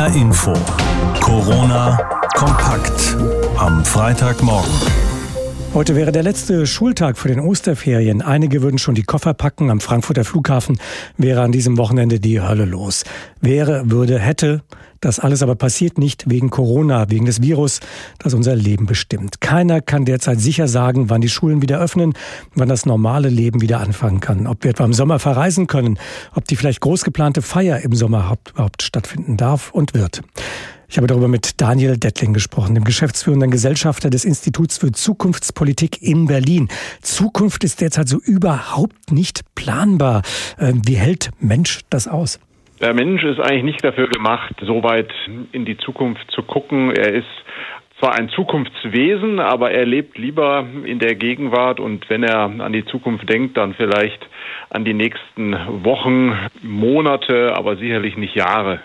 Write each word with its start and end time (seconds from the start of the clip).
HR 0.00 0.14
Info. 0.14 0.54
Corona 1.20 1.98
kompakt 2.32 3.16
am 3.58 3.84
Freitagmorgen. 3.84 5.09
Heute 5.72 5.94
wäre 5.94 6.10
der 6.10 6.24
letzte 6.24 6.66
Schultag 6.66 7.16
für 7.16 7.28
den 7.28 7.38
Osterferien. 7.38 8.22
Einige 8.22 8.60
würden 8.60 8.78
schon 8.78 8.96
die 8.96 9.04
Koffer 9.04 9.34
packen. 9.34 9.70
Am 9.70 9.78
Frankfurter 9.78 10.24
Flughafen 10.24 10.80
wäre 11.16 11.42
an 11.42 11.52
diesem 11.52 11.78
Wochenende 11.78 12.18
die 12.18 12.40
Hölle 12.40 12.64
los. 12.64 13.04
Wäre, 13.40 13.88
würde, 13.88 14.18
hätte. 14.18 14.62
Das 14.98 15.20
alles 15.20 15.44
aber 15.44 15.54
passiert 15.54 15.96
nicht 15.96 16.28
wegen 16.28 16.50
Corona, 16.50 17.08
wegen 17.08 17.24
des 17.24 17.40
Virus, 17.40 17.78
das 18.18 18.34
unser 18.34 18.56
Leben 18.56 18.86
bestimmt. 18.86 19.40
Keiner 19.40 19.80
kann 19.80 20.04
derzeit 20.04 20.40
sicher 20.40 20.66
sagen, 20.66 21.08
wann 21.08 21.20
die 21.20 21.28
Schulen 21.28 21.62
wieder 21.62 21.78
öffnen, 21.78 22.14
wann 22.56 22.68
das 22.68 22.84
normale 22.84 23.28
Leben 23.28 23.60
wieder 23.60 23.78
anfangen 23.78 24.18
kann. 24.18 24.48
Ob 24.48 24.64
wir 24.64 24.72
etwa 24.72 24.84
im 24.84 24.92
Sommer 24.92 25.20
verreisen 25.20 25.68
können, 25.68 26.00
ob 26.34 26.46
die 26.46 26.56
vielleicht 26.56 26.80
groß 26.80 27.04
geplante 27.04 27.42
Feier 27.42 27.78
im 27.78 27.94
Sommer 27.94 28.36
überhaupt 28.52 28.82
stattfinden 28.82 29.36
darf 29.36 29.70
und 29.70 29.94
wird. 29.94 30.20
Ich 30.90 30.96
habe 30.96 31.06
darüber 31.06 31.28
mit 31.28 31.60
Daniel 31.60 31.96
Dettling 31.96 32.32
gesprochen, 32.32 32.74
dem 32.74 32.82
geschäftsführenden 32.82 33.52
Gesellschafter 33.52 34.10
des 34.10 34.24
Instituts 34.24 34.76
für 34.76 34.90
Zukunftspolitik 34.90 36.02
in 36.02 36.26
Berlin. 36.26 36.66
Zukunft 37.00 37.62
ist 37.62 37.80
derzeit 37.80 38.08
so 38.08 38.18
überhaupt 38.18 39.12
nicht 39.12 39.42
planbar. 39.54 40.22
Ähm, 40.58 40.82
wie 40.84 40.96
hält 40.96 41.30
Mensch 41.38 41.82
das 41.90 42.08
aus? 42.08 42.40
Der 42.80 42.92
Mensch 42.92 43.22
ist 43.22 43.38
eigentlich 43.38 43.62
nicht 43.62 43.84
dafür 43.84 44.08
gemacht, 44.08 44.56
so 44.62 44.82
weit 44.82 45.12
in 45.52 45.64
die 45.64 45.76
Zukunft 45.78 46.28
zu 46.32 46.42
gucken. 46.42 46.90
Er 46.90 47.12
ist 47.12 47.28
zwar 48.00 48.14
ein 48.14 48.28
Zukunftswesen, 48.30 49.38
aber 49.38 49.70
er 49.70 49.86
lebt 49.86 50.18
lieber 50.18 50.66
in 50.84 50.98
der 50.98 51.14
Gegenwart 51.14 51.78
und 51.78 52.10
wenn 52.10 52.24
er 52.24 52.40
an 52.40 52.72
die 52.72 52.84
Zukunft 52.86 53.28
denkt, 53.28 53.56
dann 53.56 53.74
vielleicht 53.74 54.26
an 54.70 54.84
die 54.84 54.94
nächsten 54.94 55.54
Wochen, 55.84 56.36
Monate, 56.62 57.54
aber 57.54 57.76
sicherlich 57.76 58.16
nicht 58.16 58.34
Jahre. 58.34 58.80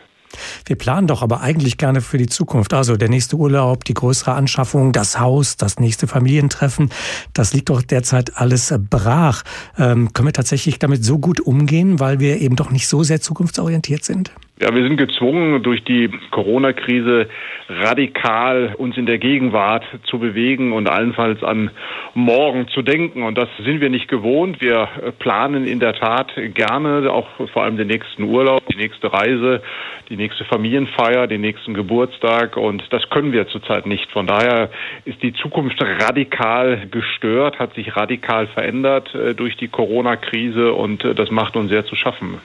Wir 0.65 0.75
planen 0.77 1.07
doch 1.07 1.21
aber 1.21 1.41
eigentlich 1.41 1.77
gerne 1.77 2.01
für 2.01 2.17
die 2.17 2.27
Zukunft. 2.27 2.73
Also 2.73 2.97
der 2.97 3.09
nächste 3.09 3.35
Urlaub, 3.35 3.83
die 3.83 3.93
größere 3.93 4.33
Anschaffung, 4.33 4.91
das 4.91 5.19
Haus, 5.19 5.57
das 5.57 5.79
nächste 5.79 6.07
Familientreffen. 6.07 6.89
Das 7.33 7.53
liegt 7.53 7.69
doch 7.69 7.81
derzeit 7.81 8.37
alles 8.37 8.73
brach. 8.89 9.43
Ähm, 9.77 10.13
können 10.13 10.27
wir 10.27 10.33
tatsächlich 10.33 10.79
damit 10.79 11.03
so 11.03 11.19
gut 11.19 11.39
umgehen, 11.39 11.99
weil 11.99 12.19
wir 12.19 12.39
eben 12.39 12.55
doch 12.55 12.71
nicht 12.71 12.87
so 12.87 13.03
sehr 13.03 13.21
zukunftsorientiert 13.21 14.03
sind? 14.03 14.31
Ja, 14.57 14.73
wir 14.73 14.83
sind 14.83 14.95
gezwungen, 14.95 15.63
durch 15.63 15.83
die 15.83 16.09
Corona-Krise 16.31 17.27
radikal 17.67 18.73
uns 18.77 18.95
in 18.95 19.05
der 19.05 19.17
Gegenwart 19.17 19.83
zu 20.05 20.17
bewegen 20.17 20.71
und 20.71 20.87
allenfalls 20.87 21.43
an 21.43 21.71
morgen 22.13 22.69
zu 22.69 22.81
denken. 22.81 23.23
Und 23.23 23.37
das 23.37 23.49
sind 23.65 23.81
wir 23.81 23.89
nicht 23.89 24.07
gewohnt. 24.07 24.61
Wir 24.61 24.87
planen 25.19 25.67
in 25.67 25.81
der 25.81 25.93
Tat 25.93 26.31
gerne 26.53 27.11
auch 27.11 27.27
vor 27.51 27.63
allem 27.63 27.75
den 27.75 27.87
nächsten 27.87 28.23
Urlaub, 28.23 28.65
die 28.71 28.77
nächste 28.77 29.11
Reise, 29.11 29.61
die 30.07 30.15
nächste 30.15 30.45
Familienfeier, 30.45 31.27
den 31.27 31.41
nächsten 31.41 31.73
Geburtstag. 31.73 32.55
Und 32.55 32.81
das 32.91 33.09
können 33.09 33.33
wir 33.33 33.49
zurzeit 33.49 33.85
nicht. 33.85 34.09
Von 34.13 34.25
daher 34.25 34.69
ist 35.03 35.21
die 35.21 35.33
Zukunft 35.33 35.83
radikal 35.83 36.87
gestört, 36.91 37.59
hat 37.59 37.73
sich 37.73 37.97
radikal 37.97 38.47
verändert 38.47 39.13
äh, 39.13 39.35
durch 39.35 39.57
die 39.57 39.67
Corona-Krise 39.67 40.71
und 40.71 41.03
äh, 41.03 41.13
das 41.13 41.29
macht 41.29 41.57
uns 41.57 41.69
sehr 41.69 41.85
zu 41.85 41.97
schaffen. 41.97 42.39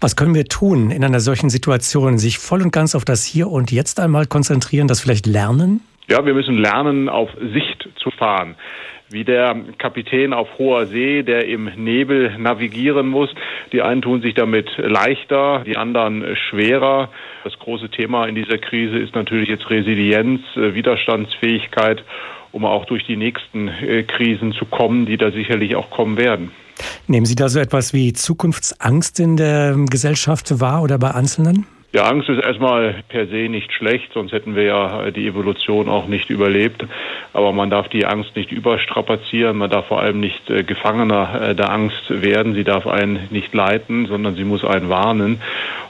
Was 0.00 0.16
können 0.16 0.34
wir 0.34 0.44
tun 0.44 0.90
in 0.90 1.04
einer 1.04 1.20
solchen 1.20 1.50
Situation? 1.50 2.18
Sich 2.18 2.38
voll 2.38 2.62
und 2.62 2.72
ganz 2.72 2.94
auf 2.94 3.04
das 3.04 3.24
Hier 3.24 3.48
und 3.48 3.70
Jetzt 3.70 4.00
einmal 4.00 4.26
konzentrieren, 4.26 4.88
das 4.88 5.00
vielleicht 5.00 5.26
lernen? 5.26 5.80
Ja, 6.08 6.24
wir 6.26 6.34
müssen 6.34 6.58
lernen, 6.58 7.08
auf 7.08 7.30
Sicht 7.52 7.88
zu 7.96 8.10
fahren 8.10 8.56
wie 9.12 9.24
der 9.24 9.56
Kapitän 9.78 10.32
auf 10.32 10.48
hoher 10.58 10.86
See, 10.86 11.22
der 11.22 11.46
im 11.46 11.70
Nebel 11.76 12.36
navigieren 12.38 13.08
muss. 13.08 13.30
Die 13.72 13.82
einen 13.82 14.02
tun 14.02 14.22
sich 14.22 14.34
damit 14.34 14.70
leichter, 14.78 15.62
die 15.66 15.76
anderen 15.76 16.36
schwerer. 16.36 17.10
Das 17.44 17.58
große 17.58 17.90
Thema 17.90 18.26
in 18.26 18.34
dieser 18.34 18.58
Krise 18.58 18.98
ist 18.98 19.14
natürlich 19.14 19.48
jetzt 19.48 19.68
Resilienz, 19.70 20.40
äh, 20.56 20.74
Widerstandsfähigkeit, 20.74 22.02
um 22.52 22.64
auch 22.64 22.84
durch 22.86 23.04
die 23.04 23.16
nächsten 23.16 23.68
äh, 23.68 24.02
Krisen 24.04 24.52
zu 24.52 24.64
kommen, 24.64 25.06
die 25.06 25.16
da 25.16 25.30
sicherlich 25.30 25.76
auch 25.76 25.90
kommen 25.90 26.16
werden. 26.16 26.50
Nehmen 27.06 27.26
Sie 27.26 27.34
da 27.34 27.48
so 27.48 27.58
etwas 27.58 27.92
wie 27.92 28.12
Zukunftsangst 28.12 29.20
in 29.20 29.36
der 29.36 29.76
Gesellschaft 29.90 30.60
wahr 30.60 30.82
oder 30.82 30.98
bei 30.98 31.14
Einzelnen? 31.14 31.66
Ja, 31.94 32.04
Angst 32.04 32.30
ist 32.30 32.42
erstmal 32.42 33.02
per 33.10 33.26
se 33.26 33.50
nicht 33.50 33.70
schlecht, 33.70 34.14
sonst 34.14 34.32
hätten 34.32 34.56
wir 34.56 34.62
ja 34.62 35.10
die 35.10 35.26
Evolution 35.26 35.90
auch 35.90 36.06
nicht 36.06 36.30
überlebt. 36.30 36.86
Aber 37.34 37.52
man 37.52 37.68
darf 37.68 37.88
die 37.88 38.06
Angst 38.06 38.34
nicht 38.34 38.50
überstrapazieren, 38.50 39.58
man 39.58 39.68
darf 39.68 39.88
vor 39.88 40.00
allem 40.00 40.18
nicht 40.18 40.48
äh, 40.48 40.62
Gefangener 40.62 41.50
äh, 41.50 41.54
der 41.54 41.70
Angst 41.70 42.04
werden, 42.08 42.54
sie 42.54 42.64
darf 42.64 42.86
einen 42.86 43.28
nicht 43.28 43.52
leiten, 43.52 44.06
sondern 44.06 44.36
sie 44.36 44.44
muss 44.44 44.64
einen 44.64 44.88
warnen. 44.88 45.42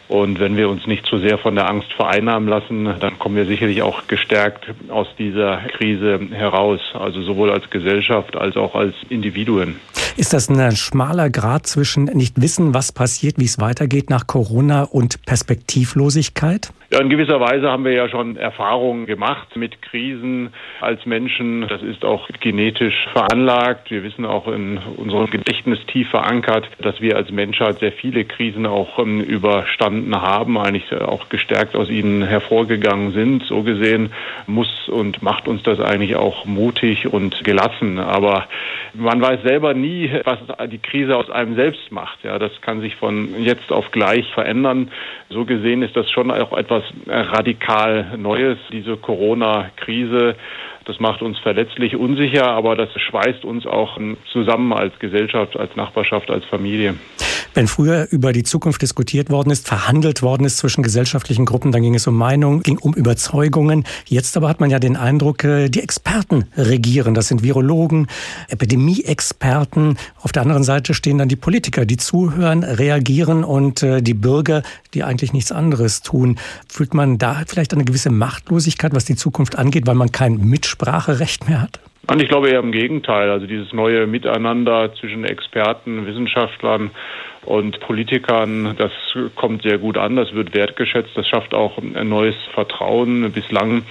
Und 0.08 0.40
wenn 0.40 0.56
wir 0.56 0.68
uns 0.68 0.88
nicht 0.88 1.06
zu 1.06 1.18
sehr 1.18 1.38
von 1.38 1.54
der 1.54 1.70
Angst 1.70 1.92
vereinnahmen 1.92 2.48
lassen, 2.48 2.96
dann 2.98 3.20
kommen 3.20 3.36
wir 3.36 3.46
sicherlich 3.46 3.82
auch 3.82 4.08
gestärkt 4.08 4.66
aus 4.88 5.06
dieser 5.18 5.58
Krise 5.68 6.18
heraus, 6.32 6.80
also 6.94 7.22
sowohl 7.22 7.52
als 7.52 7.70
Gesellschaft 7.70 8.36
als 8.36 8.56
auch 8.56 8.74
als 8.74 8.94
Individuen. 9.08 9.76
Ist 10.16 10.34
das 10.34 10.50
ein 10.50 10.76
schmaler 10.76 11.30
Grad 11.30 11.66
zwischen 11.66 12.04
nicht 12.04 12.40
wissen, 12.40 12.74
was 12.74 12.92
passiert, 12.92 13.38
wie 13.38 13.46
es 13.46 13.60
weitergeht 13.60 14.10
nach 14.10 14.26
Corona 14.26 14.82
und 14.82 15.24
Perspektivlosigkeit? 15.24 16.70
Ja, 16.92 17.00
in 17.00 17.08
gewisser 17.08 17.40
Weise 17.40 17.70
haben 17.70 17.86
wir 17.86 17.92
ja 17.92 18.06
schon 18.10 18.36
Erfahrungen 18.36 19.06
gemacht 19.06 19.56
mit 19.56 19.80
Krisen 19.80 20.50
als 20.82 21.06
Menschen. 21.06 21.66
Das 21.66 21.80
ist 21.80 22.04
auch 22.04 22.28
genetisch 22.40 23.08
veranlagt. 23.14 23.90
Wir 23.90 24.02
wissen 24.02 24.26
auch 24.26 24.46
in 24.46 24.78
unserem 24.98 25.30
Gedächtnis 25.30 25.78
tief 25.86 26.10
verankert, 26.10 26.68
dass 26.82 27.00
wir 27.00 27.16
als 27.16 27.30
Menschheit 27.30 27.78
sehr 27.78 27.92
viele 27.92 28.26
Krisen 28.26 28.66
auch 28.66 28.98
ähm, 28.98 29.22
überstanden 29.22 30.14
haben, 30.20 30.58
eigentlich 30.58 30.92
auch 30.92 31.30
gestärkt 31.30 31.76
aus 31.76 31.88
ihnen 31.88 32.22
hervorgegangen 32.22 33.12
sind. 33.12 33.44
So 33.44 33.62
gesehen 33.62 34.12
muss 34.46 34.90
und 34.90 35.22
macht 35.22 35.48
uns 35.48 35.62
das 35.62 35.80
eigentlich 35.80 36.16
auch 36.16 36.44
mutig 36.44 37.10
und 37.10 37.42
gelassen. 37.42 38.00
Aber 38.00 38.48
man 38.92 39.18
weiß 39.18 39.40
selber 39.44 39.72
nie, 39.72 40.01
was 40.24 40.38
die 40.70 40.78
Krise 40.78 41.16
aus 41.16 41.30
einem 41.30 41.54
selbst 41.54 41.90
macht. 41.92 42.22
Ja, 42.24 42.38
das 42.38 42.52
kann 42.60 42.80
sich 42.80 42.96
von 42.96 43.42
jetzt 43.42 43.70
auf 43.70 43.90
gleich 43.90 44.30
verändern. 44.32 44.90
So 45.28 45.44
gesehen 45.44 45.82
ist 45.82 45.96
das 45.96 46.10
schon 46.10 46.30
auch 46.30 46.56
etwas 46.56 46.84
radikal 47.06 48.16
Neues, 48.16 48.58
diese 48.70 48.96
Corona-Krise. 48.96 50.36
Das 50.84 50.98
macht 51.00 51.22
uns 51.22 51.38
verletzlich 51.38 51.96
unsicher, 51.96 52.46
aber 52.46 52.76
das 52.76 52.88
schweißt 53.00 53.44
uns 53.44 53.66
auch 53.66 53.98
zusammen 54.32 54.72
als 54.72 54.98
Gesellschaft, 54.98 55.56
als 55.56 55.74
Nachbarschaft, 55.76 56.30
als 56.30 56.44
Familie. 56.44 56.94
Wenn 57.54 57.68
früher 57.68 58.08
über 58.10 58.32
die 58.32 58.44
Zukunft 58.44 58.80
diskutiert 58.80 59.28
worden 59.28 59.50
ist, 59.50 59.68
verhandelt 59.68 60.22
worden 60.22 60.46
ist 60.46 60.56
zwischen 60.56 60.82
gesellschaftlichen 60.82 61.44
Gruppen, 61.44 61.70
dann 61.70 61.82
ging 61.82 61.94
es 61.94 62.06
um 62.06 62.16
Meinung, 62.16 62.62
ging 62.62 62.78
um 62.78 62.94
Überzeugungen. 62.94 63.84
Jetzt 64.06 64.38
aber 64.38 64.48
hat 64.48 64.60
man 64.60 64.70
ja 64.70 64.78
den 64.78 64.96
Eindruck, 64.96 65.44
äh, 65.44 65.68
die 65.68 65.82
Experten 65.82 66.46
regieren. 66.56 67.12
Das 67.12 67.28
sind 67.28 67.42
Virologen, 67.42 68.06
Epidemie-Experten. 68.48 69.98
Auf 70.22 70.32
der 70.32 70.42
anderen 70.42 70.64
Seite 70.64 70.94
stehen 70.94 71.18
dann 71.18 71.28
die 71.28 71.36
Politiker, 71.36 71.84
die 71.84 71.98
zuhören, 71.98 72.64
reagieren 72.64 73.44
und 73.44 73.82
äh, 73.82 74.00
die 74.00 74.14
Bürger, 74.14 74.62
die 74.94 75.04
eigentlich 75.04 75.34
nichts 75.34 75.52
anderes 75.52 76.00
tun. 76.00 76.38
Fühlt 76.68 76.94
man 76.94 77.18
da 77.18 77.42
vielleicht 77.46 77.74
eine 77.74 77.84
gewisse 77.84 78.10
Machtlosigkeit, 78.10 78.94
was 78.94 79.04
die 79.04 79.16
Zukunft 79.16 79.58
angeht, 79.58 79.86
weil 79.86 79.94
man 79.94 80.10
kein 80.10 80.38
Mitspracherecht 80.72 81.48
mehr 81.48 81.60
hat? 81.60 81.80
Und 82.08 82.20
ich 82.20 82.28
glaube 82.28 82.48
eher 82.48 82.58
im 82.58 82.72
Gegenteil. 82.72 83.30
Also 83.30 83.46
dieses 83.46 83.72
neue 83.72 84.06
Miteinander 84.06 84.92
zwischen 84.94 85.24
Experten, 85.24 86.06
Wissenschaftlern 86.06 86.90
und 87.44 87.80
Politikern, 87.80 88.76
das 88.78 88.92
kommt 89.34 89.62
sehr 89.62 89.78
gut 89.78 89.98
an, 89.98 90.14
das 90.14 90.32
wird 90.32 90.54
wertgeschätzt, 90.54 91.10
das 91.16 91.26
schafft 91.26 91.54
auch 91.54 91.76
ein 91.78 92.08
neues 92.08 92.36
Vertrauen. 92.54 93.32
Bislang 93.32 93.82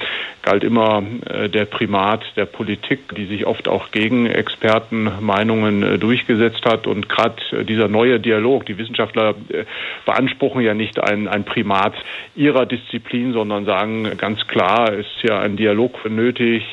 galt 0.42 0.64
immer 0.64 1.04
äh, 1.26 1.50
der 1.50 1.66
Primat 1.66 2.24
der 2.38 2.46
Politik, 2.46 3.14
die 3.16 3.26
sich 3.26 3.46
oft 3.46 3.68
auch 3.68 3.92
gegen 3.92 4.26
Expertenmeinungen 4.26 5.84
äh, 5.84 5.98
durchgesetzt 5.98 6.66
hat. 6.66 6.88
Und 6.88 7.10
gerade 7.10 7.36
äh, 7.52 7.66
dieser 7.66 7.90
neue 7.90 8.20
Dialog, 8.20 8.66
die 8.66 8.78
Wissenschaftler 8.78 9.36
beanspruchen 10.06 10.62
ja 10.62 10.74
nicht 10.74 11.00
ein, 11.00 11.28
ein 11.28 11.44
Primat 11.44 11.94
ihrer 12.36 12.66
Disziplin, 12.66 13.34
sondern 13.34 13.66
sagen 13.66 14.10
ganz 14.18 14.48
klar, 14.48 14.94
ist 14.94 15.24
ja 15.24 15.40
ein 15.40 15.58
Dialog 15.58 16.10
nötig. 16.10 16.64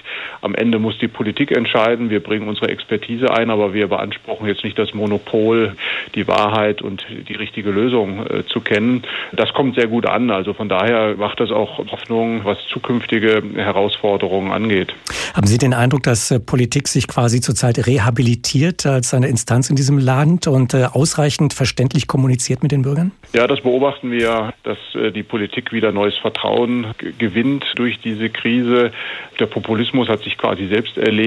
Am 0.40 0.54
Ende 0.54 0.78
muss 0.78 0.96
die 0.98 1.08
Politik 1.08 1.27
entscheiden. 1.36 2.10
Wir 2.10 2.20
bringen 2.20 2.48
unsere 2.48 2.68
Expertise 2.68 3.30
ein, 3.30 3.50
aber 3.50 3.74
wir 3.74 3.88
beanspruchen 3.88 4.46
jetzt 4.46 4.64
nicht 4.64 4.78
das 4.78 4.94
Monopol, 4.94 5.76
die 6.14 6.26
Wahrheit 6.28 6.82
und 6.82 7.04
die 7.28 7.34
richtige 7.34 7.70
Lösung 7.70 8.24
zu 8.48 8.60
kennen. 8.60 9.02
Das 9.32 9.52
kommt 9.52 9.76
sehr 9.76 9.86
gut 9.86 10.06
an. 10.06 10.30
Also 10.30 10.54
von 10.54 10.68
daher 10.68 11.14
macht 11.16 11.40
das 11.40 11.50
auch 11.50 11.78
Hoffnung, 11.90 12.44
was 12.44 12.58
zukünftige 12.68 13.42
Herausforderungen 13.56 14.52
angeht. 14.52 14.94
Haben 15.34 15.46
Sie 15.46 15.58
den 15.58 15.74
Eindruck, 15.74 16.02
dass 16.02 16.30
äh, 16.30 16.40
Politik 16.40 16.88
sich 16.88 17.06
quasi 17.06 17.40
zurzeit 17.40 17.86
rehabilitiert 17.86 18.86
als 18.86 19.14
eine 19.14 19.28
Instanz 19.28 19.70
in 19.70 19.76
diesem 19.76 19.98
Land 19.98 20.46
und 20.46 20.74
äh, 20.74 20.86
ausreichend 20.90 21.54
verständlich 21.54 22.06
kommuniziert 22.06 22.62
mit 22.62 22.72
den 22.72 22.82
Bürgern? 22.82 23.12
Ja, 23.32 23.46
das 23.46 23.60
beobachten 23.60 24.10
wir, 24.10 24.52
dass 24.64 24.78
äh, 24.94 25.12
die 25.12 25.22
Politik 25.22 25.72
wieder 25.72 25.92
neues 25.92 26.16
Vertrauen 26.16 26.88
gewinnt 27.18 27.64
durch 27.76 28.00
diese 28.00 28.30
Krise. 28.30 28.90
Der 29.38 29.46
Populismus 29.46 30.08
hat 30.08 30.22
sich 30.22 30.36
quasi 30.38 30.66
selbst 30.66 30.96
erledigt. 30.96 31.17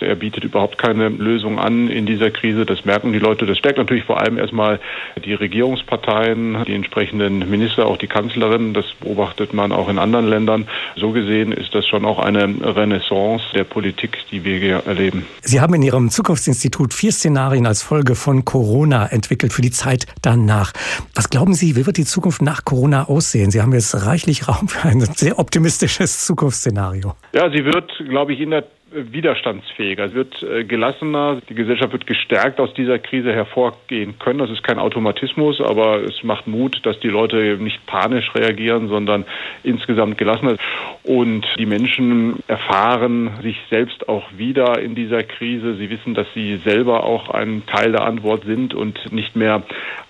Er 0.00 0.14
bietet 0.16 0.44
überhaupt 0.44 0.78
keine 0.78 1.08
Lösung 1.08 1.58
an 1.58 1.88
in 1.88 2.06
dieser 2.06 2.30
Krise. 2.30 2.66
Das 2.66 2.84
merken 2.84 3.12
die 3.12 3.18
Leute. 3.18 3.46
Das 3.46 3.58
stärkt 3.58 3.78
natürlich 3.78 4.04
vor 4.04 4.20
allem 4.20 4.38
erstmal 4.38 4.80
die 5.24 5.34
Regierungsparteien, 5.34 6.64
die 6.66 6.74
entsprechenden 6.74 7.48
Minister, 7.50 7.86
auch 7.86 7.96
die 7.96 8.06
Kanzlerin. 8.06 8.74
Das 8.74 8.86
beobachtet 9.00 9.54
man 9.54 9.72
auch 9.72 9.88
in 9.88 9.98
anderen 9.98 10.28
Ländern. 10.28 10.68
So 10.96 11.12
gesehen 11.12 11.52
ist 11.52 11.74
das 11.74 11.86
schon 11.86 12.04
auch 12.04 12.18
eine 12.18 12.44
Renaissance 12.44 13.44
der 13.54 13.64
Politik, 13.64 14.18
die 14.30 14.44
wir 14.44 14.58
hier 14.58 14.82
erleben. 14.86 15.26
Sie 15.42 15.60
haben 15.60 15.74
in 15.74 15.82
Ihrem 15.82 16.10
Zukunftsinstitut 16.10 16.92
vier 16.92 17.12
Szenarien 17.12 17.66
als 17.66 17.82
Folge 17.82 18.14
von 18.14 18.44
Corona 18.44 19.06
entwickelt 19.06 19.52
für 19.52 19.62
die 19.62 19.70
Zeit 19.70 20.06
danach. 20.22 20.72
Was 21.14 21.30
glauben 21.30 21.54
Sie, 21.54 21.76
wie 21.76 21.86
wird 21.86 21.96
die 21.96 22.04
Zukunft 22.04 22.42
nach 22.42 22.64
Corona 22.64 23.04
aussehen? 23.04 23.50
Sie 23.50 23.62
haben 23.62 23.72
jetzt 23.72 24.06
reichlich 24.06 24.48
Raum 24.48 24.68
für 24.68 24.88
ein 24.88 25.00
sehr 25.00 25.38
optimistisches 25.38 26.26
Zukunftsszenario. 26.26 27.14
Ja, 27.32 27.50
sie 27.50 27.64
wird, 27.64 27.90
glaube 28.08 28.32
ich, 28.32 28.40
in 28.40 28.50
der 28.50 28.64
widerstandsfähiger, 28.96 30.12
wird 30.14 30.42
äh, 30.42 30.64
gelassener, 30.64 31.40
die 31.48 31.54
Gesellschaft 31.54 31.92
wird 31.92 32.06
gestärkt 32.06 32.60
aus 32.60 32.72
dieser 32.74 32.98
Krise 32.98 33.32
hervorgehen 33.32 34.18
können. 34.18 34.38
Das 34.38 34.50
ist 34.50 34.62
kein 34.62 34.78
Automatismus, 34.78 35.60
aber 35.60 36.02
es 36.02 36.22
macht 36.22 36.46
Mut, 36.46 36.80
dass 36.84 36.98
die 37.00 37.08
Leute 37.08 37.58
nicht 37.60 37.84
panisch 37.86 38.34
reagieren, 38.34 38.88
sondern 38.88 39.24
insgesamt 39.62 40.18
gelassener. 40.18 40.56
Und 41.02 41.46
die 41.58 41.66
Menschen 41.66 42.42
erfahren 42.48 43.30
sich 43.42 43.58
selbst 43.70 44.08
auch 44.08 44.24
wieder 44.36 44.80
in 44.80 44.94
dieser 44.94 45.22
Krise. 45.22 45.76
Sie 45.76 45.90
wissen, 45.90 46.14
dass 46.14 46.26
sie 46.34 46.56
selber 46.64 47.04
auch 47.04 47.30
ein 47.30 47.64
Teil 47.66 47.92
der 47.92 48.02
Antwort 48.02 48.44
sind 48.44 48.74
und 48.74 49.12
nicht 49.12 49.36
mehr 49.36 49.62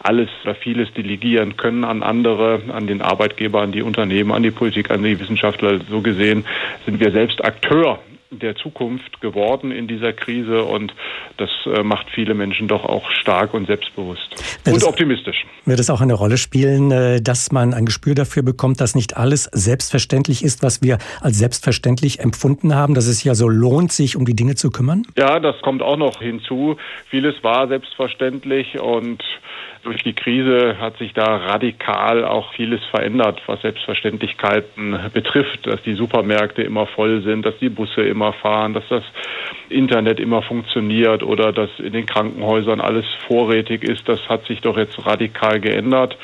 alles 0.03 0.29
oder 0.45 0.55
vieles 0.55 0.93
delegieren 0.95 1.57
können 1.57 1.85
an 1.85 2.03
andere, 2.03 2.61
an 2.73 2.87
den 2.87 3.03
Arbeitgeber, 3.03 3.63
an 3.63 3.73
die 3.73 3.83
Unternehmen, 3.83 4.33
an 4.33 4.43
die 4.43 4.51
Politik, 4.51 4.91
an 4.91 5.03
die 5.03 5.19
Wissenschaftler. 5.19 5.81
So 5.89 6.01
gesehen 6.01 6.45
sind 6.85 7.01
wir 7.01 7.11
selbst 7.11 7.45
Akteur 7.45 7.99
der 8.31 8.57
Zukunft 8.57 9.21
geworden 9.21 9.71
in 9.71 9.87
dieser 9.87 10.13
Krise 10.13 10.65
und 10.65 10.95
das 11.37 11.51
äh, 11.67 11.83
macht 11.83 12.09
viele 12.11 12.35
Menschen 12.35 12.69
doch 12.69 12.85
auch 12.85 13.11
stark 13.11 13.55
und 13.55 13.67
selbstbewusst 13.67 14.31
wird 14.65 14.75
und 14.75 14.83
es, 14.83 14.85
optimistisch. 14.85 15.47
Wird 15.65 15.81
es 15.81 15.91
auch 15.91 16.01
eine 16.01 16.15
Rolle 16.15 16.37
spielen, 16.37 16.91
äh, 16.91 17.21
dass 17.21 17.53
man 17.53 17.75
ein 17.75 17.87
Gespür 17.87 18.15
dafür 18.15 18.43
bekommt, 18.43 18.81
dass 18.81 18.95
nicht 18.95 19.17
alles 19.17 19.45
selbstverständlich 19.53 20.43
ist, 20.45 20.63
was 20.63 20.83
wir 20.83 20.99
als 21.21 21.39
selbstverständlich 21.39 22.21
empfunden 22.21 22.75
haben, 22.75 22.95
dass 22.95 23.07
es 23.07 23.23
ja 23.25 23.35
so 23.35 23.49
lohnt, 23.49 23.93
sich 23.93 24.17
um 24.17 24.25
die 24.25 24.35
Dinge 24.35 24.55
zu 24.55 24.71
kümmern? 24.71 25.07
Ja, 25.17 25.41
das 25.41 25.61
kommt 25.63 25.83
auch 25.83 25.97
noch 25.97 26.21
hinzu. 26.21 26.77
Vieles 27.09 27.43
war 27.43 27.69
selbstverständlich 27.69 28.79
und 28.81 29.23
durch 29.87 30.03
die 30.03 30.13
Krise 30.13 30.77
hat 30.79 30.99
sich 30.99 31.15
da 31.15 31.37
radikal 31.37 32.25
auch 32.25 32.53
vieles 32.53 32.85
verändert, 32.91 33.41
was 33.47 33.63
Selbstverständlichkeiten 33.63 34.99
betrifft, 35.15 35.67
dass 35.67 35.81
die 35.83 35.95
Supermärkte 35.95 36.63
immer 36.63 36.87
voll 36.87 37.23
sind, 37.23 37.47
dass 37.47 37.57
die 37.59 37.69
Busse 37.69 38.03
immer 38.03 38.33
fahren, 38.33 38.75
dass 38.75 38.87
das 38.89 39.05
Internet 39.69 40.21
immer 40.21 40.43
funktioniert 40.43 41.23
oder 41.23 41.53
dass 41.53 41.71
in 41.79 41.93
den 41.93 42.07
Krankenhäusern 42.07 42.81
alles 42.81 43.07
vorrätig 43.27 43.85
ist. 43.85 44.09
Das 44.09 44.29
hat 44.29 44.45
sich 44.47 44.61
doch 44.61 44.77
jetzt 44.77 45.07
radikal 45.07 45.61
geändert. 45.61 46.17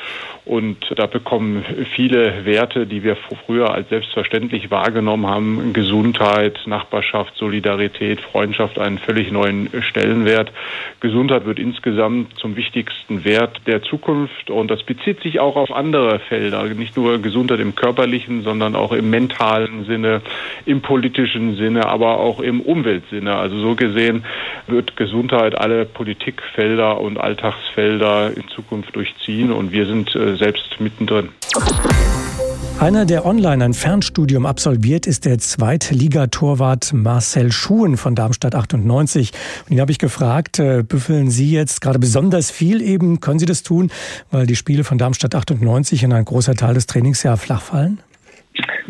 Und 0.45 0.77
da 0.97 1.05
bekommen 1.05 1.63
viele 1.95 2.45
Werte, 2.45 2.85
die 2.85 3.03
wir 3.03 3.15
früher 3.15 3.73
als 3.73 3.87
selbstverständlich 3.87 4.71
wahrgenommen 4.71 5.27
haben, 5.27 5.71
Gesundheit, 5.71 6.59
Nachbarschaft, 6.65 7.35
Solidarität, 7.37 8.19
Freundschaft, 8.19 8.77
einen 8.77 8.97
völlig 8.97 9.31
neuen 9.31 9.69
Stellenwert. 9.81 10.51
Gesundheit 10.99 11.45
wird 11.45 11.59
insgesamt 11.59 12.37
zum 12.37 12.57
wichtigsten 12.57 13.23
Wert 13.23 13.52
der 13.65 13.81
Zukunft 13.81 14.49
und 14.49 14.69
das 14.69 14.83
bezieht 14.83 15.21
sich 15.21 15.39
auch 15.39 15.55
auf 15.55 15.71
andere 15.71 16.19
Felder, 16.19 16.63
nicht 16.65 16.95
nur 16.97 17.21
Gesundheit 17.21 17.59
im 17.59 17.75
körperlichen, 17.75 18.43
sondern 18.43 18.75
auch 18.75 18.91
im 18.91 19.09
mentalen 19.09 19.85
Sinne, 19.85 20.21
im 20.65 20.81
politischen 20.81 21.55
Sinne, 21.55 21.87
aber 21.87 22.19
auch 22.19 22.39
im 22.39 22.61
Umweltsinne. 22.61 23.35
Also 23.35 23.59
so 23.59 23.75
gesehen 23.75 24.25
wird 24.67 24.97
Gesundheit 24.97 25.57
alle 25.57 25.85
Politikfelder 25.85 26.99
und 26.99 27.17
Alltagsfelder 27.17 28.35
in 28.35 28.47
Zukunft 28.49 28.95
durchziehen 28.95 29.51
und 29.51 29.71
wir 29.71 29.85
sind 29.85 30.15
äh, 30.15 30.35
selbst 30.35 30.79
mittendrin. 30.79 31.29
Einer, 32.79 33.05
der 33.05 33.25
online 33.25 33.63
ein 33.63 33.73
Fernstudium 33.73 34.45
absolviert, 34.45 35.07
ist 35.07 35.25
der 35.25 35.37
Zweitligatorwart 35.37 36.91
Marcel 36.91 37.51
Schuhen 37.51 37.95
von 37.97 38.15
Darmstadt 38.15 38.55
98. 38.55 39.31
Und 39.65 39.75
ihn 39.75 39.79
habe 39.79 39.91
ich 39.91 39.99
gefragt, 39.99 40.59
äh, 40.59 40.83
büffeln 40.83 41.29
Sie 41.29 41.51
jetzt 41.51 41.81
gerade 41.81 41.99
besonders 41.99 42.51
viel 42.51 42.81
eben? 42.81 43.21
Können 43.21 43.39
Sie 43.39 43.45
das 43.45 43.63
tun, 43.63 43.91
weil 44.31 44.47
die 44.47 44.55
Spiele 44.55 44.83
von 44.83 44.97
Darmstadt 44.97 45.35
98 45.35 46.03
in 46.03 46.11
ein 46.11 46.25
großer 46.25 46.55
Teil 46.55 46.73
des 46.73 46.87
Trainings 46.87 47.23
ja 47.23 47.37
flach 47.37 47.61
fallen? 47.61 47.99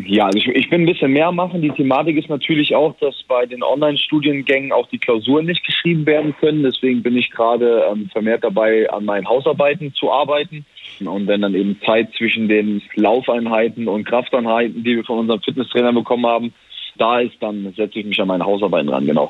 Ja, 0.04 0.26
also 0.26 0.38
ich, 0.38 0.48
ich 0.48 0.70
will 0.70 0.80
ein 0.80 0.86
bisschen 0.86 1.12
mehr 1.12 1.30
machen. 1.30 1.62
Die 1.62 1.70
Thematik 1.70 2.16
ist 2.16 2.28
natürlich 2.28 2.74
auch, 2.74 2.96
dass 2.98 3.22
bei 3.28 3.46
den 3.46 3.62
Online-Studiengängen 3.62 4.72
auch 4.72 4.88
die 4.88 4.98
Klausuren 4.98 5.46
nicht 5.46 5.64
geschrieben 5.64 6.04
werden 6.04 6.34
können. 6.40 6.62
Deswegen 6.62 7.02
bin 7.02 7.16
ich 7.16 7.30
gerade 7.30 7.84
ähm, 7.90 8.08
vermehrt 8.10 8.42
dabei, 8.42 8.90
an 8.90 9.04
meinen 9.04 9.28
Hausarbeiten 9.28 9.94
zu 9.94 10.10
arbeiten. 10.10 10.66
Und 11.00 11.26
wenn 11.26 11.42
dann 11.42 11.54
eben 11.54 11.80
Zeit 11.84 12.10
zwischen 12.16 12.48
den 12.48 12.82
Laufeinheiten 12.94 13.88
und 13.88 14.04
Krafteinheiten, 14.04 14.84
die 14.84 14.96
wir 14.96 15.04
von 15.04 15.18
unserem 15.18 15.40
Fitnesstrainer 15.40 15.92
bekommen 15.92 16.26
haben, 16.26 16.54
da 16.96 17.20
ist, 17.20 17.34
dann 17.40 17.72
setze 17.76 17.98
ich 17.98 18.06
mich 18.06 18.20
an 18.20 18.28
meine 18.28 18.44
Hausarbeiten 18.44 18.88
ran, 18.88 19.06
genau. 19.06 19.28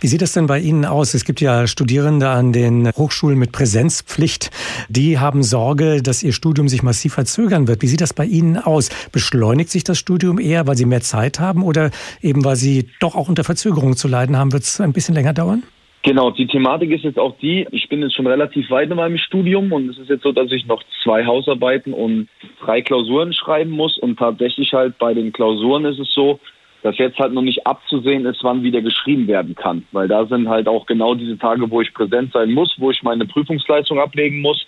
Wie 0.00 0.06
sieht 0.06 0.22
es 0.22 0.32
denn 0.32 0.46
bei 0.46 0.58
Ihnen 0.60 0.84
aus? 0.84 1.14
Es 1.14 1.24
gibt 1.24 1.40
ja 1.40 1.66
Studierende 1.66 2.28
an 2.28 2.52
den 2.52 2.90
Hochschulen 2.96 3.38
mit 3.38 3.52
Präsenzpflicht. 3.52 4.50
Die 4.88 5.18
haben 5.18 5.42
Sorge, 5.42 6.02
dass 6.02 6.22
ihr 6.22 6.32
Studium 6.32 6.68
sich 6.68 6.82
massiv 6.82 7.14
verzögern 7.14 7.66
wird. 7.66 7.82
Wie 7.82 7.88
sieht 7.88 8.00
das 8.00 8.14
bei 8.14 8.24
Ihnen 8.24 8.58
aus? 8.58 8.90
Beschleunigt 9.10 9.70
sich 9.70 9.84
das 9.84 9.98
Studium 9.98 10.38
eher, 10.38 10.66
weil 10.66 10.76
Sie 10.76 10.86
mehr 10.86 11.00
Zeit 11.00 11.40
haben 11.40 11.62
oder 11.62 11.90
eben 12.20 12.44
weil 12.44 12.56
Sie 12.56 12.90
doch 13.00 13.16
auch 13.16 13.28
unter 13.28 13.44
Verzögerung 13.44 13.96
zu 13.96 14.08
leiden 14.08 14.36
haben? 14.36 14.52
Wird 14.52 14.62
es 14.64 14.80
ein 14.80 14.92
bisschen 14.92 15.14
länger 15.14 15.32
dauern? 15.32 15.62
Genau, 16.08 16.30
die 16.30 16.46
Thematik 16.46 16.90
ist 16.90 17.04
jetzt 17.04 17.18
auch 17.18 17.36
die, 17.36 17.66
ich 17.70 17.86
bin 17.90 18.00
jetzt 18.00 18.14
schon 18.14 18.26
relativ 18.26 18.70
weit 18.70 18.90
in 18.90 18.96
meinem 18.96 19.18
Studium 19.18 19.70
und 19.72 19.90
es 19.90 19.98
ist 19.98 20.08
jetzt 20.08 20.22
so, 20.22 20.32
dass 20.32 20.50
ich 20.50 20.64
noch 20.64 20.82
zwei 21.02 21.26
Hausarbeiten 21.26 21.92
und 21.92 22.30
drei 22.64 22.80
Klausuren 22.80 23.34
schreiben 23.34 23.72
muss 23.72 23.98
und 23.98 24.18
tatsächlich 24.18 24.72
halt 24.72 24.96
bei 24.96 25.12
den 25.12 25.34
Klausuren 25.34 25.84
ist 25.84 25.98
es 25.98 26.10
so, 26.14 26.40
dass 26.82 26.96
jetzt 26.96 27.18
halt 27.18 27.34
noch 27.34 27.42
nicht 27.42 27.66
abzusehen 27.66 28.24
ist, 28.24 28.42
wann 28.42 28.62
wieder 28.62 28.80
geschrieben 28.80 29.26
werden 29.26 29.54
kann. 29.54 29.84
Weil 29.92 30.08
da 30.08 30.24
sind 30.24 30.48
halt 30.48 30.66
auch 30.66 30.86
genau 30.86 31.14
diese 31.14 31.36
Tage, 31.36 31.70
wo 31.70 31.82
ich 31.82 31.92
präsent 31.92 32.32
sein 32.32 32.52
muss, 32.52 32.74
wo 32.78 32.90
ich 32.90 33.02
meine 33.02 33.26
Prüfungsleistung 33.26 33.98
ablegen 33.98 34.40
muss. 34.40 34.66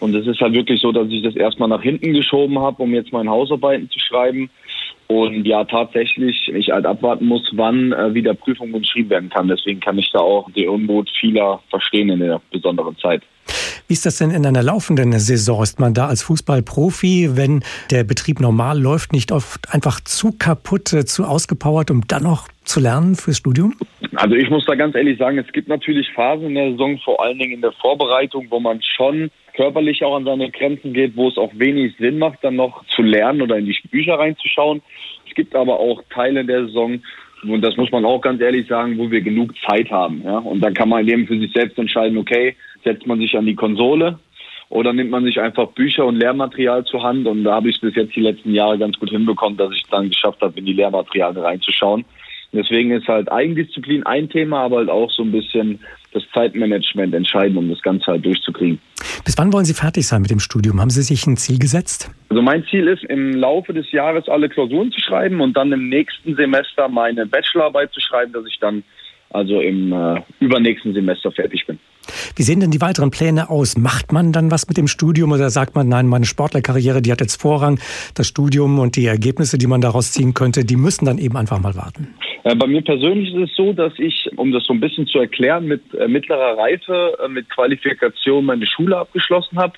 Und 0.00 0.14
es 0.14 0.26
ist 0.26 0.40
halt 0.40 0.54
wirklich 0.54 0.80
so, 0.80 0.90
dass 0.90 1.08
ich 1.10 1.22
das 1.22 1.36
erstmal 1.36 1.68
nach 1.68 1.82
hinten 1.82 2.14
geschoben 2.14 2.58
habe, 2.60 2.82
um 2.82 2.94
jetzt 2.94 3.12
meine 3.12 3.28
Hausarbeiten 3.28 3.90
zu 3.90 3.98
schreiben. 3.98 4.48
Und 5.08 5.46
ja, 5.46 5.64
tatsächlich, 5.64 6.48
ich 6.54 6.70
halt 6.70 6.84
abwarten 6.84 7.24
muss, 7.24 7.50
wann 7.52 7.92
äh, 7.92 8.12
wieder 8.12 8.34
Prüfungen 8.34 8.82
geschrieben 8.82 9.08
werden 9.08 9.30
kann. 9.30 9.48
Deswegen 9.48 9.80
kann 9.80 9.98
ich 9.98 10.10
da 10.12 10.18
auch 10.18 10.50
die 10.52 10.66
Unmut 10.66 11.10
vieler 11.18 11.60
verstehen 11.70 12.10
in 12.10 12.20
der 12.20 12.42
besonderen 12.50 12.96
Zeit. 12.98 13.22
Wie 13.88 13.94
ist 13.94 14.04
das 14.04 14.18
denn 14.18 14.32
in 14.32 14.44
einer 14.44 14.62
laufenden 14.62 15.12
Saison? 15.14 15.62
Ist 15.62 15.80
man 15.80 15.94
da 15.94 16.08
als 16.08 16.22
Fußballprofi, 16.22 17.30
wenn 17.38 17.64
der 17.90 18.04
Betrieb 18.04 18.38
normal 18.38 18.78
läuft, 18.78 19.14
nicht 19.14 19.32
oft 19.32 19.72
einfach 19.72 20.00
zu 20.00 20.32
kaputt, 20.38 20.92
äh, 20.92 21.06
zu 21.06 21.24
ausgepowert, 21.24 21.90
um 21.90 22.02
dann 22.06 22.24
noch 22.24 22.48
zu 22.64 22.80
lernen 22.80 23.14
fürs 23.14 23.38
Studium? 23.38 23.74
Also 24.14 24.34
ich 24.34 24.50
muss 24.50 24.66
da 24.66 24.74
ganz 24.74 24.94
ehrlich 24.94 25.18
sagen, 25.18 25.38
es 25.38 25.50
gibt 25.52 25.68
natürlich 25.68 26.06
Phasen 26.12 26.48
in 26.48 26.54
der 26.56 26.70
Saison, 26.72 26.98
vor 26.98 27.24
allen 27.24 27.38
Dingen 27.38 27.54
in 27.54 27.60
der 27.62 27.72
Vorbereitung, 27.72 28.48
wo 28.50 28.60
man 28.60 28.82
schon 28.82 29.30
körperlich 29.56 30.04
auch 30.04 30.16
an 30.16 30.26
seine 30.26 30.50
Grenzen 30.50 30.92
geht, 30.92 31.16
wo 31.16 31.30
es 31.30 31.38
auch 31.38 31.52
wenig 31.54 31.94
Sinn 31.98 32.18
macht, 32.18 32.40
dann 32.42 32.56
noch 32.56 32.84
zu 32.94 33.00
lernen 33.00 33.40
oder 33.40 33.56
in 33.56 33.64
die 33.64 33.76
Bücher 33.90 34.18
reinzuschauen. 34.18 34.82
Es 35.26 35.34
gibt 35.34 35.56
aber 35.56 35.80
auch 35.80 36.02
Teile 36.10 36.44
der 36.44 36.66
Saison, 36.66 37.00
und 37.42 37.62
das 37.62 37.76
muss 37.76 37.90
man 37.90 38.04
auch 38.04 38.20
ganz 38.20 38.40
ehrlich 38.40 38.66
sagen, 38.66 38.98
wo 38.98 39.10
wir 39.10 39.20
genug 39.20 39.54
Zeit 39.66 39.90
haben. 39.90 40.22
Ja? 40.24 40.38
Und 40.38 40.60
dann 40.60 40.74
kann 40.74 40.88
man 40.88 41.06
eben 41.08 41.26
für 41.26 41.38
sich 41.38 41.52
selbst 41.52 41.78
entscheiden, 41.78 42.18
okay, 42.18 42.56
setzt 42.84 43.06
man 43.06 43.18
sich 43.20 43.36
an 43.36 43.46
die 43.46 43.54
Konsole 43.54 44.18
oder 44.68 44.92
nimmt 44.92 45.10
man 45.10 45.24
sich 45.24 45.40
einfach 45.40 45.68
Bücher 45.68 46.04
und 46.04 46.16
Lehrmaterial 46.16 46.84
zur 46.84 47.02
Hand. 47.02 47.26
Und 47.26 47.44
da 47.44 47.54
habe 47.54 47.70
ich 47.70 47.76
es 47.76 47.80
bis 47.80 47.94
jetzt 47.94 48.14
die 48.14 48.20
letzten 48.20 48.52
Jahre 48.52 48.78
ganz 48.78 48.98
gut 48.98 49.10
hinbekommen, 49.10 49.56
dass 49.56 49.72
ich 49.74 49.82
dann 49.90 50.10
geschafft 50.10 50.40
habe, 50.42 50.58
in 50.58 50.66
die 50.66 50.74
Lehrmaterialien 50.74 51.42
reinzuschauen. 51.42 52.04
Deswegen 52.52 52.92
ist 52.92 53.06
halt 53.06 53.30
Eigendisziplin 53.30 54.04
ein 54.04 54.28
Thema, 54.30 54.60
aber 54.60 54.78
halt 54.78 54.88
auch 54.88 55.10
so 55.10 55.22
ein 55.22 55.32
bisschen 55.32 55.80
das 56.12 56.22
Zeitmanagement 56.32 57.14
entscheidend, 57.14 57.58
um 57.58 57.68
das 57.68 57.82
Ganze 57.82 58.06
halt 58.06 58.24
durchzukriegen. 58.24 58.78
Bis 59.24 59.36
wann 59.36 59.52
wollen 59.52 59.66
Sie 59.66 59.74
fertig 59.74 60.06
sein 60.06 60.22
mit 60.22 60.30
dem 60.30 60.40
Studium? 60.40 60.80
Haben 60.80 60.88
Sie 60.88 61.02
sich 61.02 61.26
ein 61.26 61.36
Ziel 61.36 61.58
gesetzt? 61.58 62.10
Also 62.30 62.40
mein 62.40 62.64
Ziel 62.70 62.88
ist, 62.88 63.04
im 63.04 63.34
Laufe 63.34 63.74
des 63.74 63.92
Jahres 63.92 64.28
alle 64.28 64.48
Klausuren 64.48 64.90
zu 64.90 65.00
schreiben 65.00 65.40
und 65.42 65.54
dann 65.56 65.70
im 65.72 65.90
nächsten 65.90 66.36
Semester 66.36 66.88
meine 66.88 67.26
Bachelorarbeit 67.26 67.92
zu 67.92 68.00
schreiben, 68.00 68.32
dass 68.32 68.46
ich 68.46 68.58
dann 68.58 68.82
also 69.30 69.60
im 69.60 69.92
äh, 69.92 70.22
übernächsten 70.40 70.94
Semester 70.94 71.30
fertig 71.30 71.66
bin. 71.66 71.78
Wie 72.36 72.42
sehen 72.42 72.60
denn 72.60 72.70
die 72.70 72.80
weiteren 72.80 73.10
Pläne 73.10 73.50
aus? 73.50 73.76
Macht 73.76 74.12
man 74.12 74.32
dann 74.32 74.50
was 74.50 74.68
mit 74.68 74.76
dem 74.76 74.88
Studium 74.88 75.32
oder 75.32 75.50
sagt 75.50 75.74
man, 75.74 75.88
nein, 75.88 76.06
meine 76.06 76.24
Sportlerkarriere, 76.24 77.02
die 77.02 77.12
hat 77.12 77.20
jetzt 77.20 77.40
Vorrang, 77.40 77.78
das 78.14 78.26
Studium 78.26 78.78
und 78.78 78.96
die 78.96 79.06
Ergebnisse, 79.06 79.58
die 79.58 79.66
man 79.66 79.80
daraus 79.80 80.12
ziehen 80.12 80.34
könnte, 80.34 80.64
die 80.64 80.76
müssen 80.76 81.04
dann 81.04 81.18
eben 81.18 81.36
einfach 81.36 81.60
mal 81.60 81.74
warten? 81.76 82.14
Äh, 82.44 82.54
bei 82.54 82.66
mir 82.66 82.82
persönlich 82.82 83.34
ist 83.34 83.50
es 83.50 83.56
so, 83.56 83.72
dass 83.72 83.92
ich, 83.98 84.30
um 84.36 84.52
das 84.52 84.64
so 84.64 84.72
ein 84.72 84.80
bisschen 84.80 85.06
zu 85.06 85.18
erklären, 85.18 85.66
mit 85.66 85.82
äh, 85.94 86.08
mittlerer 86.08 86.56
Reife, 86.56 87.18
äh, 87.24 87.28
mit 87.28 87.48
Qualifikation 87.50 88.44
meine 88.44 88.66
Schule 88.66 88.96
abgeschlossen 88.96 89.58
habe, 89.58 89.74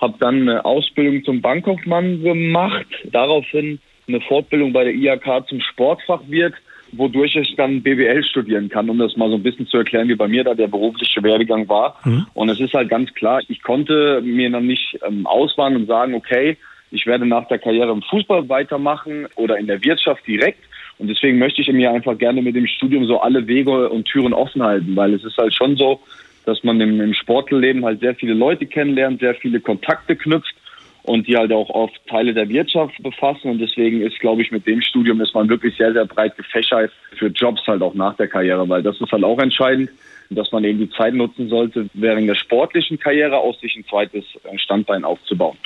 habe 0.00 0.14
dann 0.18 0.42
eine 0.42 0.64
Ausbildung 0.64 1.24
zum 1.24 1.40
Bankkaufmann 1.40 2.22
gemacht, 2.22 2.86
daraufhin 3.04 3.78
eine 4.08 4.20
Fortbildung 4.20 4.72
bei 4.72 4.84
der 4.84 4.94
IHK 4.94 5.48
zum 5.48 5.60
Sportfachwirt 5.60 6.54
wodurch 6.92 7.36
ich 7.36 7.54
dann 7.56 7.82
BWL 7.82 8.22
studieren 8.24 8.68
kann, 8.68 8.90
um 8.90 8.98
das 8.98 9.16
mal 9.16 9.28
so 9.28 9.36
ein 9.36 9.42
bisschen 9.42 9.66
zu 9.66 9.78
erklären, 9.78 10.08
wie 10.08 10.14
bei 10.14 10.28
mir 10.28 10.44
da 10.44 10.54
der 10.54 10.68
berufliche 10.68 11.22
Werdegang 11.22 11.68
war. 11.68 11.96
Mhm. 12.04 12.26
Und 12.34 12.48
es 12.48 12.60
ist 12.60 12.74
halt 12.74 12.88
ganz 12.88 13.12
klar, 13.14 13.40
ich 13.48 13.62
konnte 13.62 14.20
mir 14.22 14.50
dann 14.50 14.66
nicht 14.66 14.98
ähm, 15.06 15.26
auswahlen 15.26 15.76
und 15.76 15.86
sagen, 15.86 16.14
okay, 16.14 16.56
ich 16.90 17.06
werde 17.06 17.26
nach 17.26 17.46
der 17.48 17.58
Karriere 17.58 17.92
im 17.92 18.02
Fußball 18.02 18.48
weitermachen 18.48 19.26
oder 19.36 19.58
in 19.58 19.66
der 19.66 19.82
Wirtschaft 19.84 20.26
direkt. 20.26 20.64
Und 20.98 21.08
deswegen 21.08 21.38
möchte 21.38 21.62
ich 21.62 21.72
mir 21.72 21.90
einfach 21.90 22.18
gerne 22.18 22.42
mit 22.42 22.56
dem 22.56 22.66
Studium 22.66 23.06
so 23.06 23.20
alle 23.20 23.46
Wege 23.46 23.88
und 23.88 24.04
Türen 24.04 24.34
offen 24.34 24.62
halten, 24.62 24.94
weil 24.96 25.14
es 25.14 25.24
ist 25.24 25.38
halt 25.38 25.54
schon 25.54 25.76
so, 25.76 26.00
dass 26.44 26.62
man 26.64 26.80
im, 26.80 27.00
im 27.00 27.14
Sportleben 27.14 27.84
halt 27.84 28.00
sehr 28.00 28.14
viele 28.14 28.34
Leute 28.34 28.66
kennenlernt, 28.66 29.20
sehr 29.20 29.34
viele 29.34 29.60
Kontakte 29.60 30.16
knüpft 30.16 30.54
und 31.02 31.26
die 31.26 31.36
halt 31.36 31.52
auch 31.52 31.70
oft 31.70 31.94
Teile 32.08 32.34
der 32.34 32.48
Wirtschaft 32.48 33.02
befassen. 33.02 33.50
Und 33.50 33.58
deswegen 33.58 34.00
ist, 34.02 34.18
glaube 34.20 34.42
ich, 34.42 34.50
mit 34.50 34.66
dem 34.66 34.80
Studium 34.80 35.20
ist 35.20 35.34
man 35.34 35.48
wirklich 35.48 35.76
sehr, 35.76 35.92
sehr 35.92 36.06
breit 36.06 36.36
gefächert 36.36 36.92
für 37.16 37.28
Jobs 37.28 37.66
halt 37.66 37.82
auch 37.82 37.94
nach 37.94 38.16
der 38.16 38.28
Karriere, 38.28 38.68
weil 38.68 38.82
das 38.82 39.00
ist 39.00 39.12
halt 39.12 39.24
auch 39.24 39.38
entscheidend 39.38 39.90
dass 40.30 40.52
man 40.52 40.62
eben 40.64 40.78
die 40.78 40.90
Zeit 40.90 41.14
nutzen 41.14 41.48
sollte, 41.48 41.90
während 41.94 42.28
der 42.28 42.36
sportlichen 42.36 42.98
Karriere 42.98 43.36
auch 43.36 43.58
sich 43.60 43.76
ein 43.76 43.84
zweites 43.88 44.24
Standbein 44.56 45.04
aufzubauen. 45.04 45.56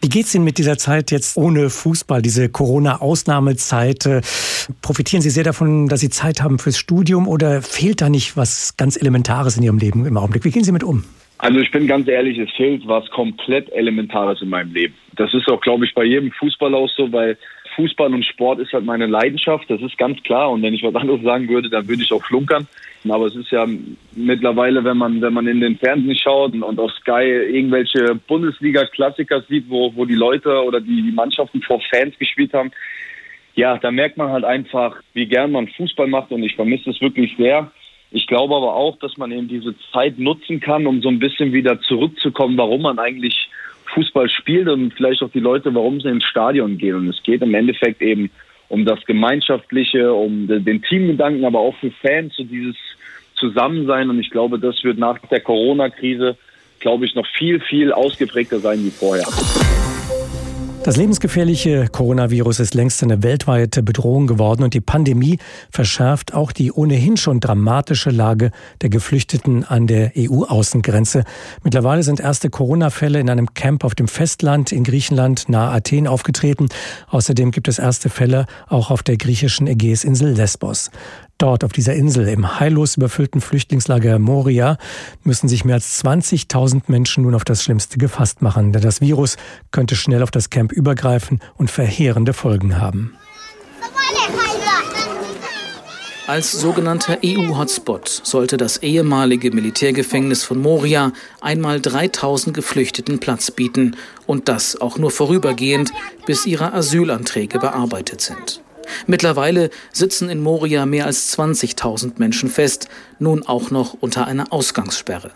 Wie 0.00 0.08
geht's 0.08 0.34
Ihnen 0.34 0.44
mit 0.44 0.58
dieser 0.58 0.76
Zeit 0.76 1.10
jetzt 1.10 1.36
ohne 1.36 1.70
Fußball, 1.70 2.20
diese 2.20 2.48
Corona-Ausnahmezeit? 2.48 4.06
Profitieren 4.82 5.22
Sie 5.22 5.30
sehr 5.30 5.44
davon, 5.44 5.88
dass 5.88 6.00
Sie 6.00 6.10
Zeit 6.10 6.42
haben 6.42 6.58
fürs 6.58 6.76
Studium 6.76 7.26
oder 7.26 7.62
fehlt 7.62 8.00
da 8.00 8.10
nicht 8.10 8.36
was 8.36 8.76
ganz 8.76 8.96
Elementares 8.96 9.56
in 9.56 9.62
Ihrem 9.62 9.78
Leben 9.78 10.04
im 10.04 10.16
Augenblick? 10.16 10.44
Wie 10.44 10.50
gehen 10.50 10.64
Sie 10.64 10.72
mit 10.72 10.84
um? 10.84 11.04
Also 11.42 11.58
ich 11.58 11.72
bin 11.72 11.88
ganz 11.88 12.06
ehrlich, 12.06 12.38
es 12.38 12.52
fehlt 12.52 12.86
was 12.86 13.10
komplett 13.10 13.68
Elementares 13.72 14.40
in 14.42 14.48
meinem 14.48 14.72
Leben. 14.72 14.94
Das 15.16 15.34
ist 15.34 15.48
auch, 15.48 15.60
glaube 15.60 15.84
ich, 15.84 15.92
bei 15.92 16.04
jedem 16.04 16.30
Fußballer 16.30 16.78
auch 16.78 16.88
so, 16.90 17.12
weil 17.12 17.36
Fußball 17.74 18.14
und 18.14 18.24
Sport 18.24 18.60
ist 18.60 18.72
halt 18.72 18.84
meine 18.84 19.06
Leidenschaft, 19.06 19.68
das 19.68 19.82
ist 19.82 19.98
ganz 19.98 20.22
klar. 20.22 20.52
Und 20.52 20.62
wenn 20.62 20.72
ich 20.72 20.84
was 20.84 20.94
anderes 20.94 21.20
sagen 21.22 21.48
würde, 21.48 21.68
dann 21.68 21.88
würde 21.88 22.00
ich 22.00 22.12
auch 22.12 22.22
flunkern. 22.24 22.68
Aber 23.08 23.26
es 23.26 23.34
ist 23.34 23.50
ja 23.50 23.66
mittlerweile, 24.14 24.84
wenn 24.84 24.96
man, 24.96 25.20
wenn 25.20 25.32
man 25.32 25.48
in 25.48 25.60
den 25.60 25.78
Fernsehen 25.78 26.14
schaut 26.14 26.52
und 26.52 26.78
auf 26.78 26.92
Sky 26.92 27.24
irgendwelche 27.24 28.14
Bundesliga-Klassiker 28.28 29.42
sieht, 29.48 29.68
wo, 29.68 29.92
wo 29.96 30.04
die 30.04 30.14
Leute 30.14 30.62
oder 30.62 30.80
die 30.80 31.10
Mannschaften 31.12 31.60
vor 31.62 31.80
Fans 31.90 32.16
gespielt 32.20 32.54
haben, 32.54 32.70
ja, 33.56 33.78
da 33.78 33.90
merkt 33.90 34.16
man 34.16 34.30
halt 34.30 34.44
einfach, 34.44 35.02
wie 35.12 35.26
gern 35.26 35.50
man 35.50 35.66
Fußball 35.66 36.06
macht 36.06 36.30
und 36.30 36.44
ich 36.44 36.54
vermisse 36.54 36.90
es 36.90 37.00
wirklich 37.00 37.36
sehr. 37.36 37.72
Ich 38.14 38.26
glaube 38.26 38.54
aber 38.54 38.74
auch, 38.74 38.98
dass 38.98 39.16
man 39.16 39.32
eben 39.32 39.48
diese 39.48 39.74
Zeit 39.90 40.18
nutzen 40.18 40.60
kann, 40.60 40.86
um 40.86 41.00
so 41.00 41.08
ein 41.08 41.18
bisschen 41.18 41.52
wieder 41.52 41.80
zurückzukommen, 41.80 42.58
warum 42.58 42.82
man 42.82 42.98
eigentlich 42.98 43.48
Fußball 43.94 44.28
spielt 44.28 44.68
und 44.68 44.92
vielleicht 44.92 45.22
auch 45.22 45.30
die 45.30 45.40
Leute, 45.40 45.74
warum 45.74 46.00
sie 46.00 46.08
ins 46.08 46.24
Stadion 46.24 46.76
gehen. 46.76 46.96
Und 46.96 47.08
es 47.08 47.22
geht 47.22 47.42
im 47.42 47.54
Endeffekt 47.54 48.02
eben 48.02 48.30
um 48.68 48.84
das 48.84 49.04
Gemeinschaftliche, 49.06 50.12
um 50.12 50.46
den 50.46 50.82
Teamgedanken, 50.82 51.44
aber 51.44 51.60
auch 51.60 51.74
für 51.76 51.90
Fans, 51.90 52.34
so 52.36 52.44
dieses 52.44 52.76
Zusammensein. 53.34 54.10
Und 54.10 54.20
ich 54.20 54.30
glaube, 54.30 54.58
das 54.58 54.84
wird 54.84 54.98
nach 54.98 55.18
der 55.30 55.40
Corona-Krise, 55.40 56.36
glaube 56.80 57.06
ich, 57.06 57.14
noch 57.14 57.26
viel, 57.26 57.60
viel 57.60 57.92
ausgeprägter 57.92 58.58
sein 58.58 58.84
wie 58.84 58.90
vorher. 58.90 59.26
Das 60.84 60.96
lebensgefährliche 60.96 61.86
Coronavirus 61.86 62.58
ist 62.58 62.74
längst 62.74 63.04
eine 63.04 63.22
weltweite 63.22 63.84
Bedrohung 63.84 64.26
geworden 64.26 64.64
und 64.64 64.74
die 64.74 64.80
Pandemie 64.80 65.38
verschärft 65.70 66.34
auch 66.34 66.50
die 66.50 66.72
ohnehin 66.72 67.16
schon 67.16 67.38
dramatische 67.38 68.10
Lage 68.10 68.50
der 68.80 68.88
Geflüchteten 68.88 69.62
an 69.62 69.86
der 69.86 70.10
EU-Außengrenze. 70.18 71.22
Mittlerweile 71.62 72.02
sind 72.02 72.18
erste 72.18 72.50
Corona-Fälle 72.50 73.20
in 73.20 73.30
einem 73.30 73.54
Camp 73.54 73.84
auf 73.84 73.94
dem 73.94 74.08
Festland 74.08 74.72
in 74.72 74.82
Griechenland 74.82 75.48
nahe 75.48 75.70
Athen 75.70 76.08
aufgetreten. 76.08 76.68
Außerdem 77.10 77.52
gibt 77.52 77.68
es 77.68 77.78
erste 77.78 78.10
Fälle 78.10 78.46
auch 78.68 78.90
auf 78.90 79.04
der 79.04 79.16
griechischen 79.16 79.68
Ägäisinsel 79.68 80.32
Lesbos. 80.32 80.90
Dort 81.38 81.64
auf 81.64 81.72
dieser 81.72 81.94
Insel 81.94 82.28
im 82.28 82.60
heillos 82.60 82.96
überfüllten 82.96 83.40
Flüchtlingslager 83.40 84.18
Moria 84.18 84.78
müssen 85.24 85.48
sich 85.48 85.64
mehr 85.64 85.74
als 85.74 86.04
20.000 86.04 86.82
Menschen 86.86 87.24
nun 87.24 87.34
auf 87.34 87.44
das 87.44 87.62
Schlimmste 87.62 87.98
gefasst 87.98 88.42
machen, 88.42 88.72
denn 88.72 88.82
das 88.82 89.00
Virus 89.00 89.36
könnte 89.72 89.96
schnell 89.96 90.22
auf 90.22 90.30
das 90.30 90.50
Camp 90.50 90.70
übergreifen 90.72 91.40
und 91.56 91.70
verheerende 91.70 92.32
Folgen 92.32 92.78
haben. 92.78 93.16
Als 96.28 96.52
sogenannter 96.52 97.18
EU-Hotspot 97.24 98.08
sollte 98.08 98.56
das 98.56 98.78
ehemalige 98.78 99.50
Militärgefängnis 99.50 100.44
von 100.44 100.60
Moria 100.60 101.12
einmal 101.40 101.80
3000 101.80 102.54
Geflüchteten 102.54 103.18
Platz 103.18 103.50
bieten 103.50 103.96
und 104.26 104.48
das 104.48 104.80
auch 104.80 104.98
nur 104.98 105.10
vorübergehend, 105.10 105.90
bis 106.24 106.46
ihre 106.46 106.72
Asylanträge 106.72 107.58
bearbeitet 107.58 108.20
sind. 108.20 108.61
Mittlerweile 109.06 109.70
sitzen 109.92 110.28
in 110.28 110.40
Moria 110.40 110.86
mehr 110.86 111.06
als 111.06 111.36
20.000 111.36 112.12
Menschen 112.16 112.50
fest, 112.50 112.88
nun 113.18 113.46
auch 113.46 113.70
noch 113.70 113.94
unter 114.00 114.26
einer 114.26 114.52
Ausgangssperre. 114.52 115.30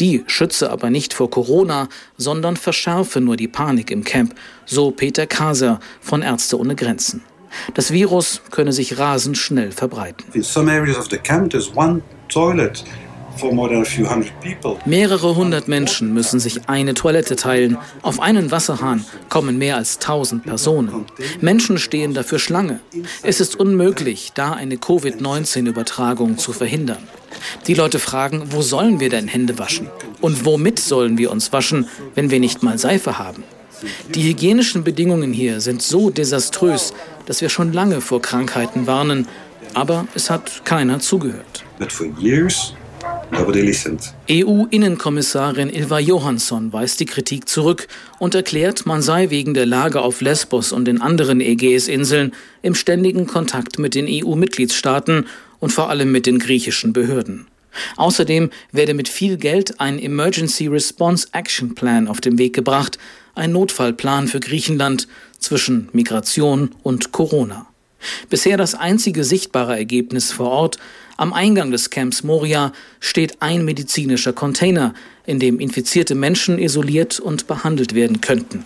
Die 0.00 0.24
schütze 0.26 0.70
aber 0.70 0.90
nicht 0.90 1.14
vor 1.14 1.30
Corona, 1.30 1.88
sondern 2.16 2.56
verschärfe 2.56 3.20
nur 3.20 3.36
die 3.36 3.48
Panik 3.48 3.90
im 3.90 4.04
Camp, 4.04 4.34
so 4.66 4.90
Peter 4.90 5.26
Kaser 5.26 5.80
von 6.00 6.22
Ärzte 6.22 6.58
ohne 6.58 6.74
Grenzen. 6.74 7.22
Das 7.74 7.92
Virus 7.92 8.42
könne 8.50 8.72
sich 8.72 8.98
rasend 8.98 9.36
schnell 9.36 9.72
verbreiten. 9.72 10.24
In 10.34 10.42
some 10.42 10.70
areas 10.70 10.96
of 10.96 11.08
the 11.10 11.18
camp 11.18 11.50
there's 11.50 11.70
one 11.74 12.02
toilet 12.28 12.84
Mehrere 14.84 15.36
hundert 15.36 15.68
Menschen 15.68 16.12
müssen 16.12 16.40
sich 16.40 16.68
eine 16.68 16.94
Toilette 16.94 17.36
teilen. 17.36 17.78
Auf 18.02 18.20
einen 18.20 18.50
Wasserhahn 18.50 19.04
kommen 19.28 19.58
mehr 19.58 19.76
als 19.76 19.98
tausend 19.98 20.44
Personen. 20.44 21.06
Menschen 21.40 21.78
stehen 21.78 22.14
dafür 22.14 22.38
Schlange. 22.38 22.80
Es 23.22 23.40
ist 23.40 23.56
unmöglich, 23.58 24.32
da 24.34 24.52
eine 24.52 24.76
Covid-19-Übertragung 24.76 26.38
zu 26.38 26.52
verhindern. 26.52 27.02
Die 27.66 27.74
Leute 27.74 27.98
fragen, 27.98 28.52
wo 28.52 28.62
sollen 28.62 29.00
wir 29.00 29.08
denn 29.08 29.28
Hände 29.28 29.58
waschen? 29.58 29.88
Und 30.20 30.44
womit 30.44 30.78
sollen 30.78 31.16
wir 31.18 31.30
uns 31.30 31.52
waschen, 31.52 31.88
wenn 32.14 32.30
wir 32.30 32.40
nicht 32.40 32.62
mal 32.62 32.78
Seife 32.78 33.18
haben? 33.18 33.44
Die 34.14 34.28
hygienischen 34.28 34.84
Bedingungen 34.84 35.32
hier 35.32 35.60
sind 35.60 35.80
so 35.80 36.10
desaströs, 36.10 36.92
dass 37.26 37.40
wir 37.40 37.48
schon 37.48 37.72
lange 37.72 38.00
vor 38.00 38.20
Krankheiten 38.20 38.86
warnen, 38.86 39.26
aber 39.72 40.06
es 40.14 40.28
hat 40.28 40.64
keiner 40.64 41.00
zugehört. 41.00 41.64
But 41.78 41.92
for 41.92 42.06
years 42.18 42.74
EU-Innenkommissarin 44.28 45.70
Ilva 45.70 46.00
Johansson 46.00 46.72
weist 46.72 46.98
die 46.98 47.06
Kritik 47.06 47.48
zurück 47.48 47.86
und 48.18 48.34
erklärt, 48.34 48.86
man 48.86 49.02
sei 49.02 49.30
wegen 49.30 49.54
der 49.54 49.66
Lage 49.66 50.00
auf 50.00 50.20
Lesbos 50.20 50.72
und 50.72 50.86
den 50.86 51.00
anderen 51.00 51.40
Ägäisinseln 51.40 52.32
im 52.62 52.74
ständigen 52.74 53.26
Kontakt 53.26 53.78
mit 53.78 53.94
den 53.94 54.06
EU-Mitgliedstaaten 54.08 55.26
und 55.60 55.70
vor 55.70 55.90
allem 55.90 56.10
mit 56.10 56.26
den 56.26 56.40
griechischen 56.40 56.92
Behörden. 56.92 57.46
Außerdem 57.96 58.50
werde 58.72 58.94
mit 58.94 59.08
viel 59.08 59.36
Geld 59.36 59.80
ein 59.80 59.98
Emergency 60.00 60.66
Response 60.66 61.28
Action 61.32 61.74
Plan 61.76 62.08
auf 62.08 62.20
den 62.20 62.36
Weg 62.36 62.52
gebracht, 62.52 62.98
ein 63.34 63.52
Notfallplan 63.52 64.26
für 64.26 64.40
Griechenland 64.40 65.06
zwischen 65.38 65.88
Migration 65.92 66.74
und 66.82 67.12
Corona. 67.12 67.66
Bisher 68.28 68.56
das 68.56 68.74
einzige 68.74 69.24
sichtbare 69.24 69.76
Ergebnis 69.76 70.32
vor 70.32 70.50
Ort 70.50 70.78
am 71.20 71.34
Eingang 71.34 71.70
des 71.70 71.90
Camps 71.90 72.22
Moria 72.24 72.72
steht 72.98 73.42
ein 73.42 73.64
medizinischer 73.64 74.32
Container, 74.32 74.94
in 75.26 75.38
dem 75.38 75.60
infizierte 75.60 76.14
Menschen 76.14 76.58
isoliert 76.58 77.20
und 77.20 77.46
behandelt 77.46 77.94
werden 77.94 78.22
könnten. 78.22 78.64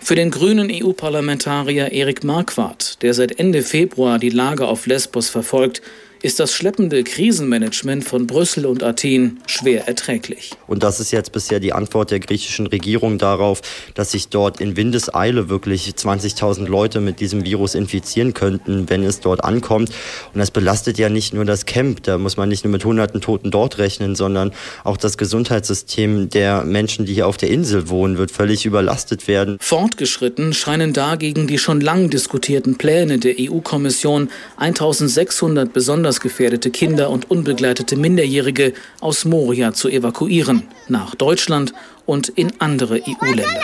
Für 0.00 0.16
den 0.16 0.32
grünen 0.32 0.68
EU-Parlamentarier 0.70 1.92
Erik 1.92 2.24
Marquardt, 2.24 3.00
der 3.02 3.14
seit 3.14 3.38
Ende 3.38 3.62
Februar 3.62 4.18
die 4.18 4.30
Lage 4.30 4.66
auf 4.66 4.86
Lesbos 4.86 5.28
verfolgt, 5.28 5.80
ist 6.22 6.38
das 6.38 6.54
schleppende 6.54 7.02
Krisenmanagement 7.02 8.04
von 8.04 8.28
Brüssel 8.28 8.66
und 8.66 8.84
Athen 8.84 9.40
schwer 9.46 9.88
erträglich. 9.88 10.52
Und 10.68 10.84
das 10.84 11.00
ist 11.00 11.10
jetzt 11.10 11.32
bisher 11.32 11.58
die 11.58 11.72
Antwort 11.72 12.12
der 12.12 12.20
griechischen 12.20 12.68
Regierung 12.68 13.18
darauf, 13.18 13.60
dass 13.94 14.12
sich 14.12 14.28
dort 14.28 14.60
in 14.60 14.76
Windeseile 14.76 15.48
wirklich 15.48 15.88
20.000 15.88 16.66
Leute 16.66 17.00
mit 17.00 17.18
diesem 17.18 17.44
Virus 17.44 17.74
infizieren 17.74 18.34
könnten, 18.34 18.88
wenn 18.88 19.02
es 19.02 19.18
dort 19.18 19.42
ankommt. 19.42 19.90
Und 20.32 20.38
das 20.38 20.52
belastet 20.52 20.96
ja 20.96 21.08
nicht 21.08 21.34
nur 21.34 21.44
das 21.44 21.66
Camp, 21.66 22.04
da 22.04 22.18
muss 22.18 22.36
man 22.36 22.48
nicht 22.48 22.64
nur 22.64 22.70
mit 22.70 22.84
hunderten 22.84 23.20
Toten 23.20 23.50
dort 23.50 23.78
rechnen, 23.78 24.14
sondern 24.14 24.52
auch 24.84 24.96
das 24.96 25.18
Gesundheitssystem 25.18 26.30
der 26.30 26.64
Menschen, 26.64 27.04
die 27.04 27.14
hier 27.14 27.26
auf 27.26 27.36
der 27.36 27.50
Insel 27.50 27.88
wohnen, 27.88 28.16
wird 28.16 28.30
völlig 28.30 28.64
überlastet 28.64 29.26
werden. 29.26 29.56
Fortgeschritten 29.60 30.54
scheinen 30.54 30.92
dagegen 30.92 31.48
die 31.48 31.58
schon 31.58 31.80
lang 31.80 32.10
diskutierten 32.10 32.78
Pläne 32.78 33.18
der 33.18 33.34
EU-Kommission, 33.40 34.30
1600 34.56 35.72
besonders 35.72 36.11
gefährdete 36.20 36.70
Kinder 36.70 37.10
und 37.10 37.30
unbegleitete 37.30 37.96
Minderjährige 37.96 38.72
aus 39.00 39.24
Moria 39.24 39.72
zu 39.72 39.88
evakuieren, 39.88 40.64
nach 40.88 41.14
Deutschland 41.14 41.72
und 42.12 42.28
in 42.28 42.52
andere 42.58 43.00
EU-Länder. 43.08 43.62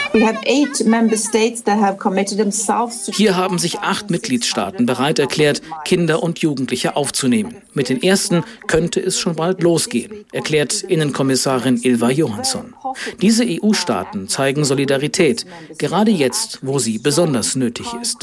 Hier 3.12 3.36
haben 3.36 3.58
sich 3.58 3.78
acht 3.80 4.08
Mitgliedstaaten 4.08 4.86
bereit 4.86 5.18
erklärt, 5.18 5.60
Kinder 5.84 6.22
und 6.22 6.38
Jugendliche 6.38 6.96
aufzunehmen. 6.96 7.56
Mit 7.74 7.90
den 7.90 8.02
ersten 8.02 8.44
könnte 8.66 9.00
es 9.00 9.18
schon 9.18 9.36
bald 9.36 9.62
losgehen, 9.62 10.24
erklärt 10.32 10.82
Innenkommissarin 10.82 11.78
Ilva 11.82 12.08
Johansson. 12.08 12.72
Diese 13.20 13.44
EU-Staaten 13.46 14.28
zeigen 14.28 14.64
Solidarität, 14.64 15.44
gerade 15.76 16.10
jetzt, 16.10 16.60
wo 16.62 16.78
sie 16.78 16.96
besonders 16.98 17.54
nötig 17.54 17.86
ist. 18.00 18.16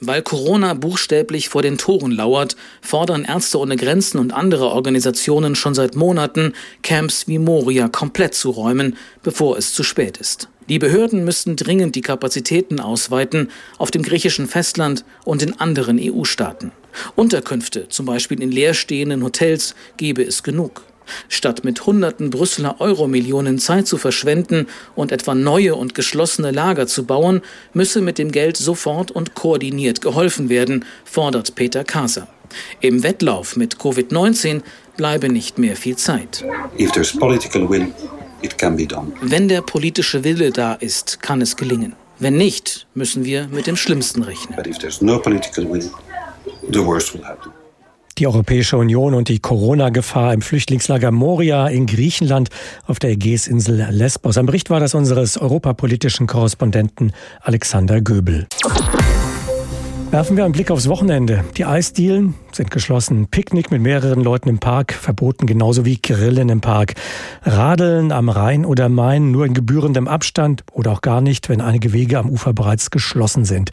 Weil 0.00 0.22
Corona 0.22 0.74
buchstäblich 0.74 1.48
vor 1.48 1.62
den 1.62 1.78
Toren 1.78 2.12
lauert, 2.12 2.54
fordern 2.80 3.24
Ärzte 3.24 3.58
ohne 3.58 3.74
Grenzen 3.76 4.18
und 4.18 4.32
andere 4.32 4.68
Organisationen 4.68 5.56
schon 5.56 5.74
seit 5.74 5.96
Monaten, 5.96 6.52
Camps 6.82 7.07
wie 7.26 7.38
Moria 7.38 7.88
komplett 7.88 8.34
zu 8.34 8.50
räumen, 8.50 8.96
bevor 9.22 9.56
es 9.56 9.72
zu 9.72 9.82
spät 9.82 10.18
ist. 10.18 10.48
Die 10.68 10.78
Behörden 10.78 11.24
müssten 11.24 11.56
dringend 11.56 11.94
die 11.94 12.02
Kapazitäten 12.02 12.78
ausweiten 12.78 13.50
auf 13.78 13.90
dem 13.90 14.02
griechischen 14.02 14.46
Festland 14.46 15.04
und 15.24 15.42
in 15.42 15.58
anderen 15.58 15.98
EU-Staaten. 15.98 16.72
Unterkünfte, 17.16 17.88
zum 17.88 18.06
Beispiel 18.06 18.42
in 18.42 18.50
leerstehenden 18.50 19.24
Hotels, 19.24 19.74
gebe 19.96 20.22
es 20.22 20.42
genug. 20.42 20.82
Statt 21.28 21.64
mit 21.64 21.86
hunderten 21.86 22.28
Brüsseler 22.28 22.80
Euro-Millionen 22.80 23.58
Zeit 23.58 23.86
zu 23.86 23.96
verschwenden 23.96 24.66
und 24.94 25.10
etwa 25.10 25.34
neue 25.34 25.74
und 25.74 25.94
geschlossene 25.94 26.50
Lager 26.50 26.86
zu 26.86 27.04
bauen, 27.06 27.40
müsse 27.72 28.02
mit 28.02 28.18
dem 28.18 28.30
Geld 28.30 28.58
sofort 28.58 29.10
und 29.10 29.34
koordiniert 29.34 30.02
geholfen 30.02 30.50
werden, 30.50 30.84
fordert 31.04 31.54
Peter 31.54 31.82
Kaser. 31.82 32.28
Im 32.80 33.02
Wettlauf 33.02 33.56
mit 33.56 33.76
Covid-19 33.76 34.62
bleibe 34.98 35.30
nicht 35.30 35.56
mehr 35.56 35.76
viel 35.76 35.96
Zeit. 35.96 36.44
Will, 36.76 37.86
Wenn 39.22 39.48
der 39.48 39.62
politische 39.62 40.24
Wille 40.24 40.50
da 40.50 40.74
ist, 40.74 41.22
kann 41.22 41.40
es 41.40 41.56
gelingen. 41.56 41.94
Wenn 42.18 42.36
nicht, 42.36 42.86
müssen 42.92 43.24
wir 43.24 43.48
mit 43.48 43.66
dem 43.66 43.76
Schlimmsten 43.76 44.22
rechnen. 44.22 44.58
No 45.00 45.24
will, 45.24 45.40
die 48.18 48.26
Europäische 48.26 48.76
Union 48.76 49.14
und 49.14 49.28
die 49.28 49.38
Corona-Gefahr 49.38 50.34
im 50.34 50.42
Flüchtlingslager 50.42 51.12
Moria 51.12 51.68
in 51.68 51.86
Griechenland 51.86 52.48
auf 52.86 52.98
der 52.98 53.10
Ägäisinsel 53.10 53.86
Lesbos. 53.90 54.36
Ein 54.36 54.46
Bericht 54.46 54.70
war 54.70 54.80
das 54.80 54.94
unseres 54.94 55.38
europapolitischen 55.38 56.26
Korrespondenten 56.26 57.12
Alexander 57.42 58.00
Göbel. 58.00 58.48
Werfen 60.10 60.38
wir 60.38 60.44
einen 60.46 60.54
Blick 60.54 60.70
aufs 60.70 60.88
Wochenende. 60.88 61.44
Die 61.58 61.66
Eisdielen 61.66 62.32
sind 62.50 62.70
geschlossen. 62.70 63.26
Picknick 63.26 63.70
mit 63.70 63.82
mehreren 63.82 64.22
Leuten 64.22 64.48
im 64.48 64.58
Park 64.58 64.94
verboten, 64.94 65.46
genauso 65.46 65.84
wie 65.84 66.00
Grillen 66.00 66.48
im 66.48 66.62
Park. 66.62 66.94
Radeln 67.42 68.10
am 68.10 68.30
Rhein 68.30 68.64
oder 68.64 68.88
Main 68.88 69.30
nur 69.30 69.44
in 69.44 69.52
gebührendem 69.52 70.08
Abstand 70.08 70.64
oder 70.72 70.92
auch 70.92 71.02
gar 71.02 71.20
nicht, 71.20 71.50
wenn 71.50 71.60
einige 71.60 71.92
Wege 71.92 72.18
am 72.18 72.30
Ufer 72.30 72.54
bereits 72.54 72.90
geschlossen 72.90 73.44
sind. 73.44 73.70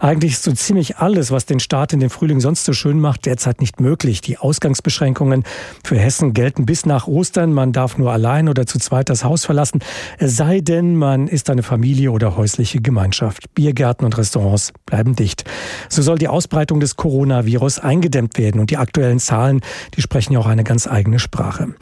Eigentlich 0.00 0.32
ist 0.32 0.44
so 0.44 0.52
ziemlich 0.52 0.96
alles, 0.96 1.30
was 1.30 1.44
den 1.44 1.60
Start 1.60 1.92
in 1.92 2.00
den 2.00 2.08
Frühling 2.08 2.40
sonst 2.40 2.64
so 2.64 2.72
schön 2.72 2.98
macht, 3.00 3.26
derzeit 3.26 3.60
nicht 3.60 3.80
möglich. 3.80 4.22
Die 4.22 4.38
Ausgangsbeschränkungen 4.38 5.44
für 5.84 5.98
Hessen 5.98 6.32
gelten 6.32 6.64
bis 6.64 6.86
nach 6.86 7.06
Ostern. 7.06 7.52
Man 7.52 7.72
darf 7.72 7.98
nur 7.98 8.10
allein 8.10 8.48
oder 8.48 8.66
zu 8.66 8.78
zweit 8.78 9.10
das 9.10 9.24
Haus 9.24 9.44
verlassen, 9.44 9.80
es 10.16 10.36
sei 10.36 10.60
denn, 10.60 10.96
man 10.96 11.28
ist 11.28 11.50
eine 11.50 11.62
Familie 11.62 12.12
oder 12.12 12.34
häusliche 12.38 12.80
Gemeinschaft. 12.80 13.54
Biergärten 13.54 14.06
und 14.06 14.16
Restaurants 14.16 14.72
bleiben 14.86 15.14
dicht. 15.16 15.44
So 15.90 16.00
soll 16.00 16.16
die 16.16 16.28
Ausbreitung 16.28 16.80
des 16.80 16.96
Coronavirus 16.96 17.80
eingedämmt 17.80 18.38
werden 18.38 18.58
und 18.58 18.70
die 18.70 18.78
aktuellen 18.78 19.18
Zahlen, 19.18 19.60
die 19.96 20.00
sprechen 20.00 20.32
ja 20.32 20.38
auch 20.38 20.46
eine 20.46 20.64
ganz 20.64 20.86
eigene 20.86 21.18
Sprache. 21.18 21.74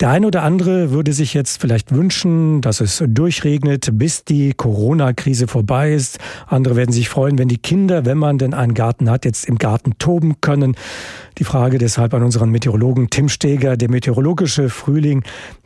Der 0.00 0.08
eine 0.08 0.26
oder 0.26 0.44
andere 0.44 0.92
würde 0.92 1.12
sich 1.12 1.34
jetzt 1.34 1.60
vielleicht 1.60 1.94
wünschen, 1.94 2.62
dass 2.62 2.80
es 2.80 3.04
durchregnet, 3.06 3.90
bis 3.98 4.24
die 4.24 4.54
Corona-Krise 4.54 5.46
vorbei 5.46 5.92
ist. 5.92 6.18
Andere 6.46 6.74
werden 6.74 6.90
sich 6.90 7.10
freuen, 7.10 7.36
wenn 7.36 7.48
die 7.48 7.58
Kinder, 7.58 8.06
wenn 8.06 8.16
man 8.16 8.38
denn 8.38 8.54
einen 8.54 8.72
Garten 8.72 9.10
hat, 9.10 9.26
jetzt 9.26 9.44
im 9.44 9.58
Garten 9.58 9.98
toben 9.98 10.40
können. 10.40 10.74
Die 11.36 11.44
Frage 11.44 11.76
deshalb 11.76 12.14
an 12.14 12.22
unseren 12.22 12.48
Meteorologen 12.48 13.10
Tim 13.10 13.28
Steger. 13.28 13.76
Der 13.76 13.90
meteorologische 13.90 14.70
Frühling, 14.70 15.22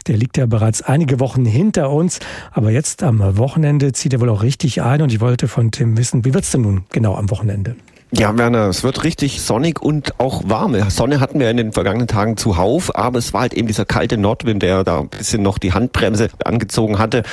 der 0.08 0.16
liegt 0.16 0.36
ja 0.36 0.46
bereits 0.46 0.82
einige 0.82 1.20
Wochen 1.20 1.44
hinter 1.44 1.90
uns. 1.90 2.18
Aber 2.50 2.72
jetzt 2.72 3.04
am 3.04 3.36
Wochenende 3.38 3.92
zieht 3.92 4.14
er 4.14 4.20
wohl 4.20 4.30
auch 4.30 4.42
richtig 4.42 4.82
ein. 4.82 5.00
Und 5.00 5.12
ich 5.12 5.20
wollte 5.20 5.46
von 5.46 5.70
Tim 5.70 5.96
wissen, 5.96 6.24
wie 6.24 6.34
wird's 6.34 6.50
denn 6.50 6.62
nun 6.62 6.82
genau 6.90 7.14
am 7.14 7.30
Wochenende? 7.30 7.76
Ja, 8.16 8.38
Werner, 8.38 8.68
es 8.68 8.84
wird 8.84 9.02
richtig 9.02 9.40
sonnig 9.40 9.82
und 9.82 10.20
auch 10.20 10.42
warm. 10.46 10.76
Sonne 10.88 11.18
hatten 11.18 11.40
wir 11.40 11.50
in 11.50 11.56
den 11.56 11.72
vergangenen 11.72 12.06
Tagen 12.06 12.36
zuhauf, 12.36 12.94
aber 12.94 13.18
es 13.18 13.32
war 13.32 13.40
halt 13.40 13.54
eben 13.54 13.66
dieser 13.66 13.86
kalte 13.86 14.16
Nordwind, 14.16 14.62
der 14.62 14.84
da 14.84 15.00
ein 15.00 15.08
bisschen 15.08 15.42
noch 15.42 15.58
die 15.58 15.72
Handbremse 15.72 16.28
angezogen 16.44 17.00
hatte. 17.00 17.24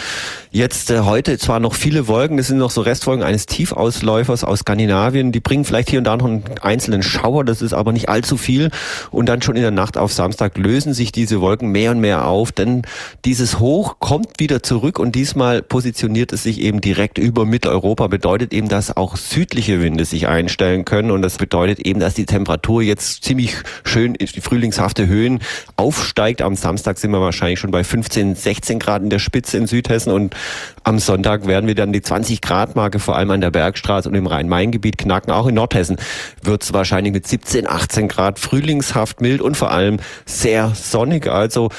Jetzt 0.50 0.90
äh, 0.90 1.02
heute 1.02 1.38
zwar 1.38 1.60
noch 1.60 1.76
viele 1.76 2.08
Wolken, 2.08 2.38
das 2.38 2.48
sind 2.48 2.58
noch 2.58 2.72
so 2.72 2.82
Restfolgen 2.82 3.24
eines 3.24 3.46
Tiefausläufers 3.46 4.44
aus 4.44 4.60
Skandinavien, 4.60 5.32
die 5.32 5.40
bringen 5.40 5.66
vielleicht 5.66 5.92
hier 5.92 6.00
und 6.00 6.06
da 6.06 6.18
noch 6.18 6.26
einen 6.26 6.44
einzelnen 6.62 7.04
Schauer, 7.04 7.46
das 7.46 7.62
ist 7.62 7.74
aber 7.74 7.92
nicht 7.92 8.10
allzu 8.10 8.36
viel. 8.36 8.72
Und 9.12 9.28
dann 9.28 9.44
schon 9.44 9.56
in 9.56 9.62
der 9.62 9.70
Nacht 9.70 9.98
auf 9.98 10.12
Samstag 10.12 10.58
lösen 10.58 10.96
sich 10.96 11.12
diese 11.12 11.42
Wolken 11.42 11.70
mehr 11.70 11.92
und 11.92 12.00
mehr 12.00 12.26
auf, 12.26 12.52
denn 12.52 12.82
dieses 13.24 13.60
Hoch 13.60 13.98
kommt 14.00 14.40
wieder 14.40 14.64
zurück 14.64 14.98
und 14.98 15.14
diesmal 15.14 15.62
positioniert 15.62 16.34
es 16.34 16.42
sich 16.42 16.60
eben 16.60 16.82
direkt 16.82 17.20
über 17.20 17.46
Mitteleuropa, 17.46 18.08
bedeutet 18.08 18.52
eben, 18.52 18.68
dass 18.68 18.98
auch 18.98 19.16
südliche 19.16 19.80
Winde 19.80 20.06
sich 20.06 20.28
einstellen 20.28 20.71
einstellen 20.72 20.86
können. 20.86 21.12
Und 21.12 21.22
das 21.22 21.38
bedeutet 21.38 21.80
eben, 21.80 22.00
dass 22.00 22.14
die 22.14 22.26
Temperatur 22.26 22.82
jetzt 22.82 23.24
ziemlich 23.24 23.56
schön 23.84 24.16
in 24.16 24.28
die 24.28 24.42
frühlingshafte 24.42 25.08
Höhen 25.08 25.40
aufsteigt. 25.76 26.42
Am 26.42 26.56
Samstag 26.56 26.98
sind 26.98 27.12
wir 27.12 27.22
wahrscheinlich 27.22 27.60
schon 27.60 27.72
bei 27.72 27.84
15, 27.84 28.36
16 28.36 28.80
Grad 28.80 29.02
in 29.04 29.10
der 29.10 29.20
Spitze 29.20 29.58
in 29.58 29.68
Südhessen 29.68 30.12
und 30.12 30.36
am 30.84 31.00
Sonntag 31.00 31.48
werden 31.48 31.68
wir 31.68 31.76
dann 31.76 31.94
die 31.94 32.02
20 32.02 32.42
Grad 32.42 32.76
Marke 32.76 33.00
vor 33.00 33.16
allem 33.16 33.32
an 33.32 33.42
der 33.42 33.52
Bergstraße 33.52 34.10
und 34.10 34.16
im 34.16 34.26
Rhein-Main-Gebiet 34.26 34.98
knacken. 34.98 35.32
Auch 35.32 35.48
in 35.48 35.56
Nordhessen 35.56 35.98
wird 36.42 36.64
es 36.64 36.74
wahrscheinlich 36.74 37.14
mit 37.14 37.28
17, 37.28 37.68
18 37.68 38.08
Grad 38.08 38.40
frühlingshaft 38.40 39.22
mild 39.22 39.42
und 39.42 39.58
vor 39.58 39.72
allem 39.72 39.98
sehr 40.26 40.74
sonnig. 40.76 41.28
Also 41.28 41.70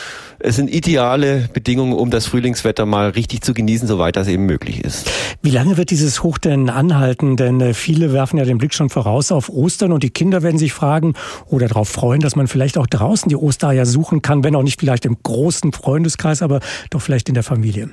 es 0.44 0.56
sind 0.56 0.74
ideale 0.74 1.48
Bedingungen, 1.52 1.92
um 1.92 2.10
das 2.10 2.26
Frühlingswetter 2.26 2.84
mal 2.84 3.10
richtig 3.10 3.42
zu 3.42 3.54
genießen, 3.54 3.86
soweit 3.86 4.16
das 4.16 4.26
eben 4.26 4.44
möglich 4.44 4.84
ist. 4.84 5.08
Wie 5.40 5.50
lange 5.50 5.76
wird 5.76 5.90
dieses 5.90 6.22
Hoch 6.22 6.38
denn 6.38 6.68
anhalten? 6.68 7.36
Denn 7.36 7.60
äh, 7.60 7.74
viele 7.74 8.12
werfen 8.12 8.38
ja 8.38 8.44
den 8.44 8.58
Blick 8.58 8.74
schon 8.74 8.90
voraus 8.90 9.30
auf 9.30 9.48
Ostern 9.48 9.92
und 9.92 10.02
die 10.02 10.10
Kinder 10.10 10.42
werden 10.42 10.58
sich 10.58 10.72
fragen 10.72 11.14
oder 11.46 11.68
darauf 11.68 11.88
freuen, 11.88 12.20
dass 12.20 12.34
man 12.34 12.48
vielleicht 12.48 12.76
auch 12.76 12.86
draußen 12.88 13.28
die 13.28 13.36
Ostereier 13.36 13.86
suchen 13.86 14.20
kann, 14.20 14.42
wenn 14.42 14.56
auch 14.56 14.62
nicht 14.62 14.80
vielleicht 14.80 15.06
im 15.06 15.16
großen 15.22 15.72
Freundeskreis, 15.72 16.42
aber 16.42 16.60
doch 16.90 17.00
vielleicht 17.00 17.28
in 17.28 17.34
der 17.34 17.44
Familie. 17.44 17.90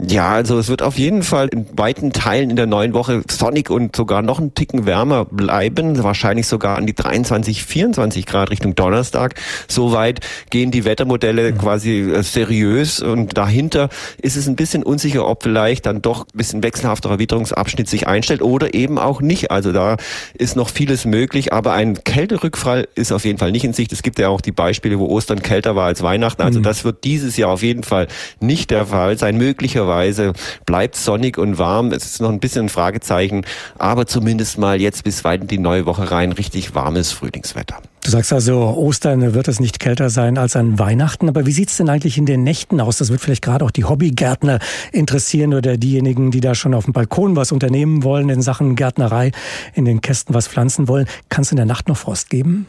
Ja, 0.00 0.30
also 0.30 0.56
es 0.60 0.68
wird 0.68 0.80
auf 0.80 0.96
jeden 0.96 1.24
Fall 1.24 1.48
in 1.48 1.66
weiten 1.76 2.12
Teilen 2.12 2.50
in 2.50 2.56
der 2.56 2.66
neuen 2.66 2.94
Woche 2.94 3.22
sonnig 3.28 3.68
und 3.68 3.96
sogar 3.96 4.22
noch 4.22 4.38
einen 4.38 4.54
Ticken 4.54 4.86
wärmer 4.86 5.24
bleiben, 5.24 6.00
wahrscheinlich 6.04 6.46
sogar 6.46 6.78
an 6.78 6.86
die 6.86 6.94
23, 6.94 7.64
24 7.64 8.24
Grad 8.24 8.50
Richtung 8.50 8.76
Donnerstag. 8.76 9.34
Soweit 9.66 10.20
gehen 10.50 10.70
die 10.70 10.84
Wettermodelle 10.84 11.50
mhm. 11.50 11.58
quasi 11.58 11.98
äh, 11.98 12.22
seriös 12.22 13.00
und 13.00 13.36
dahinter 13.36 13.88
ist 14.22 14.36
es 14.36 14.46
ein 14.46 14.54
bisschen 14.54 14.84
unsicher, 14.84 15.26
ob 15.26 15.42
vielleicht 15.42 15.86
dann 15.86 16.00
doch 16.00 16.26
ein 16.26 16.38
bisschen 16.38 16.62
wechselhafterer 16.62 17.18
Witterungsabschnitt 17.18 17.88
sich 17.88 18.06
einstellt 18.06 18.40
oder 18.40 18.74
eben 18.74 19.00
auch 19.00 19.20
nicht. 19.20 19.50
Also 19.50 19.72
da 19.72 19.96
ist 20.34 20.54
noch 20.54 20.68
vieles 20.68 21.06
möglich, 21.06 21.52
aber 21.52 21.72
ein 21.72 22.04
Kälterückfall 22.04 22.86
ist 22.94 23.10
auf 23.10 23.24
jeden 23.24 23.38
Fall 23.38 23.50
nicht 23.50 23.64
in 23.64 23.72
Sicht. 23.72 23.90
Es 23.90 24.04
gibt 24.04 24.20
ja 24.20 24.28
auch 24.28 24.42
die 24.42 24.52
Beispiele, 24.52 24.96
wo 25.00 25.06
Ostern 25.06 25.42
kälter 25.42 25.74
war 25.74 25.86
als 25.86 26.04
Weihnachten. 26.04 26.42
Also 26.42 26.60
mhm. 26.60 26.62
das 26.62 26.84
wird 26.84 27.02
dieses 27.02 27.36
Jahr 27.36 27.50
auf 27.50 27.64
jeden 27.64 27.82
Fall 27.82 28.06
nicht 28.38 28.70
der 28.70 28.86
Fall 28.86 29.18
sein. 29.18 29.36
Möglicherweise 29.36 29.87
möglicherweise 29.88 30.32
bleibt 30.66 30.96
sonnig 30.96 31.38
und 31.38 31.58
warm. 31.58 31.92
Es 31.92 32.04
ist 32.04 32.20
noch 32.20 32.30
ein 32.30 32.40
bisschen 32.40 32.66
ein 32.66 32.68
Fragezeichen, 32.68 33.44
aber 33.78 34.06
zumindest 34.06 34.58
mal 34.58 34.80
jetzt 34.80 35.04
bis 35.04 35.24
weit 35.24 35.42
in 35.42 35.48
die 35.48 35.58
neue 35.58 35.86
Woche 35.86 36.10
rein 36.10 36.32
richtig 36.32 36.74
warmes 36.74 37.12
Frühlingswetter. 37.12 37.76
Du 38.04 38.10
sagst 38.10 38.32
also, 38.32 38.58
Ostern 38.76 39.34
wird 39.34 39.48
es 39.48 39.60
nicht 39.60 39.80
kälter 39.80 40.08
sein 40.08 40.38
als 40.38 40.56
an 40.56 40.78
Weihnachten. 40.78 41.28
Aber 41.28 41.46
wie 41.46 41.52
sieht 41.52 41.68
es 41.68 41.76
denn 41.76 41.88
eigentlich 41.88 42.16
in 42.16 42.26
den 42.26 42.42
Nächten 42.42 42.80
aus? 42.80 42.98
Das 42.98 43.10
wird 43.10 43.20
vielleicht 43.20 43.42
gerade 43.42 43.64
auch 43.64 43.70
die 43.70 43.84
Hobbygärtner 43.84 44.60
interessieren 44.92 45.52
oder 45.52 45.76
diejenigen, 45.76 46.30
die 46.30 46.40
da 46.40 46.54
schon 46.54 46.74
auf 46.74 46.84
dem 46.84 46.92
Balkon 46.92 47.36
was 47.36 47.52
unternehmen 47.52 48.04
wollen 48.04 48.28
in 48.28 48.40
Sachen 48.40 48.76
Gärtnerei, 48.76 49.32
in 49.74 49.84
den 49.84 50.00
Kästen 50.00 50.34
was 50.34 50.48
pflanzen 50.48 50.88
wollen. 50.88 51.06
Kann 51.28 51.42
es 51.42 51.50
in 51.50 51.56
der 51.56 51.66
Nacht 51.66 51.88
noch 51.88 51.96
Frost 51.96 52.30
geben? 52.30 52.66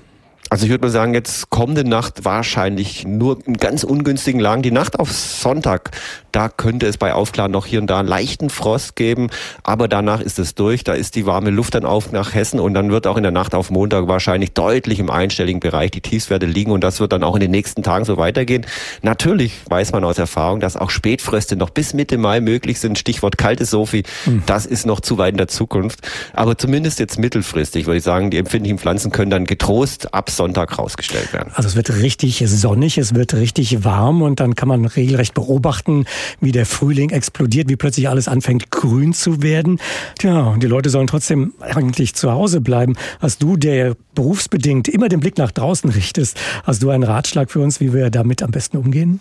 Also 0.51 0.65
ich 0.65 0.71
würde 0.71 0.81
mal 0.85 0.91
sagen, 0.91 1.13
jetzt 1.13 1.51
kommende 1.51 1.87
Nacht 1.87 2.25
wahrscheinlich 2.25 3.05
nur 3.05 3.37
in 3.45 3.57
ganz 3.57 3.83
ungünstigen 3.83 4.41
Lagen. 4.41 4.63
Die 4.63 4.71
Nacht 4.71 4.99
auf 4.99 5.11
Sonntag, 5.11 5.91
da 6.31 6.49
könnte 6.49 6.87
es 6.87 6.97
bei 6.97 7.13
Aufklaren 7.13 7.51
noch 7.51 7.67
hier 7.67 7.79
und 7.79 7.87
da 7.87 7.99
einen 7.99 8.07
leichten 8.07 8.49
Frost 8.49 8.95
geben, 8.95 9.29
aber 9.61 9.87
danach 9.87 10.21
ist 10.21 10.39
es 10.39 10.55
durch. 10.55 10.83
Da 10.83 10.93
ist 10.93 11.15
die 11.15 11.27
warme 11.27 11.51
Luft 11.51 11.75
dann 11.75 11.85
auf 11.85 12.11
nach 12.11 12.33
Hessen 12.33 12.59
und 12.59 12.73
dann 12.73 12.89
wird 12.89 13.05
auch 13.05 13.17
in 13.17 13.23
der 13.23 13.31
Nacht 13.31 13.53
auf 13.53 13.69
Montag 13.69 14.07
wahrscheinlich 14.07 14.53
deutlich 14.53 14.97
im 14.97 15.11
einstelligen 15.11 15.59
Bereich 15.59 15.91
die 15.91 16.01
Tiefstwerte 16.01 16.47
liegen 16.47 16.71
und 16.71 16.83
das 16.83 16.99
wird 16.99 17.13
dann 17.13 17.23
auch 17.23 17.35
in 17.35 17.41
den 17.41 17.51
nächsten 17.51 17.83
Tagen 17.83 18.05
so 18.05 18.17
weitergehen. 18.17 18.65
Natürlich 19.03 19.53
weiß 19.69 19.91
man 19.91 20.03
aus 20.03 20.17
Erfahrung, 20.17 20.61
dass 20.61 20.77
auch 20.77 20.89
Spätfröste 20.89 21.57
noch 21.57 21.69
bis 21.69 21.93
Mitte 21.93 22.17
Mai 22.17 22.41
möglich 22.41 22.79
sind. 22.79 22.97
Stichwort 22.97 23.37
kalte 23.37 23.65
Sophie, 23.65 24.01
hm. 24.23 24.41
das 24.47 24.65
ist 24.65 24.87
noch 24.87 24.99
zu 24.99 25.19
weit 25.19 25.33
in 25.33 25.37
der 25.37 25.47
Zukunft. 25.47 25.99
Aber 26.33 26.57
zumindest 26.57 26.99
jetzt 26.99 27.19
mittelfristig 27.19 27.85
würde 27.85 27.97
ich 27.97 28.03
sagen, 28.03 28.31
die 28.31 28.37
empfindlichen 28.37 28.79
Pflanzen 28.79 29.11
können 29.11 29.29
dann 29.29 29.45
getrost 29.45 30.11
ab 30.11 30.31
Sonntag 30.39 30.79
rausgestellt 30.79 31.33
werden. 31.33 31.51
Also 31.53 31.67
es 31.67 31.75
wird 31.75 31.93
richtig 31.97 32.41
sonnig, 32.47 32.97
es 32.97 33.13
wird 33.13 33.33
richtig 33.33 33.83
warm 33.83 34.21
und 34.21 34.39
dann 34.39 34.55
kann 34.55 34.69
man 34.69 34.85
regelrecht 34.85 35.33
beobachten, 35.33 36.05
wie 36.39 36.53
der 36.53 36.65
Frühling 36.65 37.09
explodiert, 37.09 37.67
wie 37.67 37.75
plötzlich 37.75 38.07
alles 38.07 38.29
anfängt 38.29 38.71
grün 38.71 39.11
zu 39.11 39.41
werden. 39.41 39.81
Tja, 40.17 40.43
und 40.43 40.63
die 40.63 40.67
Leute 40.67 40.89
sollen 40.89 41.07
trotzdem 41.07 41.53
eigentlich 41.59 42.15
zu 42.15 42.31
Hause 42.31 42.61
bleiben. 42.61 42.95
Hast 43.19 43.43
du, 43.43 43.57
der 43.57 43.97
berufsbedingt 44.15 44.87
immer 44.87 45.09
den 45.09 45.19
Blick 45.19 45.37
nach 45.37 45.51
draußen 45.51 45.89
richtest, 45.89 46.39
hast 46.63 46.81
du 46.83 46.89
einen 46.89 47.03
Ratschlag 47.03 47.51
für 47.51 47.59
uns, 47.59 47.81
wie 47.81 47.93
wir 47.93 48.09
damit 48.09 48.41
am 48.41 48.51
besten 48.51 48.77
umgehen? 48.77 49.19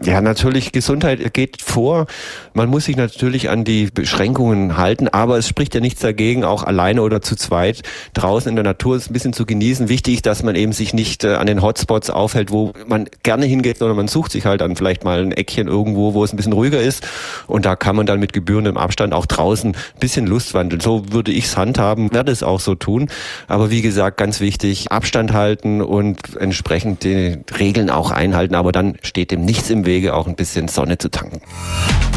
Ja, 0.00 0.20
natürlich, 0.20 0.70
Gesundheit 0.70 1.34
geht 1.34 1.60
vor. 1.60 2.06
Man 2.54 2.68
muss 2.68 2.84
sich 2.84 2.96
natürlich 2.96 3.50
an 3.50 3.64
die 3.64 3.86
Beschränkungen 3.92 4.76
halten, 4.76 5.08
aber 5.08 5.38
es 5.38 5.48
spricht 5.48 5.74
ja 5.74 5.80
nichts 5.80 6.00
dagegen, 6.00 6.44
auch 6.44 6.62
alleine 6.62 7.02
oder 7.02 7.20
zu 7.20 7.34
zweit 7.34 7.82
draußen 8.14 8.48
in 8.48 8.54
der 8.54 8.62
Natur 8.62 8.94
ein 8.94 9.12
bisschen 9.12 9.32
zu 9.32 9.44
genießen. 9.44 9.88
Wichtig, 9.88 10.22
dass 10.22 10.44
man 10.44 10.54
eben 10.54 10.70
sich 10.70 10.94
nicht 10.94 11.24
äh, 11.24 11.34
an 11.34 11.48
den 11.48 11.62
Hotspots 11.62 12.10
aufhält, 12.10 12.52
wo 12.52 12.74
man 12.86 13.08
gerne 13.24 13.46
hingeht, 13.46 13.78
sondern 13.78 13.96
man 13.96 14.06
sucht 14.06 14.30
sich 14.30 14.46
halt 14.46 14.60
dann 14.60 14.76
vielleicht 14.76 15.02
mal 15.02 15.20
ein 15.20 15.32
Eckchen 15.32 15.66
irgendwo, 15.66 16.14
wo 16.14 16.22
es 16.22 16.32
ein 16.32 16.36
bisschen 16.36 16.52
ruhiger 16.52 16.80
ist. 16.80 17.04
Und 17.48 17.66
da 17.66 17.74
kann 17.74 17.96
man 17.96 18.06
dann 18.06 18.20
mit 18.20 18.32
gebührendem 18.32 18.76
Abstand 18.76 19.12
auch 19.12 19.26
draußen 19.26 19.74
ein 19.74 19.98
bisschen 19.98 20.28
Lust 20.28 20.54
wandeln. 20.54 20.80
So 20.80 21.10
würde 21.10 21.32
ich 21.32 21.46
es 21.46 21.56
handhaben, 21.56 22.14
werde 22.14 22.30
es 22.30 22.44
auch 22.44 22.60
so 22.60 22.76
tun. 22.76 23.08
Aber 23.48 23.72
wie 23.72 23.82
gesagt, 23.82 24.16
ganz 24.16 24.38
wichtig, 24.38 24.92
Abstand 24.92 25.32
halten 25.32 25.82
und 25.82 26.36
entsprechend 26.38 27.02
die 27.02 27.38
Regeln 27.58 27.90
auch 27.90 28.12
einhalten. 28.12 28.54
Aber 28.54 28.70
dann 28.70 28.96
steht 29.02 29.32
dem 29.32 29.44
nichts 29.44 29.70
im 29.70 29.87
Wege, 29.88 30.14
auch 30.14 30.26
ein 30.26 30.36
bisschen 30.36 30.68
Sonne 30.68 30.98
zu 30.98 31.10
tanken. 31.10 31.40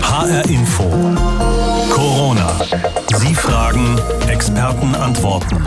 HR 0.01 0.45
Info. 0.49 0.83
Corona. 1.89 2.59
Sie 3.15 3.33
fragen, 3.33 3.97
Experten 4.27 4.93
antworten. 4.93 5.65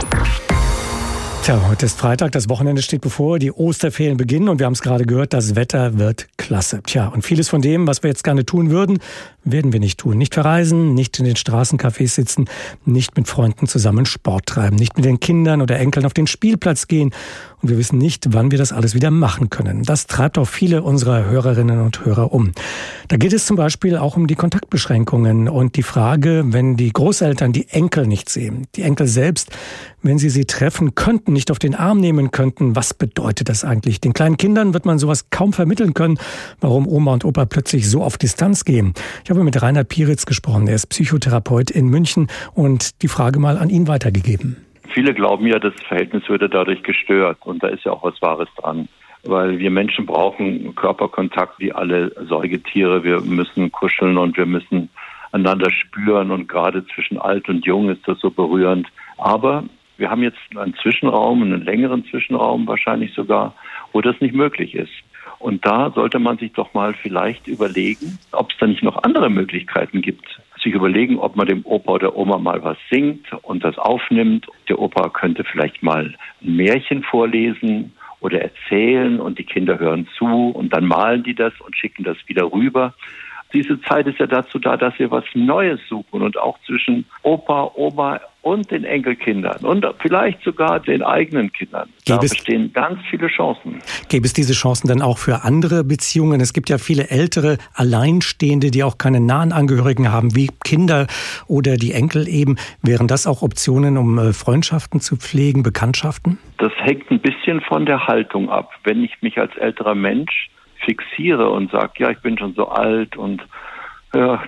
Tja, 1.45 1.61
heute 1.69 1.87
ist 1.87 1.99
Freitag, 1.99 2.33
das 2.33 2.49
Wochenende 2.49 2.81
steht 2.81 3.03
bevor, 3.03 3.39
die 3.39 3.53
Osterferien 3.53 4.17
beginnen 4.17 4.49
und 4.49 4.59
wir 4.59 4.67
haben 4.67 4.73
es 4.75 4.81
gerade 4.81 5.05
gehört, 5.05 5.33
das 5.33 5.57
Wetter 5.57 5.99
wird 5.99 6.27
klasse. 6.39 6.81
Tja, 6.85 7.09
und 7.09 7.23
vieles 7.23 7.49
von 7.51 7.61
dem, 7.61 7.87
was 7.87 8.03
wir 8.03 8.09
jetzt 8.09 8.25
gerne 8.25 8.47
tun 8.47 8.71
würden, 8.71 8.99
werden 9.45 9.73
wir 9.73 9.81
nicht 9.81 10.01
tun. 10.01 10.17
Nicht 10.17 10.33
verreisen, 10.33 10.95
nicht 10.95 11.19
in 11.19 11.27
den 11.27 11.37
Straßencafés 11.37 12.09
sitzen, 12.09 12.47
nicht 12.87 13.17
mit 13.17 13.29
Freunden 13.29 13.67
zusammen 13.67 14.07
Sport 14.07 14.47
treiben, 14.47 14.77
nicht 14.77 14.97
mit 14.97 15.05
den 15.05 15.21
Kindern 15.21 15.61
oder 15.61 15.79
Enkeln 15.79 16.07
auf 16.07 16.15
den 16.15 16.27
Spielplatz 16.27 16.87
gehen 16.87 17.13
und 17.65 17.71
wir 17.71 17.79
wissen 17.79 17.97
nicht, 17.97 18.35
wann 18.35 18.51
wir 18.51 18.59
das 18.59 18.73
alles 18.73 18.95
wieder 18.95 19.11
machen 19.11 19.49
können. 19.49 19.85
Das 19.85 20.07
treibt 20.07 20.37
auch 20.37 20.45
viele 20.45 20.83
unserer 20.83 21.25
Hörerinnen 21.25 21.81
und 21.81 22.05
Hörer 22.05 22.31
um. 22.31 22.53
Da 23.09 23.17
geht 23.17 23.33
es 23.33 23.47
zum 23.47 23.57
Beispiel 23.57 23.97
auch 23.97 24.19
um 24.19 24.27
die 24.27 24.35
Kontaktbeschränkungen 24.35 25.49
und 25.49 25.77
die 25.77 25.83
Frage, 25.83 26.45
wenn 26.49 26.77
die 26.77 26.93
Großeltern 26.93 27.55
die 27.55 27.67
Enkel 27.71 28.07
nicht 28.07 28.29
sehen, 28.29 28.67
die 28.77 28.83
Enkel 28.83 29.07
selbst, 29.07 29.49
wenn 30.03 30.19
sie 30.19 30.29
sie 30.29 30.45
treffen 30.45 30.95
könnten, 30.95 31.33
nicht 31.33 31.51
auf 31.51 31.59
den 31.59 31.75
Arm 31.75 32.01
nehmen 32.01 32.33
könnten, 32.33 32.77
was 32.77 32.93
bedeutet 32.93 33.49
das 33.49 33.65
eigentlich? 33.65 33.99
Den 33.99 34.13
kleinen 34.13 34.37
Kindern 34.37 34.75
wird 34.75 34.85
man 34.85 34.99
sowas 34.99 35.31
kaum 35.31 35.55
vermitteln 35.55 35.95
können, 35.95 36.19
warum 36.61 36.87
Oma 36.87 37.15
und 37.15 37.25
Opa 37.25 37.47
plötzlich 37.47 37.89
so 37.89 38.03
auf 38.03 38.19
Distanz 38.19 38.67
gehen. 38.67 38.93
Ich 39.25 39.31
habe 39.31 39.43
mit 39.43 39.63
Reinhard 39.63 39.89
Pieritz 39.89 40.27
gesprochen, 40.27 40.69
er 40.69 40.75
ist 40.75 40.91
Psychotherapeut 40.91 41.71
in 41.71 41.89
München 41.89 42.27
und 42.53 43.01
die 43.01 43.09
Frage 43.09 43.39
mal 43.39 43.57
an 43.57 43.71
ihn 43.71 43.89
weitergegeben. 43.89 44.59
Viele 44.89 45.15
glauben 45.15 45.47
ja, 45.47 45.59
das 45.59 45.75
Verhältnis 45.89 46.29
würde 46.29 46.49
dadurch 46.49 46.83
gestört 46.83 47.39
und 47.45 47.63
da 47.63 47.69
ist 47.69 47.85
ja 47.85 47.93
auch 47.93 48.05
was 48.05 48.21
Wahres 48.23 48.49
dran. 48.57 48.89
Weil 49.27 49.59
wir 49.59 49.71
Menschen 49.71 50.05
brauchen 50.05 50.75
Körperkontakt 50.75 51.59
wie 51.59 51.73
alle 51.73 52.13
Säugetiere. 52.29 53.03
Wir 53.05 53.21
müssen 53.21 53.73
kuscheln 53.73 54.19
und 54.19 54.37
wir 54.37 54.45
müssen 54.45 54.91
einander 55.33 55.71
spüren 55.71 56.31
und 56.31 56.49
gerade 56.49 56.87
zwischen 56.89 57.19
alt 57.19 57.49
und 57.49 57.65
jung 57.65 57.89
ist 57.89 58.07
das 58.07 58.21
so 58.21 58.31
berührend. 58.31 58.87
Aber 59.17 59.65
wir 59.97 60.11
haben 60.11 60.23
jetzt 60.23 60.39
einen 60.57 60.75
Zwischenraum, 60.75 61.43
einen 61.43 61.65
längeren 61.65 62.05
Zwischenraum 62.05 62.67
wahrscheinlich 62.67 63.15
sogar, 63.15 63.55
wo 63.93 64.01
das 64.01 64.21
nicht 64.21 64.35
möglich 64.35 64.75
ist. 64.75 64.93
Und 65.39 65.67
da 65.67 65.91
sollte 65.91 66.19
man 66.19 66.39
sich 66.39 66.53
doch 66.53 66.73
mal 66.75 66.95
vielleicht 66.95 67.49
überlegen, 67.49 68.19
ob 68.33 68.51
es 68.51 68.59
da 68.59 68.67
nicht 68.67 68.83
noch 68.83 69.03
andere 69.03 69.31
Möglichkeiten 69.31 70.01
gibt, 70.01 70.41
sich 70.65 70.75
überlegen, 70.75 71.19
ob 71.19 71.37
man 71.37 71.47
dem 71.47 71.65
Opa 71.65 71.93
oder 71.93 72.17
Oma 72.17 72.39
mal 72.39 72.63
was 72.65 72.77
singt 72.91 73.33
und 73.43 73.63
das 73.63 73.79
aufnimmt. 73.79 74.47
Der 74.69 74.79
Opa 74.79 75.11
könnte 75.11 75.45
vielleicht 75.45 75.83
mal 75.83 76.15
ein 76.43 76.57
Märchen 76.57 77.03
vorlesen 77.05 77.93
oder 78.21 78.41
erzählen 78.41 79.21
und 79.21 79.39
die 79.39 79.45
Kinder 79.45 79.79
hören 79.79 80.09
zu 80.19 80.51
und 80.51 80.75
dann 80.75 80.87
malen 80.87 81.23
die 81.23 81.35
das 81.35 81.53
und 81.61 81.77
schicken 81.77 82.03
das 82.03 82.17
wieder 82.27 82.51
rüber. 82.53 82.95
Diese 83.53 83.81
Zeit 83.83 84.09
ist 84.09 84.19
ja 84.19 84.27
dazu 84.27 84.59
da, 84.59 84.77
dass 84.77 84.99
wir 84.99 85.11
was 85.13 85.25
Neues 85.35 85.79
suchen 85.89 86.23
und 86.23 86.37
auch 86.37 86.59
zwischen 86.67 87.05
Opa, 87.23 87.71
Oma 87.77 88.21
und 88.45 88.71
den 88.71 88.85
Enkelkindern 88.85 89.65
und 89.65 89.87
vielleicht 90.01 90.43
sogar 90.43 90.79
den 90.79 91.03
eigenen 91.03 91.51
Kindern. 91.53 91.89
Gäbe 92.05 92.19
da 92.19 92.19
bestehen 92.19 92.73
ganz 92.75 93.01
viele 93.09 93.29
Chancen. 93.29 93.81
Gäbe 94.09 94.27
es 94.27 94.35
diese 94.35 94.53
Chancen 94.53 94.87
dann 94.87 95.01
auch 95.01 95.17
für 95.17 95.45
andere 95.45 95.83
Beziehungen? 95.83 96.41
Es 96.41 96.53
gibt 96.53 96.69
ja 96.69 96.77
viele 96.77 97.09
ältere 97.09 97.57
Alleinstehende, 97.75 98.71
die 98.71 98.85
auch 98.85 98.99
keine 98.99 99.21
nahen 99.21 99.53
Angehörigen 99.53 100.13
haben, 100.13 100.37
wie 100.37 100.51
Kinder 100.63 101.07
oder 101.49 101.77
die 101.77 101.93
Enkel 101.93 102.29
eben. 102.29 102.57
Wären 102.83 103.09
das 103.09 103.27
auch 103.27 103.41
Optionen, 103.41 103.97
um 103.97 104.19
äh, 104.19 104.33
Freundschaften 104.35 105.01
zu 105.01 105.17
pflegen, 105.17 105.63
Bekanntschaften? 105.63 106.39
Das 106.59 106.73
hängt 106.77 107.11
ein 107.11 107.21
bisschen 107.21 107.63
von 107.63 107.87
der 107.87 108.07
Haltung 108.07 108.51
ab. 108.51 108.71
Wenn 108.85 109.03
ich 109.03 109.23
mich 109.23 109.39
als 109.39 109.57
älterer 109.57 109.95
Mensch 109.95 110.51
fixiere 110.85 111.49
und 111.49 111.71
sage, 111.71 111.93
ja, 111.99 112.11
ich 112.11 112.19
bin 112.19 112.37
schon 112.37 112.53
so 112.53 112.69
alt 112.69 113.17
und 113.17 113.43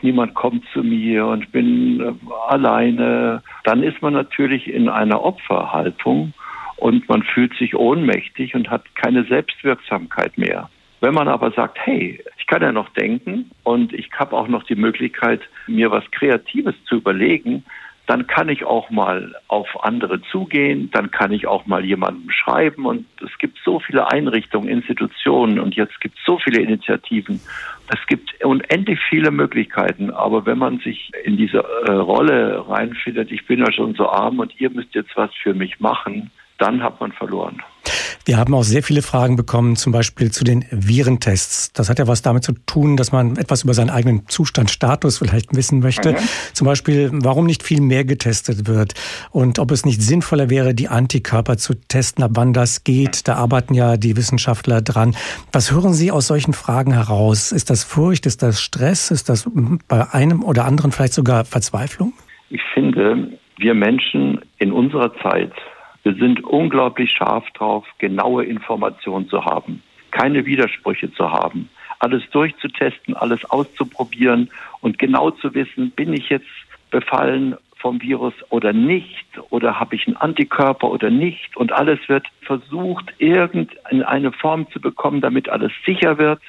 niemand 0.02 0.35
kommt 0.35 0.64
zu 0.72 0.83
mir 0.83 1.26
und 1.26 1.52
bin 1.52 2.00
äh, 2.00 2.12
alleine, 2.48 3.42
dann 3.64 3.83
ist 3.83 4.00
man 4.02 4.12
natürlich 4.12 4.68
in 4.68 4.88
einer 4.88 5.22
Opferhaltung 5.22 6.33
und 6.76 7.09
man 7.09 7.22
fühlt 7.22 7.57
sich 7.57 7.74
ohnmächtig 7.74 8.55
und 8.55 8.70
hat 8.70 8.94
keine 8.94 9.24
Selbstwirksamkeit 9.24 10.37
mehr. 10.38 10.68
Wenn 11.00 11.14
man 11.14 11.29
aber 11.29 11.50
sagt, 11.50 11.79
hey, 11.83 12.22
ich 12.38 12.46
kann 12.46 12.62
ja 12.62 12.72
noch 12.72 12.88
denken 12.90 13.50
und 13.64 13.92
ich 13.92 14.11
habe 14.18 14.37
auch 14.37 14.48
noch 14.48 14.64
die 14.64 14.76
Möglichkeit, 14.76 15.40
mir 15.66 15.90
was 15.90 16.05
Kreatives 16.11 16.74
zu 16.87 16.96
überlegen, 16.96 17.64
dann 18.07 18.26
kann 18.26 18.48
ich 18.48 18.64
auch 18.64 18.88
mal 18.90 19.35
auf 19.48 19.85
andere 19.85 20.22
zugehen, 20.22 20.90
dann 20.92 21.11
kann 21.11 21.33
ich 21.33 21.46
auch 21.46 21.66
mal 21.66 21.85
jemandem 21.85 22.31
schreiben 22.31 22.87
und 22.87 23.05
es 23.20 23.37
gibt 23.38 23.59
so 23.64 23.81
viele 23.81 24.11
Einrichtungen, 24.11 24.68
Institutionen 24.68 25.59
und 25.59 25.74
jetzt 25.74 26.00
gibt 26.00 26.16
es 26.16 26.24
so 26.24 26.38
viele 26.38 26.62
Initiativen. 26.62 27.40
Es 27.88 28.05
gibt 28.07 28.44
unendlich 28.44 28.99
viele 29.09 29.31
Möglichkeiten, 29.31 30.11
aber 30.11 30.44
wenn 30.46 30.59
man 30.59 30.79
sich 30.81 31.11
in 31.25 31.37
diese 31.37 31.59
äh, 31.59 31.92
Rolle 31.92 32.68
reinfindet, 32.68 33.31
ich 33.31 33.46
bin 33.46 33.61
ja 33.61 33.70
schon 33.72 33.94
so 33.94 34.09
arm 34.09 34.40
und 34.40 34.61
ihr 34.61 34.70
müsst 34.70 34.94
jetzt 34.94 35.16
was 35.16 35.31
für 35.42 35.55
mich 35.55 35.79
machen, 35.79 36.31
dann 36.59 36.83
hat 36.83 37.01
man 37.01 37.12
verloren. 37.12 37.62
Wir 38.25 38.38
haben 38.38 38.55
auch 38.55 38.64
sehr 38.64 38.83
viele 38.83 39.03
Fragen 39.03 39.37
bekommen, 39.37 39.77
zum 39.77 39.92
Beispiel 39.92 40.33
zu 40.33 40.42
den 40.42 40.64
Virentests. 40.73 41.73
Das 41.73 41.88
hat 41.88 42.01
ja 42.01 42.09
was 42.09 42.23
damit 42.23 42.42
zu 42.42 42.55
tun, 42.66 42.97
dass 42.97 43.12
man 43.12 43.37
etwas 43.37 43.62
über 43.62 43.73
seinen 43.73 43.90
eigenen 43.90 44.27
Zustand, 44.27 44.71
Status 44.71 45.19
vielleicht 45.19 45.55
wissen 45.55 45.79
möchte. 45.79 46.12
Mhm. 46.12 46.16
Zum 46.53 46.64
Beispiel, 46.66 47.11
warum 47.12 47.47
nicht 47.47 47.62
viel 47.62 47.81
mehr 47.81 48.05
getestet 48.05 48.66
wird 48.66 48.95
und 49.31 49.61
ob 49.61 49.71
es 49.71 49.87
nicht 49.87 50.03
sinnvoller 50.03 50.51
wäre, 50.51 50.75
die 50.75 50.88
Antikörper 50.88 51.57
zu 51.57 51.75
testen, 51.75 52.25
ab 52.25 52.33
wann 52.35 52.53
das 52.53 52.83
geht. 52.83 53.29
Da 53.29 53.35
arbeiten 53.35 53.75
ja 53.75 53.97
die 53.97 54.16
Wissenschaftler 54.16 54.83
dran. 54.83 55.14
Was 55.53 55.71
hören 55.71 55.92
Sie 55.92 56.11
aus 56.11 56.27
solchen 56.27 56.53
Fragen 56.53 56.92
heraus? 56.92 57.53
Ist 57.53 57.71
das 57.71 57.85
Furcht? 57.85 58.27
Ist 58.27 58.42
das 58.42 58.61
Stress? 58.61 59.12
Ist 59.12 59.29
das 59.29 59.49
bei 59.87 60.12
einem 60.12 60.42
oder 60.42 60.64
anderen 60.64 60.90
vielleicht 60.90 61.14
sogar 61.14 61.45
Verzweiflung? 61.45 62.12
Ich 62.51 62.62
finde, 62.75 63.38
wir 63.59 63.75
Menschen 63.75 64.40
in 64.59 64.73
unserer 64.73 65.12
Zeit 65.23 65.53
wir 66.07 66.14
sind 66.14 66.45
unglaublich 66.45 67.11
scharf 67.11 67.51
drauf, 67.55 67.85
genaue 67.99 68.45
Informationen 68.45 69.29
zu 69.29 69.45
haben, 69.45 69.83
keine 70.12 70.47
Widersprüche 70.47 71.12
zu 71.12 71.33
haben, 71.33 71.69
alles 71.99 72.23
durchzutesten, 72.31 73.16
alles 73.16 73.45
auszuprobieren 73.47 74.49
und 74.83 75.01
genau 75.01 75.33
zu 75.33 75.53
wissen, 75.53 75.90
bin 75.90 76.12
ich 76.12 76.29
jetzt 76.29 76.47
befallen 76.92 77.57
vom 77.79 78.01
Virus 78.01 78.35
oder 78.51 78.73
nicht 78.73 79.27
oder 79.51 79.81
habe 79.81 79.97
ich 79.97 80.07
einen 80.07 80.16
Antikörper 80.16 80.88
oder 80.88 81.11
nicht 81.11 81.57
und 81.57 81.73
alles 81.73 81.99
wird 82.07 82.29
versucht, 82.42 83.12
irgendeine 83.19 84.31
Form 84.31 84.71
zu 84.71 84.81
bekommen, 84.81 85.21
damit 85.21 85.49
alles 85.49 85.73
sicher 85.85 86.19
wird. 86.19 86.40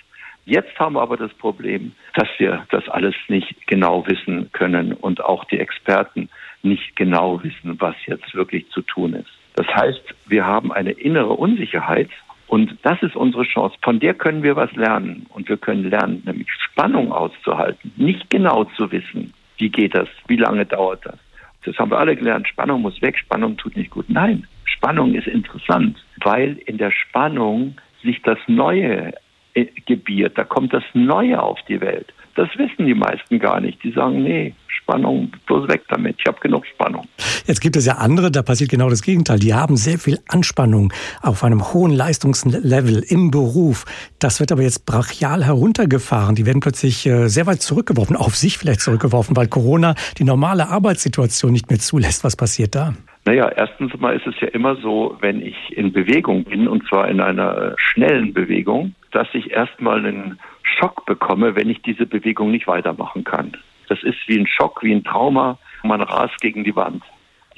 Jetzt 0.46 0.78
haben 0.78 0.94
wir 0.94 1.02
aber 1.02 1.18
das 1.18 1.34
Problem, 1.34 1.94
dass 2.14 2.28
wir 2.38 2.64
das 2.70 2.88
alles 2.90 3.16
nicht 3.28 3.66
genau 3.66 4.06
wissen 4.06 4.52
können 4.52 4.94
und 4.94 5.26
auch 5.26 5.46
die 5.46 5.60
Experten 5.60 6.30
nicht 6.62 6.96
genau 6.96 7.42
wissen, 7.42 7.82
was 7.82 7.96
jetzt 8.06 8.36
wirklich 8.36 8.70
zu 8.70 8.84
tun 8.84 9.16
ist. 9.16 9.37
Das 9.58 9.66
heißt, 9.74 10.04
wir 10.28 10.46
haben 10.46 10.72
eine 10.72 10.92
innere 10.92 11.34
Unsicherheit 11.34 12.12
und 12.46 12.78
das 12.84 13.02
ist 13.02 13.16
unsere 13.16 13.44
Chance. 13.44 13.76
Von 13.82 14.00
der 14.00 14.14
können 14.14 14.44
wir 14.44 14.56
was 14.56 14.72
lernen 14.74 15.26
und 15.34 15.50
wir 15.50 15.58
können 15.58 15.90
lernen, 15.90 16.22
nämlich 16.26 16.48
Spannung 16.52 17.12
auszuhalten, 17.12 17.92
nicht 17.98 18.30
genau 18.30 18.66
zu 18.66 18.92
wissen, 18.92 19.34
wie 19.58 19.70
geht 19.70 19.96
das, 19.96 20.08
wie 20.28 20.36
lange 20.36 20.68
dauert 20.68 21.04
das. 21.08 21.18
Das 21.66 21.76
haben 21.80 21.90
wir 21.90 21.98
alle 21.98 22.16
gelernt. 22.16 22.48
Spannung 22.48 22.84
muss 22.84 23.02
weg, 23.02 23.18
Spannung 23.18 23.58
tut 23.58 23.76
nicht 23.76 23.90
gut. 23.90 24.06
Nein, 24.10 24.46
Spannung 24.66 25.16
ist 25.16 25.28
interessant, 25.28 25.98
weil 26.24 26.60
in 26.68 26.78
der 26.78 26.92
Spannung 26.92 27.78
sich 28.04 28.22
das 28.22 28.38
Neue 28.46 29.12
äh, 29.56 29.66
gebiert, 29.88 30.38
da 30.38 30.44
kommt 30.44 30.72
das 30.72 30.84
Neue 30.94 31.42
auf 31.42 31.60
die 31.68 31.82
Welt. 31.82 32.14
Das 32.38 32.50
wissen 32.56 32.86
die 32.86 32.94
meisten 32.94 33.40
gar 33.40 33.60
nicht. 33.60 33.84
Die 33.84 33.92
sagen, 33.92 34.22
nee, 34.22 34.54
Spannung, 34.68 35.32
bloß 35.48 35.68
weg 35.70 35.82
damit. 35.90 36.18
Ich 36.20 36.28
habe 36.28 36.40
genug 36.40 36.68
Spannung. 36.68 37.08
Jetzt 37.48 37.62
gibt 37.62 37.76
es 37.76 37.88
ja 37.88 37.94
andere, 37.94 38.30
da 38.30 38.44
passiert 38.44 38.70
genau 38.70 38.92
das 38.92 39.02
Gegenteil. 39.02 39.40
Die 39.40 39.56
haben 39.56 39.76
sehr 39.76 39.98
viel 39.98 40.20
Anspannung 40.28 40.94
auf 41.24 41.44
einem 41.44 41.74
hohen 41.74 41.92
Leistungslevel 41.92 43.04
im 43.08 43.32
Beruf. 43.32 43.86
Das 44.20 44.40
wird 44.40 44.52
aber 44.52 44.62
jetzt 44.62 44.86
brachial 44.86 45.44
heruntergefahren. 45.46 46.36
Die 46.36 46.46
werden 46.46 46.60
plötzlich 46.60 47.08
äh, 47.08 47.28
sehr 47.28 47.48
weit 47.48 47.64
zurückgeworfen, 47.64 48.16
auf 48.16 48.36
sich 48.36 48.60
vielleicht 48.60 48.82
zurückgeworfen, 48.82 49.36
weil 49.36 49.48
Corona 49.48 49.96
die 50.20 50.24
normale 50.24 50.70
Arbeitssituation 50.70 51.52
nicht 51.52 51.72
mehr 51.72 51.80
zulässt. 51.80 52.24
Was 52.24 52.36
passiert 52.36 52.76
da? 52.76 52.94
Naja, 53.28 53.50
erstens 53.50 53.94
mal 54.00 54.16
ist 54.16 54.26
es 54.26 54.40
ja 54.40 54.48
immer 54.48 54.78
so, 54.78 55.18
wenn 55.20 55.46
ich 55.46 55.78
in 55.78 55.92
Bewegung 55.92 56.46
bin, 56.46 56.66
und 56.66 56.88
zwar 56.88 57.10
in 57.10 57.20
einer 57.20 57.76
schnellen 57.76 58.34
Bewegung, 58.34 58.96
dass 59.12 59.28
ich 59.34 59.52
erstmal 59.52 59.98
einen 59.98 60.40
Schock 60.64 61.06
bekomme, 61.06 61.54
wenn 61.54 61.70
ich 61.70 61.82
diese 61.82 62.06
Bewegung 62.06 62.52
nicht 62.52 62.68
weitermachen 62.68 63.26
kann. 63.26 63.52
Das 63.90 64.02
ist 64.02 64.16
wie 64.28 64.40
ein 64.40 64.48
Schock, 64.48 64.82
wie 64.82 64.94
ein 64.94 65.04
Trauma. 65.04 65.60
Man 65.84 66.00
rast 66.00 66.40
gegen 66.40 66.64
die 66.64 66.78
Wand. 66.78 67.04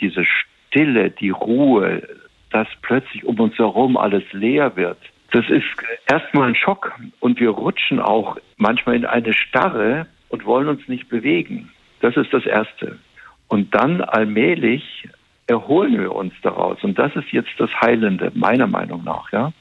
Diese 0.01 0.25
Stille, 0.25 1.11
die 1.11 1.29
Ruhe, 1.29 2.01
dass 2.49 2.67
plötzlich 2.81 3.23
um 3.23 3.39
uns 3.39 3.55
herum 3.59 3.95
alles 3.95 4.23
leer 4.31 4.75
wird. 4.75 4.97
Das 5.29 5.47
ist 5.51 5.67
erstmal 6.11 6.47
ein 6.47 6.55
Schock 6.55 6.95
und 7.19 7.39
wir 7.39 7.51
rutschen 7.51 7.99
auch 7.99 8.37
manchmal 8.57 8.95
in 8.95 9.05
eine 9.05 9.33
Starre 9.33 10.07
und 10.29 10.45
wollen 10.45 10.67
uns 10.67 10.87
nicht 10.87 11.09
bewegen. 11.09 11.69
Das 12.01 12.17
ist 12.17 12.33
das 12.33 12.47
Erste. 12.47 12.97
Und 13.47 13.75
dann 13.75 14.01
allmählich 14.01 15.07
erholen 15.49 15.99
wir 15.99 16.13
uns 16.13 16.33
daraus. 16.43 16.81
Und 16.83 16.99
das 16.99 17.15
ist 17.15 17.31
jetzt 17.31 17.49
das 17.57 17.71
Heilende, 17.81 18.31
meiner 18.35 18.67
Meinung 18.67 19.03
nach, 19.03 19.31
ja. 19.31 19.51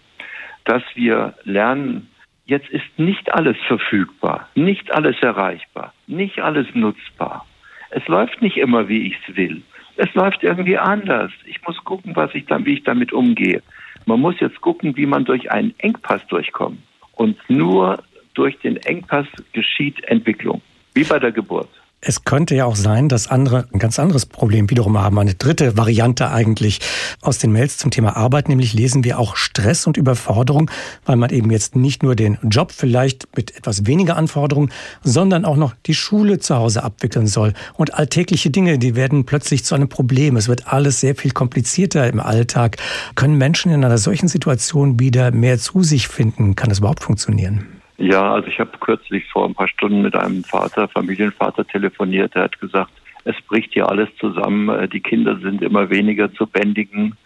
Dass 0.64 0.82
wir 0.94 1.34
lernen, 1.44 2.08
jetzt 2.44 2.68
ist 2.68 2.98
nicht 2.98 3.32
alles 3.32 3.56
verfügbar, 3.66 4.48
nicht 4.54 4.92
alles 4.92 5.16
erreichbar, 5.22 5.94
nicht 6.06 6.40
alles 6.40 6.66
nutzbar. 6.74 7.46
Es 7.90 8.06
läuft 8.06 8.42
nicht 8.42 8.58
immer, 8.58 8.88
wie 8.88 9.08
ich 9.08 9.16
es 9.26 9.36
will. 9.36 9.62
Es 9.96 10.12
läuft 10.14 10.42
irgendwie 10.42 10.76
anders. 10.76 11.32
Ich 11.46 11.60
muss 11.66 11.82
gucken, 11.84 12.14
was 12.14 12.34
ich 12.34 12.44
dann, 12.44 12.66
wie 12.66 12.74
ich 12.74 12.84
damit 12.84 13.12
umgehe. 13.12 13.62
Man 14.04 14.20
muss 14.20 14.38
jetzt 14.40 14.60
gucken, 14.60 14.94
wie 14.96 15.06
man 15.06 15.24
durch 15.24 15.50
einen 15.50 15.74
Engpass 15.78 16.24
durchkommt. 16.26 16.78
Und 17.12 17.38
nur 17.48 18.02
durch 18.34 18.58
den 18.58 18.76
Engpass 18.76 19.26
geschieht 19.52 20.04
Entwicklung, 20.04 20.60
wie 20.94 21.04
bei 21.04 21.18
der 21.18 21.32
Geburt. 21.32 21.70
Es 22.00 22.22
könnte 22.22 22.54
ja 22.54 22.64
auch 22.64 22.76
sein, 22.76 23.08
dass 23.08 23.26
andere 23.26 23.66
ein 23.72 23.80
ganz 23.80 23.98
anderes 23.98 24.24
Problem 24.24 24.70
wiederum 24.70 24.96
haben. 24.98 25.18
Eine 25.18 25.34
dritte 25.34 25.76
Variante 25.76 26.30
eigentlich 26.30 26.78
aus 27.22 27.38
den 27.38 27.50
Mails 27.50 27.76
zum 27.76 27.90
Thema 27.90 28.16
Arbeit, 28.16 28.48
nämlich 28.48 28.72
lesen 28.72 29.02
wir 29.02 29.18
auch 29.18 29.34
Stress 29.34 29.84
und 29.84 29.96
Überforderung, 29.96 30.70
weil 31.06 31.16
man 31.16 31.30
eben 31.30 31.50
jetzt 31.50 31.74
nicht 31.74 32.04
nur 32.04 32.14
den 32.14 32.38
Job 32.44 32.70
vielleicht 32.70 33.26
mit 33.36 33.56
etwas 33.56 33.86
weniger 33.86 34.16
Anforderungen, 34.16 34.70
sondern 35.02 35.44
auch 35.44 35.56
noch 35.56 35.74
die 35.86 35.94
Schule 35.94 36.38
zu 36.38 36.54
Hause 36.54 36.84
abwickeln 36.84 37.26
soll. 37.26 37.52
Und 37.74 37.94
alltägliche 37.94 38.50
Dinge, 38.50 38.78
die 38.78 38.94
werden 38.94 39.26
plötzlich 39.26 39.64
zu 39.64 39.74
einem 39.74 39.88
Problem. 39.88 40.36
Es 40.36 40.46
wird 40.46 40.68
alles 40.68 41.00
sehr 41.00 41.16
viel 41.16 41.32
komplizierter 41.32 42.06
im 42.06 42.20
Alltag. 42.20 42.76
Können 43.16 43.34
Menschen 43.34 43.72
in 43.72 43.84
einer 43.84 43.98
solchen 43.98 44.28
Situation 44.28 45.00
wieder 45.00 45.32
mehr 45.32 45.58
zu 45.58 45.82
sich 45.82 46.06
finden? 46.06 46.54
Kann 46.54 46.68
das 46.68 46.78
überhaupt 46.78 47.02
funktionieren? 47.02 47.77
Ja, 47.98 48.32
also 48.32 48.46
ich 48.48 48.60
habe 48.60 48.78
kürzlich 48.78 49.26
vor 49.26 49.44
ein 49.44 49.54
paar 49.54 49.66
Stunden 49.66 50.02
mit 50.02 50.14
einem 50.14 50.44
Vater, 50.44 50.86
Familienvater 50.86 51.66
telefoniert. 51.66 52.34
Der 52.36 52.44
hat 52.44 52.60
gesagt, 52.60 52.92
es 53.24 53.34
bricht 53.48 53.72
hier 53.72 53.88
alles 53.88 54.08
zusammen. 54.20 54.68
Äh, 54.68 54.88
die 54.88 55.00
Kinder 55.00 55.36
sind 55.38 55.62
immer 55.62 55.90
weniger 55.90 56.32
zu 56.32 56.46
bändigen. 56.46 57.16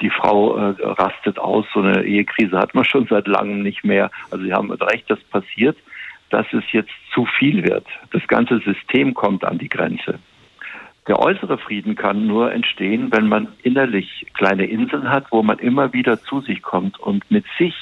Die 0.00 0.10
Frau 0.10 0.56
äh, 0.56 0.74
rastet 0.82 1.38
aus. 1.38 1.66
So 1.72 1.80
eine 1.80 2.02
Ehekrise 2.02 2.58
hat 2.58 2.74
man 2.74 2.84
schon 2.84 3.06
seit 3.06 3.28
langem 3.28 3.62
nicht 3.62 3.84
mehr. 3.84 4.10
Also 4.32 4.44
Sie 4.44 4.52
haben 4.52 4.72
recht, 4.72 5.08
das 5.08 5.20
passiert, 5.20 5.76
dass 6.30 6.46
es 6.52 6.64
jetzt 6.72 6.92
zu 7.14 7.24
viel 7.38 7.62
wird. 7.62 7.86
Das 8.10 8.26
ganze 8.26 8.58
System 8.58 9.14
kommt 9.14 9.44
an 9.44 9.58
die 9.58 9.68
Grenze. 9.68 10.18
Der 11.06 11.20
äußere 11.20 11.58
Frieden 11.58 11.94
kann 11.94 12.26
nur 12.26 12.52
entstehen, 12.52 13.10
wenn 13.12 13.28
man 13.28 13.48
innerlich 13.62 14.26
kleine 14.34 14.66
Inseln 14.66 15.08
hat, 15.08 15.26
wo 15.30 15.42
man 15.44 15.58
immer 15.58 15.92
wieder 15.92 16.20
zu 16.20 16.40
sich 16.40 16.60
kommt 16.60 16.98
und 16.98 17.30
mit 17.30 17.44
sich 17.56 17.74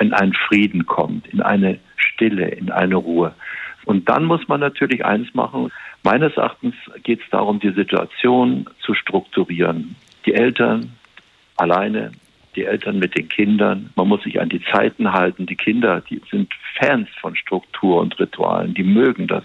in 0.00 0.12
einen 0.12 0.34
Frieden 0.34 0.86
kommt, 0.86 1.26
in 1.28 1.40
eine 1.40 1.78
Stille, 1.96 2.48
in 2.48 2.70
eine 2.70 2.96
Ruhe. 2.96 3.34
Und 3.84 4.08
dann 4.08 4.24
muss 4.24 4.48
man 4.48 4.60
natürlich 4.60 5.04
eines 5.04 5.34
machen. 5.34 5.70
Meines 6.02 6.36
Erachtens 6.36 6.74
geht 7.02 7.20
es 7.20 7.30
darum, 7.30 7.60
die 7.60 7.72
Situation 7.72 8.66
zu 8.80 8.94
strukturieren. 8.94 9.96
Die 10.26 10.34
Eltern 10.34 10.92
alleine, 11.56 12.12
die 12.56 12.64
Eltern 12.64 12.98
mit 12.98 13.16
den 13.16 13.28
Kindern. 13.28 13.90
Man 13.94 14.08
muss 14.08 14.22
sich 14.22 14.40
an 14.40 14.48
die 14.48 14.62
Zeiten 14.72 15.12
halten. 15.12 15.46
Die 15.46 15.56
Kinder, 15.56 16.02
die 16.08 16.20
sind 16.30 16.52
Fans 16.78 17.08
von 17.20 17.36
Struktur 17.36 18.00
und 18.00 18.18
Ritualen. 18.18 18.74
Die 18.74 18.84
mögen 18.84 19.26
das. 19.26 19.44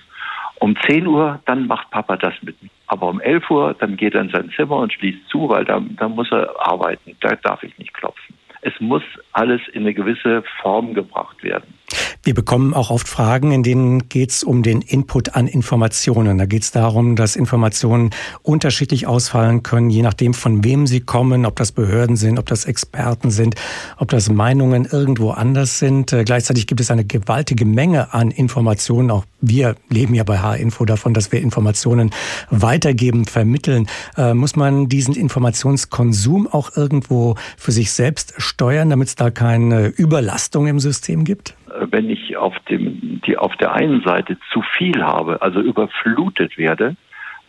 Um 0.60 0.76
10 0.88 1.08
Uhr, 1.08 1.40
dann 1.46 1.68
macht 1.68 1.90
Papa 1.90 2.18
das 2.18 2.34
mit 2.42 2.62
mir. 2.62 2.70
Aber 2.88 3.08
um 3.08 3.22
11 3.22 3.50
Uhr, 3.50 3.76
dann 3.80 3.98
geht 3.98 4.16
er 4.16 4.22
in 4.22 4.30
sein 4.30 4.52
Zimmer 4.56 4.78
und 4.78 4.94
schließt 4.94 5.30
zu, 5.30 5.50
weil 5.50 5.64
da, 5.64 5.82
da 5.98 6.10
muss 6.10 6.32
er 6.32 6.54
arbeiten. 6.60 7.16
Da 7.22 7.36
darf 7.36 7.64
ich 7.64 7.78
nicht 7.78 7.94
klopfen 7.94 8.36
es 8.62 8.74
muss 8.80 9.04
alles 9.34 9.62
in 9.70 9.84
eine 9.84 9.94
gewisse 9.94 10.44
Form 10.62 10.94
gebracht 10.94 11.42
werden. 11.44 11.79
Wir 12.24 12.34
bekommen 12.34 12.74
auch 12.74 12.92
oft 12.92 13.08
Fragen, 13.08 13.52
in 13.52 13.64
denen 13.64 14.10
geht 14.10 14.32
es 14.32 14.44
um 14.44 14.62
den 14.62 14.82
Input 14.82 15.36
an 15.36 15.48
Informationen. 15.48 16.38
Da 16.38 16.46
geht 16.46 16.64
es 16.64 16.72
darum, 16.72 17.16
dass 17.16 17.36
Informationen 17.36 18.12
unterschiedlich 18.44 19.08
ausfallen 19.08 19.64
können, 19.64 19.90
je 19.90 20.02
nachdem, 20.02 20.34
von 20.34 20.64
wem 20.64 20.86
sie 20.86 21.00
kommen, 21.00 21.46
ob 21.46 21.56
das 21.56 21.72
Behörden 21.72 22.18
sind, 22.18 22.38
ob 22.38 22.46
das 22.46 22.66
Experten 22.66 23.32
sind, 23.32 23.56
ob 23.98 24.10
das 24.10 24.30
Meinungen 24.30 24.86
irgendwo 24.86 25.32
anders 25.32 25.80
sind. 25.80 26.14
Äh, 26.14 26.24
gleichzeitig 26.24 26.68
gibt 26.68 26.82
es 26.82 26.92
eine 26.92 27.06
gewaltige 27.06 27.66
Menge 27.66 28.14
an 28.14 28.32
Informationen. 28.32 29.12
Auch 29.12 29.26
wir 29.42 29.76
leben 29.90 30.14
ja 30.14 30.24
bei 30.24 30.40
H-Info 30.40 30.86
davon, 30.86 31.14
dass 31.14 31.32
wir 31.32 31.42
Informationen 31.42 32.12
weitergeben, 32.50 33.26
vermitteln. 33.26 33.88
Äh, 34.18 34.34
muss 34.34 34.56
man 34.56 34.90
diesen 34.90 35.16
Informationskonsum 35.16 36.48
auch 36.48 36.76
irgendwo 36.76 37.36
für 37.58 37.72
sich 37.72 37.92
selbst 37.92 38.34
steuern, 38.38 38.90
damit 38.90 39.08
es 39.08 39.16
da 39.16 39.30
keine 39.32 39.88
Überlastung 39.88 40.68
im 40.68 40.80
System 40.80 41.24
gibt? 41.24 41.56
Wenn 41.92 42.10
ich 42.10 42.38
auf, 42.38 42.58
dem, 42.70 43.22
die, 43.26 43.38
auf 43.38 43.56
der 43.58 43.74
einen 43.74 44.02
Seite 44.02 44.38
zu 44.52 44.62
viel 44.78 45.04
habe, 45.04 45.42
also 45.42 45.60
überflutet 45.60 46.58
werde, 46.58 46.96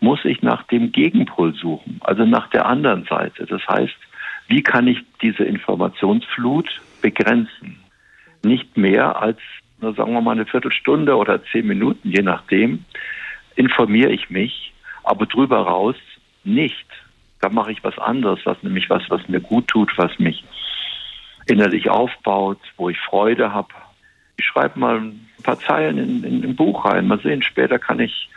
muss 0.01 0.25
ich 0.25 0.43
nach 0.43 0.63
dem 0.65 0.93
Gegenpol 0.93 1.55
suchen, 1.55 2.01
also 2.03 2.25
nach 2.25 2.49
der 2.49 2.67
anderen 2.67 3.05
Seite. 3.05 3.47
Das 3.47 3.67
heißt, 3.69 3.97
wie 4.49 4.63
kann 4.63 4.87
ich 4.89 4.99
diese 5.23 5.45
Informationsflut 5.45 6.81
begrenzen? 7.03 7.79
Nicht 8.43 8.77
mehr 8.77 9.21
als, 9.21 9.39
sagen 9.81 10.13
wir 10.13 10.21
mal, 10.21 10.33
eine 10.33 10.47
Viertelstunde 10.47 11.17
oder 11.17 11.45
zehn 11.45 11.67
Minuten, 11.67 12.09
je 12.09 12.23
nachdem, 12.23 12.85
informiere 13.57 14.11
ich 14.11 14.31
mich, 14.31 14.73
aber 15.05 15.27
drüber 15.27 15.59
raus 15.59 15.97
nicht. 16.45 16.87
Da 17.41 17.49
mache 17.49 17.73
ich 17.73 17.85
was 17.85 17.99
anderes, 17.99 18.41
was 18.45 18.63
nämlich 18.63 18.89
was, 18.91 19.03
was 19.09 19.29
mir 19.29 19.41
gut 19.41 19.69
tut, 19.69 19.93
was 19.97 20.19
mich 20.19 20.45
innerlich 21.47 21.91
aufbaut, 21.91 22.61
wo 22.77 22.89
ich 22.89 22.99
Freude 22.99 23.53
habe, 23.53 23.69
ich 24.41 24.47
schreibe 24.47 24.79
mal 24.81 24.97
ein 24.97 25.27
paar 25.43 25.59
Zeilen 25.61 25.99
in, 25.99 26.25
in, 26.25 26.43
in 26.43 26.51
ein 26.51 26.57
Buch 26.57 26.85
rein. 26.85 27.07
Mal 27.07 27.21
sehen, 27.21 27.43
später 27.43 27.79
kann 27.79 28.01
ich 28.01 28.29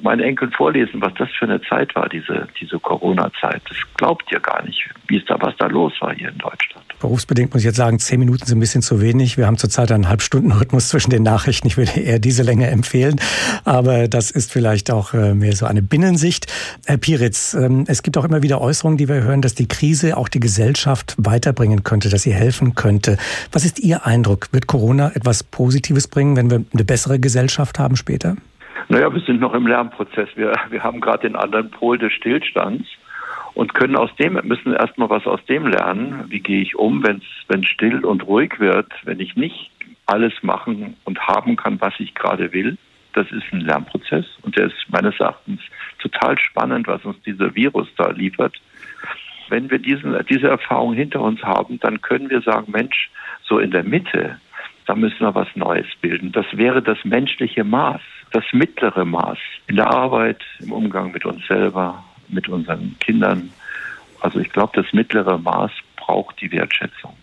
meinen 0.00 0.20
Enkeln 0.20 0.52
vorlesen, 0.52 1.00
was 1.02 1.12
das 1.14 1.28
für 1.32 1.46
eine 1.46 1.60
Zeit 1.62 1.94
war, 1.96 2.08
diese, 2.08 2.46
diese 2.60 2.78
Corona-Zeit. 2.78 3.62
Das 3.68 3.76
glaubt 3.96 4.30
ihr 4.30 4.38
gar 4.38 4.62
nicht, 4.62 4.88
wie 5.08 5.16
es 5.18 5.24
da, 5.24 5.36
was 5.40 5.56
da 5.56 5.66
los 5.66 5.92
war 6.00 6.14
hier 6.14 6.28
in 6.28 6.38
Deutschland. 6.38 6.87
Berufsbedingt 7.00 7.52
muss 7.54 7.60
ich 7.60 7.66
jetzt 7.66 7.76
sagen, 7.76 7.98
zehn 7.98 8.18
Minuten 8.18 8.44
sind 8.44 8.58
ein 8.58 8.60
bisschen 8.60 8.82
zu 8.82 9.00
wenig. 9.00 9.36
Wir 9.36 9.46
haben 9.46 9.56
zurzeit 9.56 9.92
einen 9.92 10.08
Halbstunden-Rhythmus 10.08 10.88
zwischen 10.88 11.10
den 11.10 11.22
Nachrichten. 11.22 11.68
Ich 11.68 11.76
würde 11.76 12.00
eher 12.00 12.18
diese 12.18 12.42
Länge 12.42 12.66
empfehlen. 12.68 13.20
Aber 13.64 14.08
das 14.08 14.30
ist 14.30 14.52
vielleicht 14.52 14.90
auch 14.90 15.14
äh, 15.14 15.34
mehr 15.34 15.52
so 15.52 15.66
eine 15.66 15.82
Binnensicht. 15.82 16.52
Herr 16.86 16.96
Piritz, 16.96 17.54
ähm, 17.54 17.84
es 17.86 18.02
gibt 18.02 18.18
auch 18.18 18.24
immer 18.24 18.42
wieder 18.42 18.60
Äußerungen, 18.60 18.98
die 18.98 19.08
wir 19.08 19.22
hören, 19.22 19.42
dass 19.42 19.54
die 19.54 19.68
Krise 19.68 20.16
auch 20.16 20.28
die 20.28 20.40
Gesellschaft 20.40 21.14
weiterbringen 21.18 21.84
könnte, 21.84 22.08
dass 22.08 22.22
sie 22.22 22.34
helfen 22.34 22.74
könnte. 22.74 23.16
Was 23.52 23.64
ist 23.64 23.78
Ihr 23.78 24.04
Eindruck? 24.04 24.48
Wird 24.52 24.66
Corona 24.66 25.12
etwas 25.14 25.44
Positives 25.44 26.08
bringen, 26.08 26.36
wenn 26.36 26.50
wir 26.50 26.64
eine 26.72 26.84
bessere 26.84 27.20
Gesellschaft 27.20 27.78
haben 27.78 27.96
später? 27.96 28.36
Naja, 28.88 29.12
wir 29.12 29.20
sind 29.20 29.40
noch 29.40 29.54
im 29.54 29.66
Lernprozess. 29.66 30.30
Wir, 30.34 30.52
wir 30.70 30.82
haben 30.82 31.00
gerade 31.00 31.28
den 31.28 31.36
anderen 31.36 31.70
Pol 31.70 31.98
des 31.98 32.12
Stillstands 32.12 32.86
und 33.58 33.74
können 33.74 33.96
aus 33.96 34.14
dem, 34.14 34.34
müssen 34.44 34.72
erstmal 34.72 35.10
was 35.10 35.26
aus 35.26 35.44
dem 35.46 35.66
lernen. 35.66 36.26
Wie 36.28 36.38
gehe 36.38 36.62
ich 36.62 36.76
um, 36.76 37.02
wenn 37.02 37.20
es 37.48 37.66
still 37.66 38.04
und 38.04 38.24
ruhig 38.24 38.60
wird, 38.60 38.86
wenn 39.02 39.18
ich 39.18 39.34
nicht 39.34 39.72
alles 40.06 40.32
machen 40.42 40.96
und 41.02 41.18
haben 41.26 41.56
kann, 41.56 41.80
was 41.80 41.92
ich 41.98 42.14
gerade 42.14 42.52
will. 42.52 42.78
Das 43.14 43.26
ist 43.32 43.52
ein 43.52 43.62
Lernprozess 43.62 44.26
und 44.42 44.56
der 44.56 44.66
ist 44.66 44.76
meines 44.90 45.18
Erachtens 45.18 45.60
total 45.98 46.38
spannend, 46.38 46.86
was 46.86 47.04
uns 47.04 47.20
dieser 47.22 47.52
Virus 47.56 47.88
da 47.96 48.12
liefert. 48.12 48.54
Wenn 49.48 49.68
wir 49.72 49.80
diesen, 49.80 50.16
diese 50.30 50.46
Erfahrung 50.46 50.94
hinter 50.94 51.20
uns 51.20 51.42
haben, 51.42 51.80
dann 51.80 52.00
können 52.00 52.30
wir 52.30 52.42
sagen, 52.42 52.70
Mensch, 52.70 53.10
so 53.42 53.58
in 53.58 53.72
der 53.72 53.82
Mitte, 53.82 54.38
da 54.86 54.94
müssen 54.94 55.18
wir 55.18 55.34
was 55.34 55.48
Neues 55.56 55.88
bilden. 56.00 56.30
Das 56.30 56.46
wäre 56.52 56.80
das 56.80 56.98
menschliche 57.04 57.64
Maß 57.64 58.02
das 58.32 58.44
mittlere 58.52 59.04
Maß 59.04 59.38
in 59.68 59.76
der 59.76 59.90
Arbeit, 59.90 60.42
im 60.60 60.72
Umgang 60.72 61.12
mit 61.12 61.24
uns 61.24 61.46
selber, 61.46 62.04
mit 62.30 62.48
unseren 62.48 62.96
Kindern. 63.00 63.50
Also 64.20 64.38
ich 64.38 64.50
glaube, 64.50 64.72
das 64.74 64.92
mittlere 64.92 65.38
Maß 65.38 65.70
braucht 65.96 66.40
die 66.40 66.50
Wertschätzung. 66.50 67.14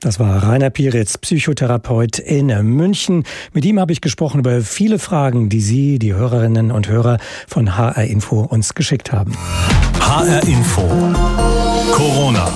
Das 0.00 0.20
war 0.20 0.44
Rainer 0.44 0.70
Piritz, 0.70 1.18
Psychotherapeut 1.18 2.20
in 2.20 2.46
München. 2.76 3.24
Mit 3.52 3.64
ihm 3.64 3.80
habe 3.80 3.90
ich 3.90 4.00
gesprochen 4.00 4.38
über 4.38 4.60
viele 4.60 5.00
Fragen, 5.00 5.48
die 5.48 5.60
Sie, 5.60 5.98
die 5.98 6.14
Hörerinnen 6.14 6.70
und 6.70 6.88
Hörer 6.88 7.18
von 7.48 7.76
HR 7.76 8.04
Info, 8.04 8.42
uns 8.42 8.74
geschickt 8.74 9.10
haben. 9.10 9.36
HR 10.00 10.46
Info. 10.46 10.82
Corona. 11.92 12.46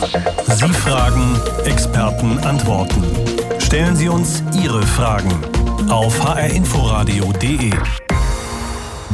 Sie 0.46 0.72
fragen, 0.72 1.40
Experten 1.64 2.38
antworten. 2.38 3.02
Stellen 3.58 3.96
Sie 3.96 4.08
uns 4.08 4.44
Ihre 4.62 4.82
Fragen 4.82 5.32
auf 5.90 6.24
hrinforadio.de. 6.24 7.72